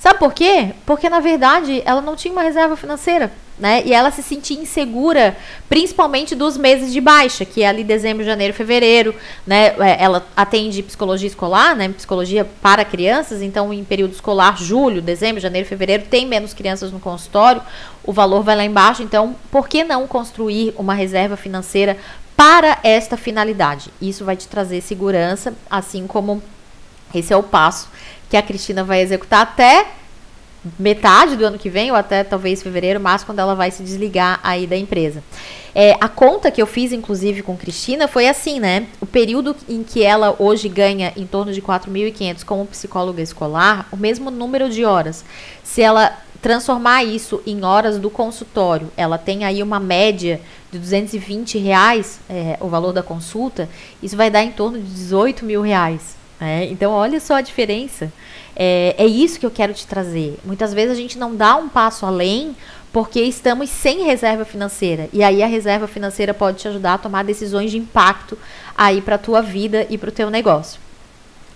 Sabe 0.02 0.20
por 0.20 0.34
quê? 0.34 0.74
Porque 0.86 1.10
na 1.10 1.22
verdade 1.22 1.82
ela 1.86 2.02
não 2.02 2.18
tinha 2.18 2.34
uma 2.34 2.42
reserva 2.42 2.76
financeira 2.76 3.32
né? 3.62 3.84
E 3.86 3.94
ela 3.94 4.10
se 4.10 4.24
sentia 4.24 4.60
insegura, 4.60 5.38
principalmente 5.70 6.34
dos 6.34 6.58
meses 6.58 6.92
de 6.92 7.00
baixa, 7.00 7.46
que 7.46 7.62
é 7.62 7.68
ali 7.68 7.84
dezembro, 7.84 8.26
janeiro, 8.26 8.56
fevereiro, 8.56 9.14
né? 9.46 9.68
É, 9.80 10.04
ela 10.04 10.26
atende 10.36 10.82
psicologia 10.82 11.28
escolar, 11.28 11.76
né? 11.76 11.90
Psicologia 11.90 12.44
para 12.60 12.84
crianças, 12.84 13.40
então 13.40 13.72
em 13.72 13.84
período 13.84 14.14
escolar, 14.14 14.58
julho, 14.58 15.00
dezembro, 15.00 15.40
janeiro, 15.40 15.68
fevereiro, 15.68 16.06
tem 16.10 16.26
menos 16.26 16.56
crianças 16.56 16.92
no 16.92 17.00
consultório, 17.00 17.62
o 18.04 18.12
valor 18.12 18.42
vai 18.42 18.56
lá 18.56 18.66
embaixo, 18.66 19.04
então 19.04 19.36
por 19.52 19.70
que 19.70 19.84
não 19.84 20.08
construir 20.08 20.74
uma 20.76 20.96
reserva 20.96 21.38
financeira 21.38 21.96
para 22.36 22.80
esta 22.84 23.16
finalidade? 23.16 23.92
Isso 24.02 24.26
vai 24.26 24.36
te 24.36 24.48
trazer 24.48 24.82
segurança, 24.82 25.54
assim 25.70 26.08
como 26.08 26.42
esse 27.14 27.34
é 27.34 27.38
o 27.38 27.44
passo 27.44 27.90
que 28.30 28.38
a 28.38 28.42
Cristina 28.42 28.84
vai 28.84 29.02
executar 29.02 29.42
até 29.42 29.88
metade 30.78 31.36
do 31.36 31.46
ano 31.46 31.58
que 31.58 31.70
vem, 31.70 31.92
ou 31.92 31.98
até 31.98 32.24
talvez 32.24 32.62
fevereiro, 32.62 33.00
março, 33.00 33.26
quando 33.26 33.40
ela 33.40 33.56
vai 33.56 33.72
se 33.72 33.82
desligar 33.84 34.40
aí 34.44 34.68
da 34.68 34.78
empresa. 34.78 35.24
É, 35.74 35.96
a 36.00 36.08
conta 36.08 36.52
que 36.52 36.62
eu 36.62 36.68
fiz, 36.68 36.92
inclusive, 36.92 37.42
com 37.42 37.58
Cristina 37.58 38.08
foi 38.08 38.28
assim, 38.28 38.60
né? 38.60 38.88
O 39.00 39.06
período 39.06 39.56
em 39.68 39.84
que 39.84 40.04
ela 40.04 40.36
hoje 40.38 40.68
ganha 40.70 41.14
em 41.16 41.26
torno 41.26 41.52
de 41.52 41.62
4.500 41.62 42.44
como 42.44 42.66
psicóloga 42.68 43.22
escolar, 43.22 43.88
o 43.92 43.98
mesmo 43.98 44.30
número 44.30 44.70
de 44.70 44.86
horas. 44.86 45.26
Se 45.64 45.82
ela 45.82 46.18
transformar 46.42 47.04
isso 47.04 47.42
em 47.46 47.64
horas 47.64 48.00
do 48.00 48.10
consultório, 48.10 48.92
ela 48.98 49.18
tem 49.18 49.46
aí 49.46 49.64
uma 49.64 49.80
média 49.80 50.42
de 50.72 50.80
220 50.80 51.58
reais, 51.58 52.20
é, 52.30 52.58
o 52.60 52.68
valor 52.68 52.92
da 52.92 53.04
consulta, 53.04 53.70
isso 54.02 54.18
vai 54.18 54.30
dar 54.30 54.44
em 54.44 54.52
torno 54.52 54.80
de 54.80 54.86
18 54.86 55.46
mil 55.46 55.62
reais. 55.62 56.21
Né? 56.42 56.66
Então, 56.66 56.92
olha 56.92 57.20
só 57.20 57.36
a 57.36 57.42
diferença. 57.42 58.12
É, 58.56 58.96
é 58.98 59.06
isso 59.06 59.40
que 59.40 59.46
eu 59.46 59.52
quero 59.52 59.76
te 59.76 59.86
trazer. 59.86 60.40
Muitas 60.44 60.74
vezes 60.74 60.92
a 60.92 61.00
gente 61.00 61.20
não 61.20 61.36
dá 61.36 61.56
um 61.56 61.70
passo 61.70 62.04
além 62.04 62.56
porque 62.92 63.22
estamos 63.22 63.70
sem 63.70 64.04
reserva 64.04 64.44
financeira. 64.44 65.08
E 65.14 65.24
aí 65.24 65.44
a 65.44 65.48
reserva 65.48 65.88
financeira 65.88 66.34
pode 66.34 66.58
te 66.58 66.68
ajudar 66.68 66.96
a 66.96 66.98
tomar 66.98 67.24
decisões 67.24 67.70
de 67.70 67.78
impacto 67.78 68.38
aí 68.76 69.02
para 69.02 69.16
a 69.16 69.20
tua 69.20 69.42
vida 69.42 69.86
e 69.90 69.98
para 69.98 70.10
o 70.10 70.12
teu 70.12 70.30
negócio. 70.32 70.82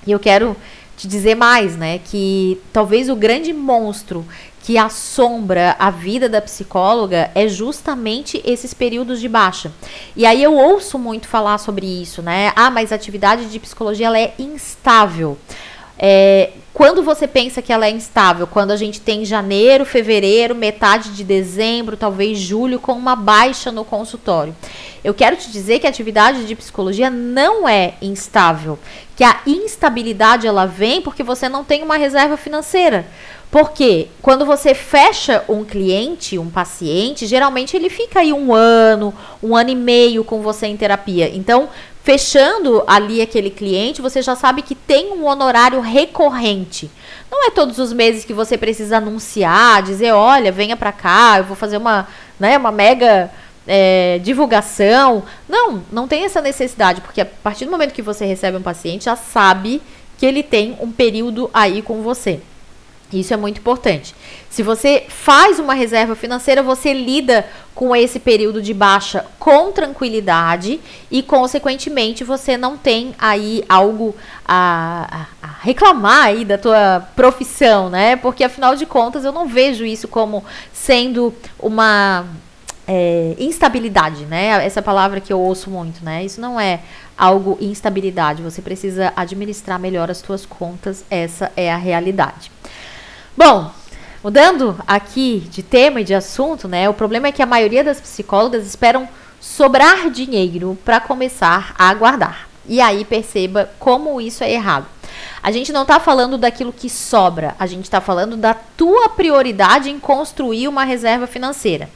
E 0.06 0.12
eu 0.12 0.20
quero 0.20 0.56
te 0.96 1.08
dizer 1.08 1.36
mais, 1.36 1.76
né, 1.76 2.00
que 2.00 2.62
talvez 2.72 3.10
o 3.10 3.16
grande 3.18 3.52
monstro 3.52 4.26
que 4.66 4.80
assombra 4.80 5.76
a 5.78 5.92
vida 5.92 6.28
da 6.28 6.42
psicóloga 6.42 7.30
é 7.36 7.48
justamente 7.48 8.42
esses 8.44 8.74
períodos 8.74 9.22
de 9.22 9.30
baixa. 9.30 9.72
E 10.16 10.26
aí 10.26 10.42
eu 10.42 10.56
ouço 10.56 10.98
muito 10.98 11.28
falar 11.28 11.60
sobre 11.60 11.86
isso, 11.86 12.24
né? 12.24 12.52
Ah, 12.56 12.72
mas 12.72 12.92
a 12.92 12.96
atividade 12.96 13.46
de 13.46 13.60
psicologia 13.60 14.08
ela 14.08 14.18
é 14.18 14.34
instável. 14.40 15.38
É, 16.00 16.50
quando 16.74 17.04
você 17.04 17.28
pensa 17.28 17.62
que 17.62 17.72
ela 17.72 17.86
é 17.86 17.92
instável? 17.92 18.48
Quando 18.48 18.72
a 18.72 18.76
gente 18.76 19.00
tem 19.00 19.24
janeiro, 19.24 19.86
fevereiro, 19.86 20.56
metade 20.56 21.12
de 21.12 21.24
dezembro, 21.24 21.96
talvez 21.96 22.40
julho, 22.40 22.80
com 22.80 22.94
uma 22.94 23.16
baixa 23.16 23.72
no 23.72 23.86
consultório. 23.86 24.56
Eu 25.04 25.14
quero 25.14 25.36
te 25.36 25.52
dizer 25.52 25.78
que 25.78 25.86
a 25.86 25.92
atividade 25.92 26.44
de 26.44 26.56
psicologia 26.56 27.12
não 27.12 27.70
é 27.70 27.94
instável, 28.02 28.80
que 29.16 29.24
a 29.24 29.42
instabilidade 29.46 30.48
ela 30.48 30.66
vem 30.66 31.04
porque 31.04 31.22
você 31.22 31.48
não 31.48 31.64
tem 31.64 31.84
uma 31.84 31.98
reserva 31.98 32.36
financeira. 32.36 33.06
Porque 33.56 34.10
quando 34.22 34.46
você 34.46 34.74
fecha 34.74 35.46
um 35.48 35.64
cliente, 35.64 36.38
um 36.38 36.50
paciente, 36.50 37.26
geralmente 37.26 37.74
ele 37.74 37.90
fica 37.90 38.20
aí 38.20 38.34
um 38.34 38.54
ano, 38.54 39.14
um 39.42 39.56
ano 39.56 39.70
e 39.70 39.76
meio 39.76 40.26
com 40.26 40.42
você 40.42 40.68
em 40.68 40.76
terapia. 40.76 41.34
Então, 41.34 41.70
fechando 42.04 42.84
ali 42.86 43.22
aquele 43.22 43.50
cliente, 43.50 44.02
você 44.02 44.22
já 44.22 44.36
sabe 44.36 44.62
que 44.62 44.76
tem 44.76 45.14
um 45.14 45.26
honorário 45.26 45.80
recorrente. 45.80 46.92
Não 47.32 47.48
é 47.48 47.50
todos 47.50 47.80
os 47.80 47.94
meses 47.94 48.26
que 48.26 48.34
você 48.34 48.58
precisa 48.58 48.98
anunciar, 48.98 49.84
dizer, 49.84 50.12
olha, 50.12 50.52
venha 50.52 50.76
para 50.76 50.92
cá, 50.92 51.36
eu 51.38 51.46
vou 51.46 51.56
fazer 51.56 51.78
uma, 51.78 52.10
né, 52.38 52.58
uma 52.58 52.74
mega 52.74 53.32
é, 53.66 54.20
divulgação. 54.22 55.24
Não, 55.48 55.82
não 55.94 56.10
tem 56.10 56.26
essa 56.26 56.42
necessidade, 56.42 57.00
porque 57.00 57.22
a 57.22 57.26
partir 57.26 57.64
do 57.64 57.72
momento 57.72 57.94
que 57.94 58.02
você 58.02 58.26
recebe 58.26 58.58
um 58.58 58.62
paciente, 58.62 59.06
já 59.06 59.16
sabe 59.16 59.82
que 60.18 60.26
ele 60.26 60.44
tem 60.44 60.78
um 60.82 60.92
período 60.92 61.50
aí 61.54 61.82
com 61.82 62.02
você. 62.02 62.42
Isso 63.14 63.34
é 63.34 63.38
muito 63.38 63.60
importante. 63.60 64.16
Se 64.50 64.64
você 64.64 65.06
faz 65.08 65.60
uma 65.60 65.74
reserva 65.74 66.16
financeira, 66.16 66.64
você 66.64 66.94
lida 66.94 67.46
com 67.74 67.96
esse 67.96 68.20
período 68.20 68.62
de 68.62 68.74
baixa 68.74 69.26
com 69.38 69.72
tranquilidade 69.72 70.80
e, 71.12 71.22
consequentemente, 71.22 72.24
você 72.24 72.58
não 72.58 72.78
tem 72.78 73.14
aí 73.20 73.64
algo 73.70 74.16
a, 74.46 75.28
a, 75.42 75.48
reclamar 75.62 76.26
aí 76.26 76.46
da 76.46 76.58
tua 76.58 77.06
profissão, 77.16 77.90
né? 77.90 78.16
Porque, 78.16 78.44
afinal 78.44 78.76
de 78.76 78.86
contas, 78.86 79.24
eu 79.24 79.32
não 79.32 79.48
vejo 79.48 79.86
isso 79.86 80.08
como 80.08 80.44
sendo 80.74 81.34
uma 81.60 82.26
é, 82.88 83.36
instabilidade, 83.38 84.26
né? 84.26 84.66
Essa 84.66 84.82
palavra 84.82 85.20
que 85.20 85.32
eu 85.32 85.40
ouço 85.40 85.70
muito, 85.70 86.04
né? 86.04 86.24
Isso 86.24 86.40
não 86.40 86.60
é 86.60 86.80
algo 87.18 87.58
instabilidade. 87.60 88.42
Você 88.42 88.62
precisa 88.62 89.12
administrar 89.16 89.80
melhor 89.80 90.10
as 90.10 90.18
suas 90.18 90.46
contas. 90.46 91.04
Essa 91.10 91.52
é 91.56 91.72
a 91.72 91.78
realidade. 91.78 92.55
Bom, 93.38 93.70
mudando 94.24 94.78
aqui 94.88 95.46
de 95.50 95.62
tema 95.62 96.00
e 96.00 96.06
de 96.06 96.14
assunto, 96.14 96.70
né? 96.70 96.88
O 96.88 96.94
problema 96.94 97.28
é 97.28 97.34
que 97.34 97.42
a 97.42 97.46
maioria 97.46 97.84
das 97.84 98.00
psicólogas 98.00 98.66
esperam 98.66 99.10
sobrar 99.42 100.10
dinheiro 100.10 100.78
para 100.86 101.02
começar 101.02 101.76
a 101.78 101.94
guardar. 101.94 102.48
E 102.66 102.80
aí 102.80 103.04
perceba 103.04 103.70
como 103.78 104.22
isso 104.22 104.42
é 104.42 104.54
errado. 104.54 104.86
A 105.44 105.52
gente 105.52 105.74
não 105.74 105.82
está 105.82 106.00
falando 106.00 106.38
daquilo 106.38 106.72
que 106.72 106.90
sobra, 106.90 107.56
a 107.60 107.68
gente 107.68 107.84
está 107.84 108.00
falando 108.00 108.38
da 108.38 108.54
tua 108.54 109.10
prioridade 109.10 109.90
em 109.90 110.00
construir 110.00 110.70
uma 110.70 110.86
reserva 110.86 111.28
financeira. 111.28 111.90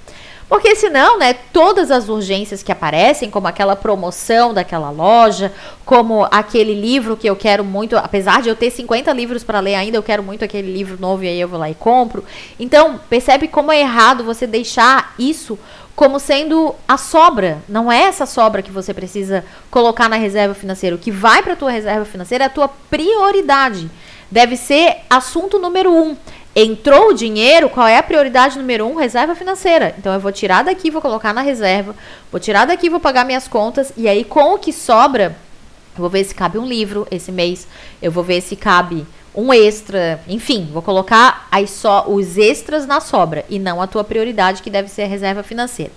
Porque 0.50 0.76
senão, 0.76 1.20
né, 1.20 1.34
todas 1.54 1.92
as 1.92 2.10
urgências 2.10 2.64
que 2.64 2.72
aparecem, 2.72 3.30
como 3.30 3.48
aquela 3.48 3.76
promoção 3.76 4.52
daquela 4.52 4.90
loja, 4.90 5.54
como 5.86 6.28
aquele 6.32 6.74
livro 6.74 7.16
que 7.16 7.30
eu 7.30 7.36
quero 7.36 7.64
muito, 7.64 7.96
apesar 7.96 8.42
de 8.42 8.50
eu 8.50 8.56
ter 8.56 8.72
50 8.72 9.14
livros 9.14 9.44
para 9.44 9.60
ler 9.60 9.76
ainda, 9.76 9.96
eu 9.96 10.04
quero 10.04 10.24
muito 10.24 10.44
aquele 10.44 10.74
livro 10.74 10.98
novo 11.00 11.24
e 11.24 11.28
aí 11.28 11.40
eu 11.40 11.48
vou 11.48 11.60
lá 11.60 11.70
e 11.70 11.76
compro. 11.76 12.26
Então, 12.60 13.00
percebe 13.08 13.48
como 13.48 13.72
é 13.72 13.80
errado 13.80 14.24
você 14.24 14.48
deixar 14.48 15.14
isso 15.20 15.58
como 15.96 16.18
sendo 16.18 16.74
a 16.88 16.98
sobra. 16.98 17.62
Não 17.68 17.92
é 17.92 18.04
essa 18.04 18.26
sobra 18.26 18.62
que 18.64 18.72
você 18.72 18.94
precisa 18.94 19.46
colocar 19.70 20.10
na 20.10 20.16
reserva 20.16 20.56
financeira. 20.56 20.96
O 20.96 21.00
que 21.00 21.12
vai 21.12 21.44
para 21.44 21.54
a 21.54 21.58
tua 21.58 21.70
reserva 21.70 22.06
financeira 22.06 22.46
é 22.46 22.48
a 22.48 22.50
tua 22.50 22.70
prioridade. 22.90 23.92
Deve 24.32 24.56
ser 24.56 25.00
assunto 25.10 25.60
número 25.60 25.92
um. 25.92 26.16
Entrou 26.62 27.12
o 27.12 27.14
dinheiro, 27.14 27.70
qual 27.70 27.88
é 27.88 27.98
a 27.98 28.04
prioridade 28.04 28.60
número 28.60 28.86
um? 28.86 28.96
Reserva 28.96 29.34
financeira. 29.34 29.96
Então 29.98 30.14
eu 30.14 30.20
vou 30.20 30.30
tirar 30.30 30.62
daqui, 30.62 30.92
vou 30.92 31.02
colocar 31.02 31.34
na 31.34 31.40
reserva, 31.40 31.96
vou 32.30 32.38
tirar 32.38 32.66
daqui, 32.66 32.90
vou 32.90 33.00
pagar 33.00 33.24
minhas 33.24 33.48
contas, 33.48 33.94
e 33.96 34.10
aí 34.10 34.26
com 34.26 34.56
o 34.56 34.60
que 34.60 34.74
sobra, 34.74 35.38
eu 35.96 36.02
vou 36.02 36.10
ver 36.10 36.26
se 36.26 36.36
cabe 36.36 36.58
um 36.58 36.66
livro 36.66 37.08
esse 37.10 37.32
mês, 37.32 37.66
eu 38.02 38.12
vou 38.12 38.26
ver 38.26 38.42
se 38.42 38.58
cabe 38.58 39.08
um 39.34 39.54
extra, 39.54 40.20
enfim, 40.28 40.68
vou 40.74 40.82
colocar 40.82 41.48
aí 41.50 41.66
só 41.66 42.04
os 42.10 42.38
extras 42.38 42.86
na 42.86 43.00
sobra 43.00 43.46
e 43.50 43.58
não 43.58 43.82
a 43.82 43.88
tua 43.88 44.04
prioridade 44.04 44.62
que 44.62 44.70
deve 44.70 44.90
ser 44.90 45.04
a 45.04 45.08
reserva 45.08 45.42
financeira. 45.42 45.94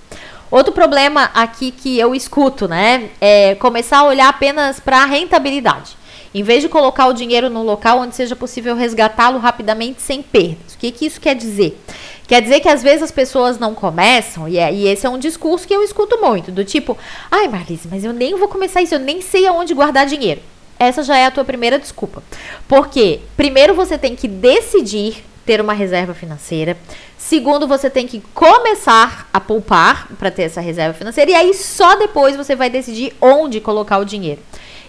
Outro 0.49 0.73
problema 0.73 1.29
aqui 1.35 1.73
que 1.73 1.99
eu 1.99 2.15
escuto, 2.15 2.69
né, 2.69 3.11
é 3.21 3.57
começar 3.57 3.99
a 3.99 4.05
olhar 4.05 4.29
apenas 4.29 4.79
para 4.79 5.03
a 5.03 5.07
rentabilidade. 5.07 6.01
Em 6.35 6.43
vez 6.43 6.63
de 6.63 6.69
colocar 6.69 7.07
o 7.07 7.13
dinheiro 7.13 7.51
no 7.51 7.63
local 7.63 7.99
onde 7.99 8.15
seja 8.15 8.35
possível 8.35 8.75
resgatá-lo 8.75 9.39
rapidamente 9.39 10.01
sem 10.01 10.23
perdas. 10.23 10.75
O 10.75 10.79
que, 10.79 10.91
que 10.91 11.07
isso 11.07 11.21
quer 11.21 11.35
dizer? 11.35 11.79
Quer 12.27 12.41
dizer 12.41 12.61
que 12.61 12.69
às 12.69 12.83
vezes 12.83 13.03
as 13.03 13.11
pessoas 13.11 13.59
não 13.59 13.75
começam, 13.75 14.49
e, 14.49 14.57
é, 14.57 14.73
e 14.73 14.89
esse 14.89 15.05
é 15.05 15.11
um 15.11 15.19
discurso 15.19 15.67
que 15.67 15.75
eu 15.75 15.83
escuto 15.83 16.19
muito, 16.19 16.51
do 16.51 16.65
tipo, 16.65 16.97
ai 17.31 17.49
Marlise, 17.49 17.89
mas 17.91 18.05
eu 18.05 18.13
nem 18.13 18.35
vou 18.35 18.49
começar 18.49 18.81
isso, 18.81 18.95
eu 18.95 18.99
nem 18.99 19.21
sei 19.21 19.47
aonde 19.47 19.75
guardar 19.75 20.07
dinheiro. 20.07 20.41
Essa 20.79 21.03
já 21.03 21.17
é 21.17 21.27
a 21.27 21.31
tua 21.31 21.45
primeira 21.45 21.79
desculpa. 21.79 22.23
Porque, 22.67 23.21
primeiro, 23.37 23.75
você 23.75 23.99
tem 23.99 24.17
que 24.17 24.27
decidir 24.27 25.23
ter 25.45 25.61
uma 25.61 25.73
reserva 25.73 26.15
financeira. 26.15 26.77
Segundo, 27.17 27.69
você 27.69 27.89
tem 27.89 28.07
que 28.07 28.21
começar 28.35 29.29
a 29.33 29.39
poupar 29.39 30.09
para 30.19 30.31
ter 30.31 30.43
essa 30.43 30.61
reserva 30.61 30.95
financeira. 30.95 31.31
E 31.31 31.35
aí, 31.35 31.55
só 31.55 31.95
depois 31.97 32.37
você 32.37 32.57
vai 32.57 32.69
decidir 32.69 33.15
onde 33.21 33.61
colocar 33.61 33.99
o 33.99 34.05
dinheiro. 34.05 34.41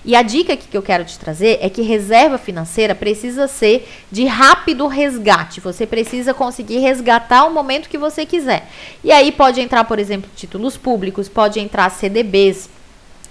E 0.05 0.15
a 0.15 0.21
dica 0.21 0.57
que 0.57 0.75
eu 0.75 0.81
quero 0.81 1.05
te 1.05 1.17
trazer 1.17 1.59
é 1.61 1.69
que 1.69 1.81
reserva 1.81 2.37
financeira 2.37 2.93
precisa 2.93 3.47
ser 3.47 3.87
de 4.11 4.25
rápido 4.25 4.87
resgate. 4.87 5.61
Você 5.61 5.85
precisa 5.85 6.33
conseguir 6.33 6.79
resgatar 6.79 7.45
o 7.45 7.53
momento 7.53 7.89
que 7.89 7.97
você 7.97 8.25
quiser. 8.25 8.69
E 9.03 9.11
aí 9.11 9.31
pode 9.31 9.61
entrar, 9.61 9.85
por 9.85 9.99
exemplo, 9.99 10.29
títulos 10.35 10.75
públicos, 10.75 11.29
pode 11.29 11.59
entrar 11.59 11.89
CDBs, 11.89 12.69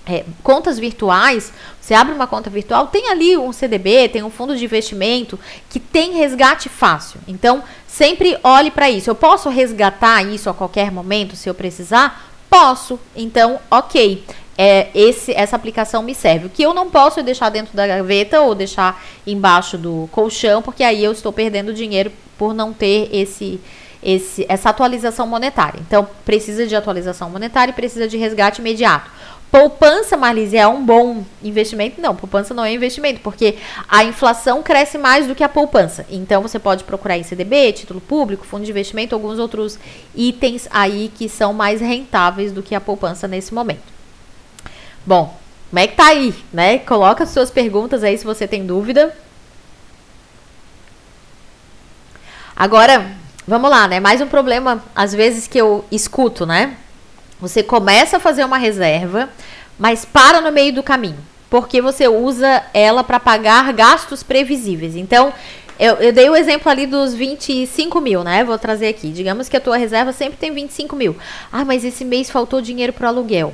é, 0.06 0.24
contas 0.42 0.78
virtuais, 0.78 1.52
você 1.80 1.94
abre 1.94 2.12
uma 2.12 2.26
conta 2.26 2.50
virtual, 2.50 2.88
tem 2.88 3.08
ali 3.08 3.36
um 3.36 3.52
CDB, 3.52 4.08
tem 4.08 4.22
um 4.22 4.30
fundo 4.30 4.56
de 4.56 4.64
investimento 4.64 5.38
que 5.68 5.78
tem 5.78 6.14
resgate 6.14 6.68
fácil. 6.68 7.20
Então, 7.28 7.62
sempre 7.86 8.36
olhe 8.42 8.70
para 8.70 8.90
isso. 8.90 9.08
Eu 9.08 9.14
posso 9.14 9.48
resgatar 9.48 10.22
isso 10.24 10.50
a 10.50 10.54
qualquer 10.54 10.90
momento 10.90 11.36
se 11.36 11.48
eu 11.48 11.54
precisar? 11.54 12.30
Posso. 12.50 12.98
Então, 13.14 13.60
ok. 13.70 14.24
É, 14.56 14.88
esse, 14.94 15.32
essa 15.32 15.56
aplicação 15.56 16.02
me 16.02 16.14
serve. 16.14 16.46
O 16.46 16.50
que 16.50 16.62
eu 16.62 16.74
não 16.74 16.90
posso 16.90 17.20
é 17.20 17.22
deixar 17.22 17.48
dentro 17.48 17.74
da 17.74 17.86
gaveta 17.86 18.42
ou 18.42 18.54
deixar 18.54 19.02
embaixo 19.26 19.78
do 19.78 20.08
colchão, 20.12 20.60
porque 20.60 20.84
aí 20.84 21.02
eu 21.02 21.12
estou 21.12 21.32
perdendo 21.32 21.72
dinheiro 21.72 22.12
por 22.36 22.52
não 22.52 22.72
ter 22.72 23.08
esse, 23.12 23.60
esse, 24.02 24.44
essa 24.48 24.70
atualização 24.70 25.26
monetária. 25.26 25.80
Então, 25.80 26.06
precisa 26.24 26.66
de 26.66 26.74
atualização 26.74 27.30
monetária 27.30 27.70
e 27.72 27.74
precisa 27.74 28.08
de 28.08 28.16
resgate 28.16 28.60
imediato. 28.60 29.10
Poupança, 29.52 30.16
Marlise, 30.16 30.56
é 30.56 30.66
um 30.66 30.82
bom 30.82 31.24
investimento? 31.42 32.00
Não, 32.00 32.16
poupança 32.16 32.54
não 32.54 32.64
é 32.64 32.72
investimento, 32.72 33.20
porque 33.20 33.56
a 33.86 34.02
inflação 34.02 34.62
cresce 34.62 34.96
mais 34.96 35.26
do 35.26 35.34
que 35.34 35.44
a 35.44 35.48
poupança. 35.48 36.06
Então, 36.08 36.40
você 36.40 36.58
pode 36.58 36.84
procurar 36.84 37.18
em 37.18 37.22
CDB, 37.22 37.70
título 37.72 38.00
público, 38.00 38.46
fundo 38.46 38.64
de 38.64 38.70
investimento, 38.70 39.14
alguns 39.14 39.38
outros 39.38 39.78
itens 40.14 40.66
aí 40.70 41.12
que 41.14 41.28
são 41.28 41.52
mais 41.52 41.82
rentáveis 41.82 42.50
do 42.50 42.62
que 42.62 42.74
a 42.74 42.80
poupança 42.80 43.28
nesse 43.28 43.52
momento. 43.52 43.92
Bom, 45.04 45.36
como 45.70 45.80
é 45.80 45.86
que 45.86 45.96
tá 45.96 46.06
aí, 46.06 46.34
né? 46.52 46.78
Coloca 46.78 47.26
suas 47.26 47.50
perguntas 47.50 48.04
aí 48.04 48.16
se 48.16 48.24
você 48.24 48.46
tem 48.46 48.66
dúvida. 48.66 49.16
Agora, 52.54 53.10
vamos 53.48 53.70
lá, 53.70 53.88
né? 53.88 53.98
Mais 53.98 54.20
um 54.20 54.28
problema, 54.28 54.84
às 54.94 55.12
vezes, 55.12 55.48
que 55.48 55.58
eu 55.58 55.84
escuto, 55.90 56.46
né? 56.46 56.76
Você 57.40 57.62
começa 57.62 58.18
a 58.18 58.20
fazer 58.20 58.44
uma 58.44 58.58
reserva, 58.58 59.28
mas 59.78 60.04
para 60.04 60.40
no 60.40 60.52
meio 60.52 60.72
do 60.72 60.82
caminho, 60.82 61.18
porque 61.50 61.80
você 61.80 62.06
usa 62.06 62.62
ela 62.72 63.02
para 63.02 63.18
pagar 63.18 63.72
gastos 63.72 64.22
previsíveis. 64.22 64.94
Então, 64.94 65.32
eu, 65.78 65.94
eu, 65.94 66.12
dei 66.12 66.28
o 66.30 66.36
exemplo 66.36 66.70
ali 66.70 66.86
dos 66.86 67.14
25 67.14 68.00
mil, 68.00 68.22
né? 68.22 68.44
Vou 68.44 68.58
trazer 68.58 68.86
aqui. 68.86 69.10
Digamos 69.10 69.48
que 69.48 69.56
a 69.56 69.60
tua 69.60 69.76
reserva 69.76 70.12
sempre 70.12 70.38
tem 70.38 70.52
25 70.52 70.94
mil. 70.94 71.16
Ah, 71.50 71.64
mas 71.64 71.84
esse 71.84 72.04
mês 72.04 72.30
faltou 72.30 72.60
dinheiro 72.60 72.92
para 72.92 73.08
aluguel. 73.08 73.52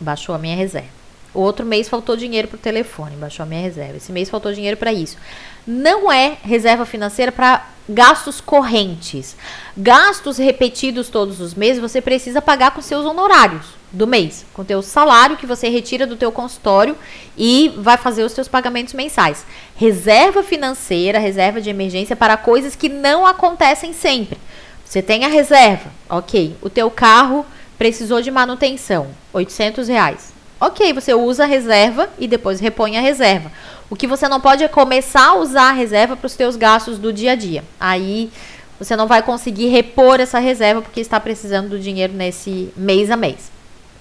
Baixou 0.00 0.34
a 0.34 0.38
minha 0.38 0.56
reserva. 0.56 0.96
O 1.36 1.40
outro 1.40 1.66
mês 1.66 1.86
faltou 1.86 2.16
dinheiro 2.16 2.48
para 2.48 2.56
o 2.56 2.58
telefone, 2.58 3.14
baixou 3.16 3.42
a 3.42 3.46
minha 3.46 3.60
reserva. 3.60 3.98
Esse 3.98 4.10
mês 4.10 4.30
faltou 4.30 4.54
dinheiro 4.54 4.76
para 4.76 4.92
isso. 4.92 5.18
Não 5.66 6.10
é 6.10 6.38
reserva 6.42 6.86
financeira 6.86 7.30
para 7.30 7.68
gastos 7.86 8.40
correntes. 8.40 9.36
Gastos 9.76 10.38
repetidos 10.38 11.10
todos 11.10 11.40
os 11.40 11.54
meses, 11.54 11.80
você 11.80 12.00
precisa 12.00 12.40
pagar 12.40 12.72
com 12.72 12.80
seus 12.80 13.04
honorários 13.04 13.66
do 13.92 14.06
mês, 14.06 14.44
com 14.52 14.64
teu 14.64 14.82
salário 14.82 15.36
que 15.36 15.46
você 15.46 15.68
retira 15.68 16.06
do 16.06 16.16
teu 16.16 16.32
consultório 16.32 16.96
e 17.36 17.72
vai 17.78 17.96
fazer 17.96 18.24
os 18.24 18.32
seus 18.32 18.48
pagamentos 18.48 18.94
mensais. 18.94 19.44
Reserva 19.76 20.42
financeira, 20.42 21.18
reserva 21.18 21.60
de 21.60 21.70
emergência 21.70 22.16
para 22.16 22.36
coisas 22.36 22.74
que 22.74 22.88
não 22.88 23.26
acontecem 23.26 23.92
sempre. 23.92 24.38
Você 24.84 25.02
tem 25.02 25.24
a 25.24 25.28
reserva, 25.28 25.90
ok. 26.08 26.56
O 26.62 26.70
teu 26.70 26.90
carro 26.90 27.44
precisou 27.78 28.20
de 28.20 28.30
manutenção, 28.30 29.08
800 29.32 29.88
reais. 29.88 30.32
Ok, 30.58 30.92
você 30.92 31.12
usa 31.12 31.44
a 31.44 31.46
reserva 31.46 32.08
e 32.18 32.26
depois 32.26 32.60
repõe 32.60 32.96
a 32.96 33.00
reserva. 33.00 33.52
O 33.90 33.96
que 33.96 34.06
você 34.06 34.26
não 34.26 34.40
pode 34.40 34.64
é 34.64 34.68
começar 34.68 35.28
a 35.28 35.36
usar 35.36 35.68
a 35.68 35.72
reserva 35.72 36.16
para 36.16 36.26
os 36.26 36.32
seus 36.32 36.56
gastos 36.56 36.98
do 36.98 37.12
dia 37.12 37.32
a 37.32 37.34
dia. 37.34 37.62
Aí 37.78 38.30
você 38.78 38.96
não 38.96 39.06
vai 39.06 39.22
conseguir 39.22 39.68
repor 39.68 40.18
essa 40.18 40.38
reserva 40.38 40.80
porque 40.80 41.00
está 41.00 41.20
precisando 41.20 41.68
do 41.68 41.78
dinheiro 41.78 42.14
nesse 42.14 42.72
mês 42.76 43.10
a 43.10 43.16
mês. 43.16 43.50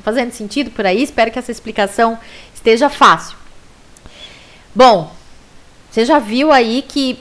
Fazendo 0.01 0.31
sentido 0.31 0.71
por 0.71 0.85
aí? 0.85 1.03
Espero 1.03 1.29
que 1.29 1.39
essa 1.39 1.51
explicação 1.51 2.17
esteja 2.53 2.89
fácil. 2.89 3.37
Bom, 4.73 5.11
você 5.91 6.05
já 6.05 6.19
viu 6.19 6.51
aí 6.51 6.81
que 6.87 7.19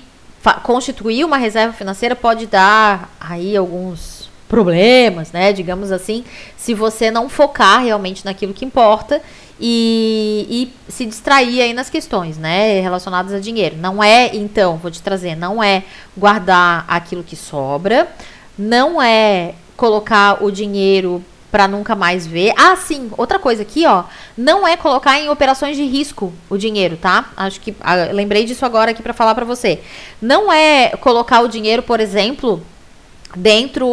constituir 0.63 1.25
uma 1.25 1.39
reserva 1.39 1.73
financeira 1.73 2.15
pode 2.15 2.47
dar 2.47 3.11
aí 3.19 3.57
alguns 3.57 4.14
problemas, 4.55 5.33
né? 5.33 5.53
Digamos 5.53 5.91
assim, 5.91 6.25
se 6.57 6.75
você 6.75 7.11
não 7.11 7.29
focar 7.29 7.83
realmente 7.83 8.25
naquilo 8.25 8.55
que 8.55 8.65
importa 8.65 9.21
e, 9.59 10.47
e, 10.89 10.93
se 10.93 11.05
distrair 11.05 11.61
aí 11.61 11.75
nas 11.75 11.91
questões, 11.91 12.39
né, 12.39 12.81
relacionadas 12.81 13.33
a 13.33 13.41
dinheiro. 13.41 13.77
Não 13.77 14.03
é, 14.03 14.31
então, 14.33 14.77
vou 14.77 14.93
te 14.93 15.03
trazer, 15.03 15.35
não 15.35 15.61
é 15.61 15.83
guardar 16.17 16.85
aquilo 16.87 17.25
que 17.25 17.35
sobra, 17.35 18.09
não 18.57 19.03
é 19.03 19.55
colocar 19.77 20.45
o 20.45 20.53
dinheiro 20.53 21.25
para 21.51 21.67
nunca 21.67 21.97
mais 21.97 22.25
ver. 22.25 22.53
Ah, 22.57 22.77
sim, 22.77 23.11
outra 23.17 23.41
coisa 23.41 23.63
aqui, 23.63 23.85
ó, 23.87 24.05
não 24.39 24.67
é 24.67 24.77
colocar 24.77 25.19
em 25.19 25.29
operações 25.29 25.77
de 25.77 25.85
risco 25.85 26.33
o 26.49 26.57
dinheiro, 26.57 26.97
tá? 26.97 27.27
Acho 27.37 27.61
que 27.61 27.75
ah, 27.81 28.09
lembrei 28.13 28.45
disso 28.45 28.65
agora 28.65 28.93
aqui 28.93 29.03
para 29.03 29.13
falar 29.13 29.35
para 29.35 29.45
você. 29.45 29.81
Não 30.23 30.53
é 30.53 30.91
colocar 31.01 31.41
o 31.41 31.49
dinheiro, 31.49 31.83
por 31.83 31.99
exemplo, 31.99 32.63
dentro. 33.37 33.87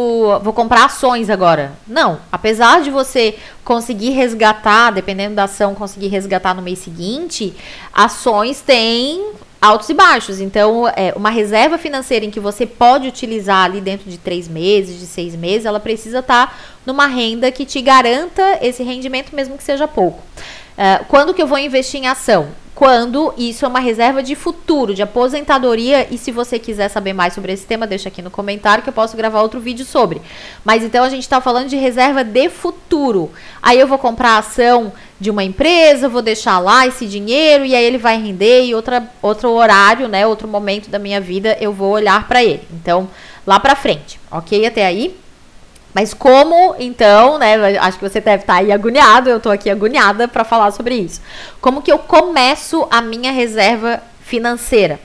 Vou 0.43 0.53
comprar 0.53 0.85
ações 0.85 1.29
agora. 1.29 1.73
Não. 1.87 2.19
Apesar 2.31 2.81
de 2.81 2.89
você 2.89 3.35
conseguir 3.63 4.11
resgatar, 4.11 4.91
dependendo 4.91 5.35
da 5.35 5.43
ação, 5.43 5.75
conseguir 5.75 6.07
resgatar 6.07 6.53
no 6.53 6.61
mês 6.61 6.79
seguinte, 6.79 7.53
ações 7.93 8.61
têm 8.61 9.33
altos 9.61 9.89
e 9.89 9.93
baixos. 9.93 10.41
Então, 10.41 10.87
é, 10.87 11.13
uma 11.15 11.29
reserva 11.29 11.77
financeira 11.77 12.25
em 12.25 12.31
que 12.31 12.39
você 12.39 12.65
pode 12.65 13.07
utilizar 13.07 13.65
ali 13.65 13.79
dentro 13.79 14.09
de 14.09 14.17
três 14.17 14.47
meses, 14.47 14.99
de 14.99 15.05
seis 15.05 15.35
meses, 15.35 15.65
ela 15.65 15.79
precisa 15.79 16.19
estar 16.19 16.47
tá 16.47 16.57
numa 16.85 17.05
renda 17.05 17.51
que 17.51 17.65
te 17.65 17.79
garanta 17.81 18.57
esse 18.61 18.81
rendimento, 18.81 19.35
mesmo 19.35 19.57
que 19.57 19.63
seja 19.63 19.87
pouco. 19.87 20.23
Uh, 20.81 21.05
quando 21.05 21.31
que 21.31 21.41
eu 21.41 21.47
vou 21.47 21.59
investir 21.59 22.01
em 22.01 22.07
ação? 22.07 22.49
quando 22.81 23.31
isso 23.37 23.63
é 23.63 23.67
uma 23.67 23.79
reserva 23.79 24.23
de 24.23 24.33
futuro, 24.33 24.95
de 24.95 25.03
aposentadoria. 25.03 26.07
E 26.09 26.17
se 26.17 26.31
você 26.31 26.57
quiser 26.57 26.87
saber 26.87 27.13
mais 27.13 27.33
sobre 27.33 27.53
esse 27.53 27.63
tema, 27.63 27.85
deixa 27.85 28.09
aqui 28.09 28.23
no 28.23 28.31
comentário 28.31 28.83
que 28.83 28.89
eu 28.89 28.93
posso 28.93 29.15
gravar 29.15 29.43
outro 29.43 29.59
vídeo 29.59 29.85
sobre. 29.85 30.19
Mas 30.65 30.83
então 30.83 31.03
a 31.03 31.09
gente 31.09 31.21
está 31.21 31.39
falando 31.39 31.69
de 31.69 31.75
reserva 31.75 32.23
de 32.23 32.49
futuro. 32.49 33.29
Aí 33.61 33.79
eu 33.79 33.85
vou 33.85 33.99
comprar 33.99 34.39
ação 34.39 34.91
de 35.19 35.29
uma 35.29 35.43
empresa, 35.43 36.09
vou 36.09 36.23
deixar 36.23 36.57
lá 36.57 36.87
esse 36.87 37.05
dinheiro 37.05 37.63
e 37.63 37.75
aí 37.75 37.83
ele 37.83 37.99
vai 37.99 38.19
render 38.19 38.63
e 38.63 38.73
outra, 38.73 39.07
outro 39.21 39.51
horário, 39.51 40.07
né, 40.07 40.25
outro 40.25 40.47
momento 40.47 40.89
da 40.89 40.97
minha 40.97 41.21
vida 41.21 41.55
eu 41.61 41.71
vou 41.71 41.91
olhar 41.91 42.27
para 42.27 42.43
ele. 42.43 42.63
Então, 42.73 43.07
lá 43.45 43.59
para 43.59 43.75
frente, 43.75 44.19
ok? 44.31 44.65
Até 44.65 44.87
aí. 44.87 45.15
Mas 45.93 46.13
como, 46.13 46.75
então, 46.79 47.37
né? 47.37 47.77
Acho 47.77 47.99
que 47.99 48.07
você 48.07 48.21
deve 48.21 48.43
estar 48.43 48.55
aí 48.55 48.71
agoniado, 48.71 49.29
eu 49.29 49.37
estou 49.37 49.51
aqui 49.51 49.69
agoniada 49.69 50.27
para 50.27 50.43
falar 50.43 50.71
sobre 50.71 50.95
isso. 50.95 51.21
Como 51.59 51.81
que 51.81 51.91
eu 51.91 51.99
começo 51.99 52.87
a 52.89 53.01
minha 53.01 53.31
reserva 53.31 54.01
financeira? 54.21 54.99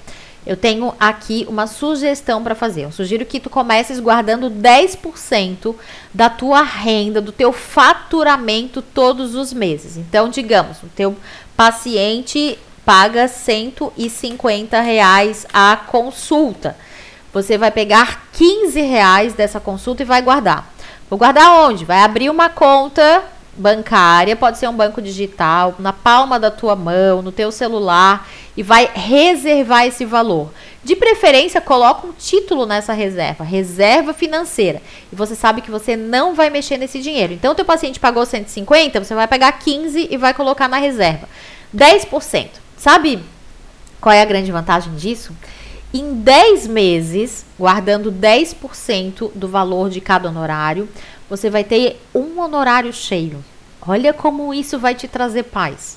Eu 0.46 0.56
tenho 0.56 0.94
aqui 1.00 1.44
uma 1.48 1.66
sugestão 1.66 2.40
para 2.44 2.54
fazer. 2.54 2.84
Eu 2.84 2.92
sugiro 2.92 3.26
que 3.26 3.40
tu 3.40 3.50
comeces 3.50 3.98
guardando 3.98 4.48
10% 4.48 5.74
da 6.14 6.30
tua 6.30 6.62
renda, 6.62 7.20
do 7.20 7.32
teu 7.32 7.52
faturamento 7.52 8.80
todos 8.80 9.34
os 9.34 9.52
meses. 9.52 9.96
Então, 9.96 10.28
digamos, 10.28 10.80
o 10.84 10.88
teu 10.94 11.16
paciente 11.56 12.56
paga 12.84 13.26
150 13.26 14.80
reais 14.80 15.44
a 15.52 15.76
consulta. 15.76 16.76
Você 17.32 17.58
vai 17.58 17.72
pegar 17.72 18.28
15 18.32 18.80
reais 18.80 19.34
dessa 19.34 19.58
consulta 19.58 20.02
e 20.02 20.06
vai 20.06 20.22
guardar. 20.22 20.75
Vou 21.08 21.18
guardar 21.18 21.50
onde? 21.50 21.84
Vai 21.84 22.00
abrir 22.00 22.30
uma 22.30 22.48
conta 22.48 23.22
bancária, 23.56 24.36
pode 24.36 24.58
ser 24.58 24.68
um 24.68 24.76
banco 24.76 25.00
digital, 25.00 25.74
na 25.78 25.92
palma 25.92 26.38
da 26.38 26.50
tua 26.50 26.76
mão, 26.76 27.22
no 27.22 27.32
teu 27.32 27.50
celular 27.50 28.28
e 28.56 28.62
vai 28.62 28.90
reservar 28.92 29.86
esse 29.86 30.04
valor. 30.04 30.50
De 30.82 30.94
preferência, 30.94 31.60
coloca 31.60 32.06
um 32.06 32.12
título 32.12 32.66
nessa 32.66 32.92
reserva, 32.92 33.44
reserva 33.44 34.12
financeira. 34.12 34.80
E 35.12 35.16
você 35.16 35.34
sabe 35.34 35.60
que 35.60 35.70
você 35.70 35.96
não 35.96 36.34
vai 36.34 36.50
mexer 36.50 36.76
nesse 36.76 37.00
dinheiro. 37.00 37.32
Então, 37.32 37.52
o 37.52 37.54
teu 37.54 37.64
paciente 37.64 37.98
pagou 37.98 38.24
150, 38.24 39.02
você 39.02 39.14
vai 39.14 39.26
pegar 39.26 39.52
15 39.52 40.08
e 40.10 40.16
vai 40.16 40.34
colocar 40.34 40.68
na 40.68 40.76
reserva. 40.76 41.28
10%. 41.74 42.48
Sabe 42.76 43.20
qual 44.00 44.12
é 44.12 44.22
a 44.22 44.26
grande 44.26 44.52
vantagem 44.52 44.94
disso? 44.94 45.32
Em 45.98 46.12
10 46.12 46.66
meses, 46.66 47.46
guardando 47.58 48.12
10% 48.12 49.30
do 49.34 49.48
valor 49.48 49.88
de 49.88 49.98
cada 49.98 50.28
honorário, 50.28 50.86
você 51.26 51.48
vai 51.48 51.64
ter 51.64 51.98
um 52.14 52.38
honorário 52.38 52.92
cheio. 52.92 53.42
Olha 53.80 54.12
como 54.12 54.52
isso 54.52 54.78
vai 54.78 54.94
te 54.94 55.08
trazer 55.08 55.44
paz. 55.44 55.96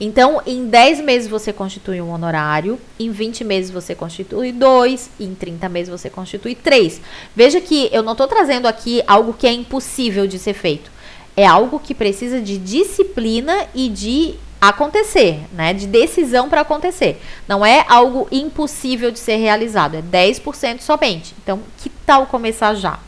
Então, 0.00 0.40
em 0.46 0.68
10 0.68 1.00
meses 1.00 1.28
você 1.28 1.52
constitui 1.52 2.00
um 2.00 2.12
honorário, 2.12 2.78
em 2.96 3.10
20 3.10 3.42
meses 3.42 3.72
você 3.72 3.92
constitui 3.92 4.52
dois, 4.52 5.10
em 5.18 5.34
30 5.34 5.68
meses 5.68 5.90
você 5.90 6.08
constitui 6.08 6.54
três. 6.54 7.00
Veja 7.34 7.60
que 7.60 7.88
eu 7.90 8.04
não 8.04 8.12
estou 8.12 8.28
trazendo 8.28 8.68
aqui 8.68 9.02
algo 9.04 9.34
que 9.34 9.48
é 9.48 9.52
impossível 9.52 10.28
de 10.28 10.38
ser 10.38 10.54
feito. 10.54 10.92
É 11.36 11.44
algo 11.44 11.80
que 11.80 11.92
precisa 11.92 12.40
de 12.40 12.56
disciplina 12.56 13.66
e 13.74 13.88
de 13.88 14.36
acontecer, 14.60 15.40
né? 15.52 15.72
De 15.72 15.86
decisão 15.86 16.48
para 16.48 16.60
acontecer. 16.60 17.20
Não 17.48 17.64
é 17.64 17.84
algo 17.88 18.28
impossível 18.30 19.10
de 19.10 19.18
ser 19.18 19.36
realizado, 19.36 19.96
é 19.96 20.02
10% 20.02 20.80
somente. 20.80 21.34
Então, 21.42 21.60
que 21.78 21.88
tal 21.88 22.26
começar 22.26 22.74
já? 22.74 22.98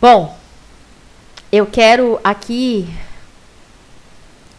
Bom, 0.00 0.36
eu 1.50 1.66
quero 1.66 2.20
aqui 2.22 2.88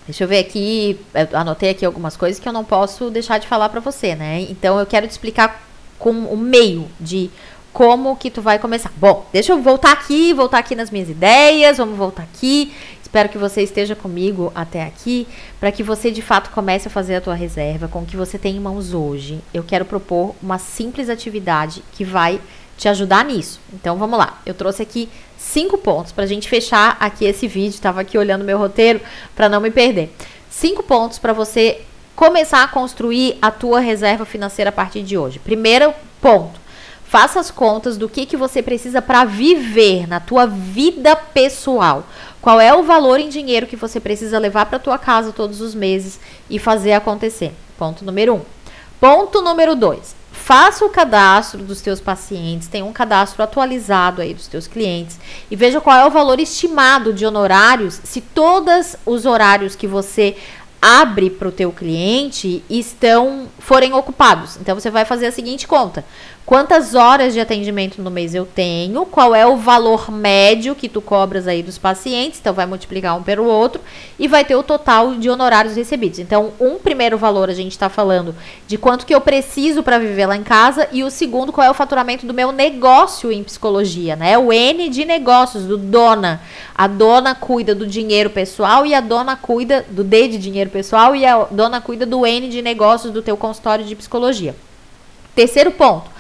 Deixa 0.06 0.24
eu 0.24 0.28
ver 0.28 0.40
aqui, 0.40 1.00
eu 1.14 1.40
anotei 1.40 1.70
aqui 1.70 1.86
algumas 1.86 2.18
coisas 2.18 2.38
que 2.38 2.46
eu 2.46 2.52
não 2.52 2.66
posso 2.66 3.10
deixar 3.10 3.38
de 3.38 3.48
falar 3.48 3.70
para 3.70 3.80
você, 3.80 4.14
né? 4.14 4.42
Então 4.50 4.78
eu 4.80 4.86
quero 4.86 5.08
te 5.08 5.12
explicar 5.12 5.64
com 5.98 6.12
o 6.12 6.36
meio 6.36 6.90
de 7.00 7.30
como 7.72 8.16
que 8.18 8.30
tu 8.30 8.42
vai 8.42 8.60
começar. 8.60 8.92
Bom, 8.98 9.26
deixa 9.32 9.54
eu 9.54 9.62
voltar 9.62 9.94
aqui, 9.94 10.34
voltar 10.34 10.58
aqui 10.58 10.76
nas 10.76 10.90
minhas 10.90 11.10
ideias, 11.10 11.78
vamos 11.78 11.98
voltar 11.98 12.24
aqui. 12.24 12.74
Espero 13.12 13.28
que 13.28 13.38
você 13.38 13.62
esteja 13.62 13.94
comigo 13.94 14.54
até 14.56 14.84
aqui, 14.86 15.28
para 15.60 15.70
que 15.70 15.84
você 15.84 16.12
de 16.12 16.22
fato 16.22 16.50
comece 16.52 16.88
a 16.88 16.90
fazer 16.90 17.16
a 17.16 17.20
tua 17.20 17.36
reserva 17.36 17.90
com 17.90 18.04
o 18.04 18.06
que 18.06 18.16
você 18.16 18.38
tem 18.40 18.56
em 18.56 18.60
mãos 18.62 18.94
hoje. 18.94 19.42
Eu 19.54 19.64
quero 19.64 19.84
propor 19.84 20.34
uma 20.42 20.58
simples 20.58 21.10
atividade 21.10 21.84
que 21.92 22.06
vai 22.06 22.40
te 22.78 22.88
ajudar 22.88 23.26
nisso. 23.26 23.60
Então 23.74 23.98
vamos 23.98 24.18
lá. 24.18 24.40
Eu 24.46 24.54
trouxe 24.54 24.82
aqui 24.82 25.10
cinco 25.38 25.78
pontos 25.78 26.14
para 26.14 26.24
a 26.24 26.28
gente 26.28 26.48
fechar 26.48 26.96
aqui 27.02 27.26
esse 27.26 27.50
vídeo. 27.50 27.72
Estava 27.72 28.00
aqui 28.00 28.18
olhando 28.18 28.46
meu 28.46 28.58
roteiro 28.58 29.02
para 29.36 29.50
não 29.50 29.60
me 29.60 29.72
perder. 29.72 30.16
Cinco 30.50 30.82
pontos 30.82 31.20
para 31.20 31.34
você 31.34 31.82
começar 32.16 32.64
a 32.64 32.68
construir 32.70 33.38
a 33.42 33.52
tua 33.52 33.82
reserva 33.82 34.24
financeira 34.24 34.70
a 34.70 34.72
partir 34.72 35.04
de 35.04 35.18
hoje. 35.18 35.38
Primeiro 35.38 35.94
ponto. 36.22 36.62
Faça 37.12 37.42
as 37.42 37.52
contas 37.52 37.98
do 37.98 38.08
que, 38.08 38.26
que 38.26 38.38
você 38.38 38.64
precisa 38.64 39.02
para 39.02 39.26
viver 39.26 40.08
na 40.08 40.22
tua 40.22 40.46
vida 40.46 41.14
pessoal. 41.14 42.06
Qual 42.42 42.60
é 42.60 42.74
o 42.74 42.84
valor 42.84 43.20
em 43.20 43.30
dinheiro 43.30 43.68
que 43.68 43.76
você 43.76 44.00
precisa 44.00 44.40
levar 44.40 44.66
para 44.66 44.80
tua 44.80 44.98
casa 44.98 45.32
todos 45.32 45.62
os 45.62 45.76
meses 45.76 46.20
e 46.50 46.58
fazer 46.58 46.94
acontecer. 46.94 47.54
Ponto 47.78 48.04
número 48.04 48.36
um. 48.36 48.42
Ponto 49.00 49.42
número 49.42 49.76
dois 49.76 50.16
faça 50.42 50.84
o 50.84 50.90
cadastro 50.90 51.62
dos 51.64 51.82
teus 51.82 52.02
pacientes, 52.02 52.68
tenha 52.68 52.84
um 52.84 52.92
cadastro 52.92 53.44
atualizado 53.44 54.22
aí 54.22 54.34
dos 54.34 54.48
teus 54.48 54.68
clientes 54.68 55.20
e 55.50 55.56
veja 55.56 55.80
qual 55.80 55.98
é 55.98 56.06
o 56.06 56.10
valor 56.10 56.40
estimado 56.40 57.14
de 57.14 57.26
honorários, 57.26 58.02
se 58.04 58.20
todos 58.20 58.96
os 59.06 59.26
horários 59.26 59.76
que 59.76 59.88
você 59.88 60.36
abre 60.82 61.30
para 61.30 61.48
o 61.48 61.52
teu 61.52 61.72
cliente 61.72 62.64
estão 62.68 63.48
forem 63.60 63.94
ocupados. 63.94 64.58
Então 64.58 64.74
você 64.74 64.90
vai 64.90 65.06
fazer 65.06 65.28
a 65.28 65.32
seguinte 65.32 65.68
conta: 65.68 66.04
quantas 66.52 66.96
horas 66.96 67.34
de 67.34 67.40
atendimento 67.40 68.02
no 68.02 68.12
mês 68.12 68.36
eu 68.36 68.46
tenho, 68.46 69.06
qual 69.06 69.34
é 69.34 69.48
o 69.48 69.56
valor 69.56 70.12
médio 70.12 70.76
que 70.76 70.90
tu 70.90 71.00
cobras 71.00 71.48
aí 71.48 71.64
dos 71.64 71.78
pacientes, 71.78 72.42
então 72.42 72.54
vai 72.54 72.66
multiplicar 72.66 73.18
um 73.18 73.24
pelo 73.24 73.46
outro 73.46 73.80
e 74.20 74.28
vai 74.28 74.44
ter 74.44 74.58
o 74.58 74.62
total 74.62 75.16
de 75.16 75.30
honorários 75.30 75.78
recebidos. 75.78 76.20
Então, 76.20 76.52
um 76.60 76.78
primeiro 76.78 77.18
valor 77.18 77.50
a 77.50 77.54
gente 77.54 77.72
está 77.72 77.88
falando 77.88 78.36
de 78.68 78.78
quanto 78.78 79.06
que 79.06 79.16
eu 79.16 79.22
preciso 79.22 79.82
para 79.82 79.98
viver 79.98 80.26
lá 80.26 80.36
em 80.36 80.44
casa 80.44 80.90
e 80.92 81.06
o 81.06 81.10
segundo 81.10 81.54
qual 81.54 81.66
é 81.66 81.72
o 81.72 81.74
faturamento 81.74 82.26
do 82.26 82.34
meu 82.34 82.52
negócio 82.52 83.32
em 83.32 83.46
psicologia, 83.46 84.18
né? 84.18 84.38
O 84.38 84.52
N 84.52 84.90
de 84.90 85.06
negócios 85.06 85.64
do 85.64 85.78
dona. 85.78 86.42
A 86.76 86.86
dona 86.86 87.34
cuida 87.34 87.74
do 87.74 87.88
dinheiro 87.88 88.30
pessoal 88.30 88.86
e 88.86 88.94
a 88.94 89.00
dona 89.00 89.38
cuida 89.38 89.86
do 89.90 90.04
D 90.04 90.28
de 90.28 90.38
dinheiro 90.38 90.70
pessoal 90.70 91.16
e 91.16 91.26
a 91.26 91.46
dona 91.46 91.80
cuida 91.80 92.06
do 92.06 92.26
N 92.26 92.50
de 92.50 92.62
negócios 92.62 93.14
do 93.14 93.22
teu 93.22 93.38
consultório 93.38 93.86
de 93.86 93.96
psicologia. 93.96 94.54
Terceiro 95.34 95.72
ponto, 95.72 96.12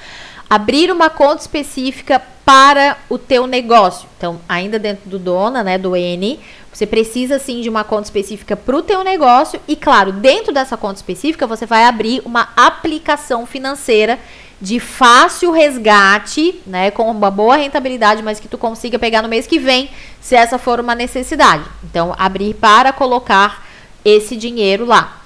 abrir 0.52 0.92
uma 0.92 1.10
conta 1.10 1.44
específica 1.44 2.22
para 2.44 2.98
o 3.08 3.18
teu 3.18 3.48
negócio. 3.48 4.10
Então, 4.18 4.42
ainda 4.50 4.78
dentro 4.78 5.10
do 5.10 5.18
dona, 5.18 5.64
né, 5.64 5.78
do 5.78 5.96
N, 5.96 6.38
você 6.74 6.86
precisa 6.86 7.40
sim 7.40 7.62
de 7.62 7.70
uma 7.70 7.86
conta 7.86 8.04
específica 8.04 8.58
para 8.58 8.76
o 8.76 8.82
teu 8.82 9.02
negócio 9.02 9.62
e 9.66 9.78
claro, 9.78 10.12
dentro 10.12 10.54
dessa 10.54 10.76
conta 10.76 10.96
específica 10.96 11.48
você 11.48 11.66
vai 11.66 11.86
abrir 11.86 12.22
uma 12.26 12.50
aplicação 12.58 13.46
financeira 13.46 14.20
de 14.60 14.78
fácil 14.78 15.54
resgate, 15.54 16.60
né, 16.68 16.92
com 16.92 17.10
uma 17.10 17.32
boa 17.32 17.56
rentabilidade, 17.56 18.22
mas 18.22 18.38
que 18.38 18.50
tu 18.50 18.58
consiga 18.58 19.00
pegar 19.00 19.22
no 19.22 19.30
mês 19.30 19.48
que 19.48 19.58
vem, 19.58 19.90
se 20.20 20.36
essa 20.36 20.58
for 20.58 20.82
uma 20.82 20.94
necessidade. 20.94 21.64
Então, 21.82 22.14
abrir 22.18 22.56
para 22.56 22.92
colocar 22.92 23.66
esse 24.04 24.36
dinheiro 24.36 24.84
lá. 24.84 25.21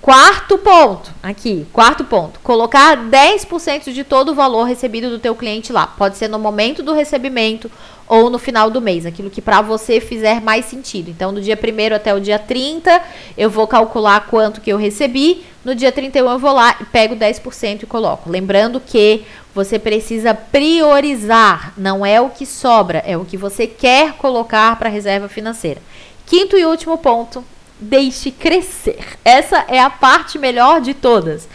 Quarto 0.00 0.56
ponto, 0.58 1.10
aqui, 1.20 1.66
quarto 1.72 2.04
ponto, 2.04 2.38
colocar 2.40 2.96
10% 2.96 3.92
de 3.92 4.04
todo 4.04 4.30
o 4.30 4.34
valor 4.34 4.62
recebido 4.62 5.10
do 5.10 5.18
teu 5.18 5.34
cliente 5.34 5.72
lá. 5.72 5.88
Pode 5.88 6.16
ser 6.16 6.28
no 6.28 6.38
momento 6.38 6.84
do 6.84 6.94
recebimento 6.94 7.68
ou 8.06 8.30
no 8.30 8.38
final 8.38 8.70
do 8.70 8.80
mês, 8.80 9.04
aquilo 9.04 9.28
que 9.28 9.42
para 9.42 9.60
você 9.60 10.00
fizer 10.00 10.40
mais 10.40 10.64
sentido. 10.64 11.10
Então, 11.10 11.34
do 11.34 11.40
dia 11.40 11.58
1 11.58 11.94
até 11.94 12.14
o 12.14 12.20
dia 12.20 12.38
30, 12.38 13.02
eu 13.36 13.50
vou 13.50 13.66
calcular 13.66 14.26
quanto 14.28 14.60
que 14.60 14.72
eu 14.72 14.78
recebi. 14.78 15.44
No 15.64 15.74
dia 15.74 15.92
31 15.92 16.30
eu 16.30 16.38
vou 16.38 16.52
lá 16.52 16.76
e 16.80 16.84
pego 16.84 17.16
10% 17.16 17.82
e 17.82 17.86
coloco. 17.86 18.30
Lembrando 18.30 18.80
que 18.80 19.24
você 19.52 19.78
precisa 19.78 20.32
priorizar, 20.32 21.74
não 21.76 22.06
é 22.06 22.20
o 22.20 22.30
que 22.30 22.46
sobra, 22.46 23.02
é 23.04 23.16
o 23.16 23.24
que 23.24 23.36
você 23.36 23.66
quer 23.66 24.12
colocar 24.14 24.78
para 24.78 24.88
reserva 24.88 25.28
financeira. 25.28 25.82
Quinto 26.24 26.56
e 26.56 26.64
último 26.64 26.96
ponto, 26.96 27.44
deixe 27.80 28.30
crescer. 28.30 29.04
Essa 29.24 29.64
é 29.68 29.80
a 29.80 29.90
parte 29.90 30.38
melhor 30.38 30.80
de 30.80 30.94
todas. 30.94 31.48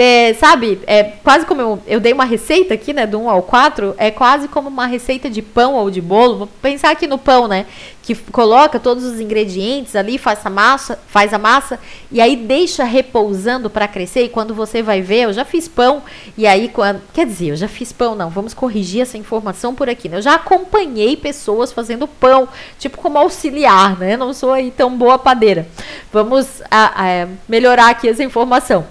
Você 0.00 0.34
sabe, 0.40 0.80
é 0.86 1.04
quase 1.04 1.44
como 1.44 1.60
eu, 1.60 1.78
eu 1.86 2.00
dei 2.00 2.14
uma 2.14 2.24
receita 2.24 2.72
aqui, 2.72 2.94
né, 2.94 3.06
do 3.06 3.20
1 3.20 3.28
ao 3.28 3.42
4, 3.42 3.94
é 3.98 4.10
quase 4.10 4.48
como 4.48 4.66
uma 4.66 4.86
receita 4.86 5.28
de 5.28 5.42
pão 5.42 5.74
ou 5.74 5.90
de 5.90 6.00
bolo. 6.00 6.38
Vou 6.38 6.46
pensar 6.62 6.90
aqui 6.90 7.06
no 7.06 7.18
pão, 7.18 7.46
né, 7.46 7.66
que 8.02 8.14
coloca 8.14 8.80
todos 8.80 9.04
os 9.04 9.20
ingredientes 9.20 9.94
ali, 9.94 10.16
faz 10.16 10.38
a 10.46 10.48
massa, 10.48 10.98
faz 11.06 11.34
a 11.34 11.38
massa 11.38 11.78
e 12.10 12.18
aí 12.18 12.34
deixa 12.34 12.82
repousando 12.82 13.68
para 13.68 13.86
crescer. 13.86 14.22
E 14.22 14.30
quando 14.30 14.54
você 14.54 14.82
vai 14.82 15.02
ver, 15.02 15.24
eu 15.24 15.34
já 15.34 15.44
fiz 15.44 15.68
pão 15.68 16.02
e 16.34 16.46
aí 16.46 16.68
quando, 16.68 17.02
quer 17.12 17.26
dizer, 17.26 17.48
eu 17.48 17.56
já 17.56 17.68
fiz 17.68 17.92
pão, 17.92 18.14
não, 18.14 18.30
vamos 18.30 18.54
corrigir 18.54 19.02
essa 19.02 19.18
informação 19.18 19.74
por 19.74 19.90
aqui. 19.90 20.08
Né? 20.08 20.16
Eu 20.16 20.22
já 20.22 20.36
acompanhei 20.36 21.14
pessoas 21.14 21.74
fazendo 21.74 22.08
pão, 22.08 22.48
tipo 22.78 22.96
como 22.96 23.18
auxiliar, 23.18 23.98
né? 23.98 24.16
Não 24.16 24.32
sou 24.32 24.54
aí 24.54 24.70
tão 24.70 24.96
boa 24.96 25.18
padeira. 25.18 25.68
Vamos 26.10 26.62
a, 26.70 26.86
a, 27.04 27.28
melhorar 27.46 27.90
aqui 27.90 28.08
essa 28.08 28.24
informação. 28.24 28.86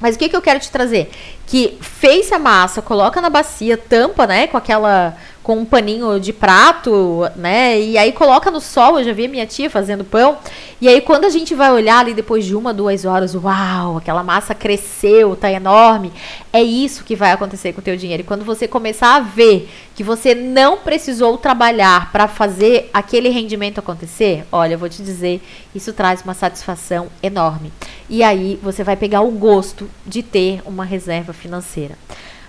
Mas 0.00 0.14
o 0.14 0.18
que, 0.18 0.28
que 0.28 0.36
eu 0.36 0.42
quero 0.42 0.60
te 0.60 0.70
trazer? 0.70 1.10
Que 1.46 1.76
fez 1.80 2.30
a 2.32 2.38
massa, 2.38 2.80
coloca 2.80 3.20
na 3.20 3.30
bacia, 3.30 3.76
tampa, 3.76 4.26
né, 4.26 4.46
com 4.46 4.56
aquela 4.56 5.16
com 5.48 5.60
um 5.60 5.64
paninho 5.64 6.20
de 6.20 6.30
prato, 6.30 7.26
né? 7.34 7.80
E 7.80 7.96
aí 7.96 8.12
coloca 8.12 8.50
no 8.50 8.60
sol, 8.60 8.98
eu 8.98 9.04
já 9.06 9.14
vi 9.14 9.26
minha 9.26 9.46
tia 9.46 9.70
fazendo 9.70 10.04
pão. 10.04 10.36
E 10.78 10.86
aí 10.86 11.00
quando 11.00 11.24
a 11.24 11.30
gente 11.30 11.54
vai 11.54 11.72
olhar 11.72 12.00
ali 12.00 12.12
depois 12.12 12.44
de 12.44 12.54
uma, 12.54 12.74
duas 12.74 13.06
horas, 13.06 13.34
uau, 13.34 13.96
aquela 13.96 14.22
massa 14.22 14.54
cresceu, 14.54 15.34
tá 15.34 15.50
enorme. 15.50 16.12
É 16.52 16.62
isso 16.62 17.02
que 17.02 17.16
vai 17.16 17.32
acontecer 17.32 17.72
com 17.72 17.80
o 17.80 17.82
teu 17.82 17.96
dinheiro. 17.96 18.20
E 18.20 18.26
quando 18.26 18.44
você 18.44 18.68
começar 18.68 19.16
a 19.16 19.20
ver 19.20 19.70
que 19.94 20.04
você 20.04 20.34
não 20.34 20.76
precisou 20.76 21.38
trabalhar 21.38 22.12
para 22.12 22.28
fazer 22.28 22.90
aquele 22.92 23.30
rendimento 23.30 23.78
acontecer, 23.78 24.44
olha, 24.52 24.74
eu 24.74 24.78
vou 24.78 24.90
te 24.90 25.02
dizer, 25.02 25.40
isso 25.74 25.94
traz 25.94 26.20
uma 26.20 26.34
satisfação 26.34 27.06
enorme. 27.22 27.72
E 28.06 28.22
aí 28.22 28.60
você 28.62 28.84
vai 28.84 28.96
pegar 28.96 29.22
o 29.22 29.30
gosto 29.30 29.88
de 30.06 30.22
ter 30.22 30.60
uma 30.66 30.84
reserva 30.84 31.32
financeira. 31.32 31.96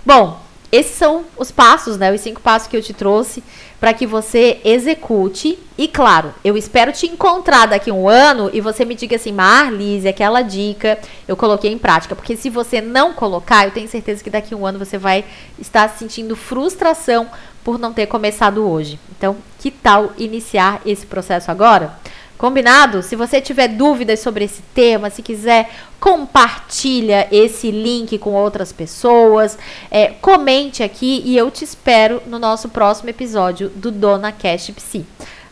Bom, 0.04 0.49
esses 0.72 0.96
são 0.96 1.24
os 1.36 1.50
passos, 1.50 1.96
né? 1.96 2.12
Os 2.12 2.20
cinco 2.20 2.40
passos 2.40 2.68
que 2.68 2.76
eu 2.76 2.82
te 2.82 2.92
trouxe 2.92 3.42
para 3.80 3.92
que 3.92 4.06
você 4.06 4.60
execute. 4.64 5.58
E 5.76 5.88
claro, 5.88 6.32
eu 6.44 6.56
espero 6.56 6.92
te 6.92 7.06
encontrar 7.06 7.66
daqui 7.66 7.90
um 7.90 8.08
ano 8.08 8.50
e 8.52 8.60
você 8.60 8.84
me 8.84 8.94
diga 8.94 9.16
assim, 9.16 9.32
Marlise, 9.32 10.06
aquela 10.06 10.42
dica 10.42 10.98
eu 11.26 11.36
coloquei 11.36 11.72
em 11.72 11.78
prática. 11.78 12.14
Porque 12.14 12.36
se 12.36 12.48
você 12.48 12.80
não 12.80 13.12
colocar, 13.12 13.64
eu 13.64 13.72
tenho 13.72 13.88
certeza 13.88 14.22
que 14.22 14.30
daqui 14.30 14.54
um 14.54 14.64
ano 14.64 14.78
você 14.78 14.96
vai 14.96 15.24
estar 15.58 15.88
sentindo 15.88 16.36
frustração 16.36 17.28
por 17.64 17.78
não 17.78 17.92
ter 17.92 18.06
começado 18.06 18.68
hoje. 18.68 18.98
Então, 19.16 19.36
que 19.58 19.70
tal 19.70 20.12
iniciar 20.16 20.80
esse 20.86 21.06
processo 21.06 21.50
agora? 21.50 21.98
Combinado? 22.40 23.02
Se 23.02 23.16
você 23.16 23.38
tiver 23.38 23.68
dúvidas 23.68 24.20
sobre 24.20 24.46
esse 24.46 24.62
tema, 24.74 25.10
se 25.10 25.20
quiser, 25.20 25.70
compartilha 26.00 27.28
esse 27.30 27.70
link 27.70 28.16
com 28.16 28.32
outras 28.32 28.72
pessoas, 28.72 29.58
é, 29.90 30.06
comente 30.06 30.82
aqui 30.82 31.20
e 31.26 31.36
eu 31.36 31.50
te 31.50 31.64
espero 31.64 32.22
no 32.26 32.38
nosso 32.38 32.70
próximo 32.70 33.10
episódio 33.10 33.68
do 33.68 33.90
Dona 33.90 34.32
Cash 34.32 34.70
Psi. 34.70 35.04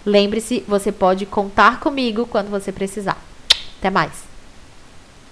Lembre-se, 0.06 0.64
você 0.66 0.90
pode 0.90 1.26
contar 1.26 1.78
comigo 1.78 2.24
quando 2.24 2.48
você 2.48 2.72
precisar. 2.72 3.22
Até 3.78 3.90
mais! 3.90 4.27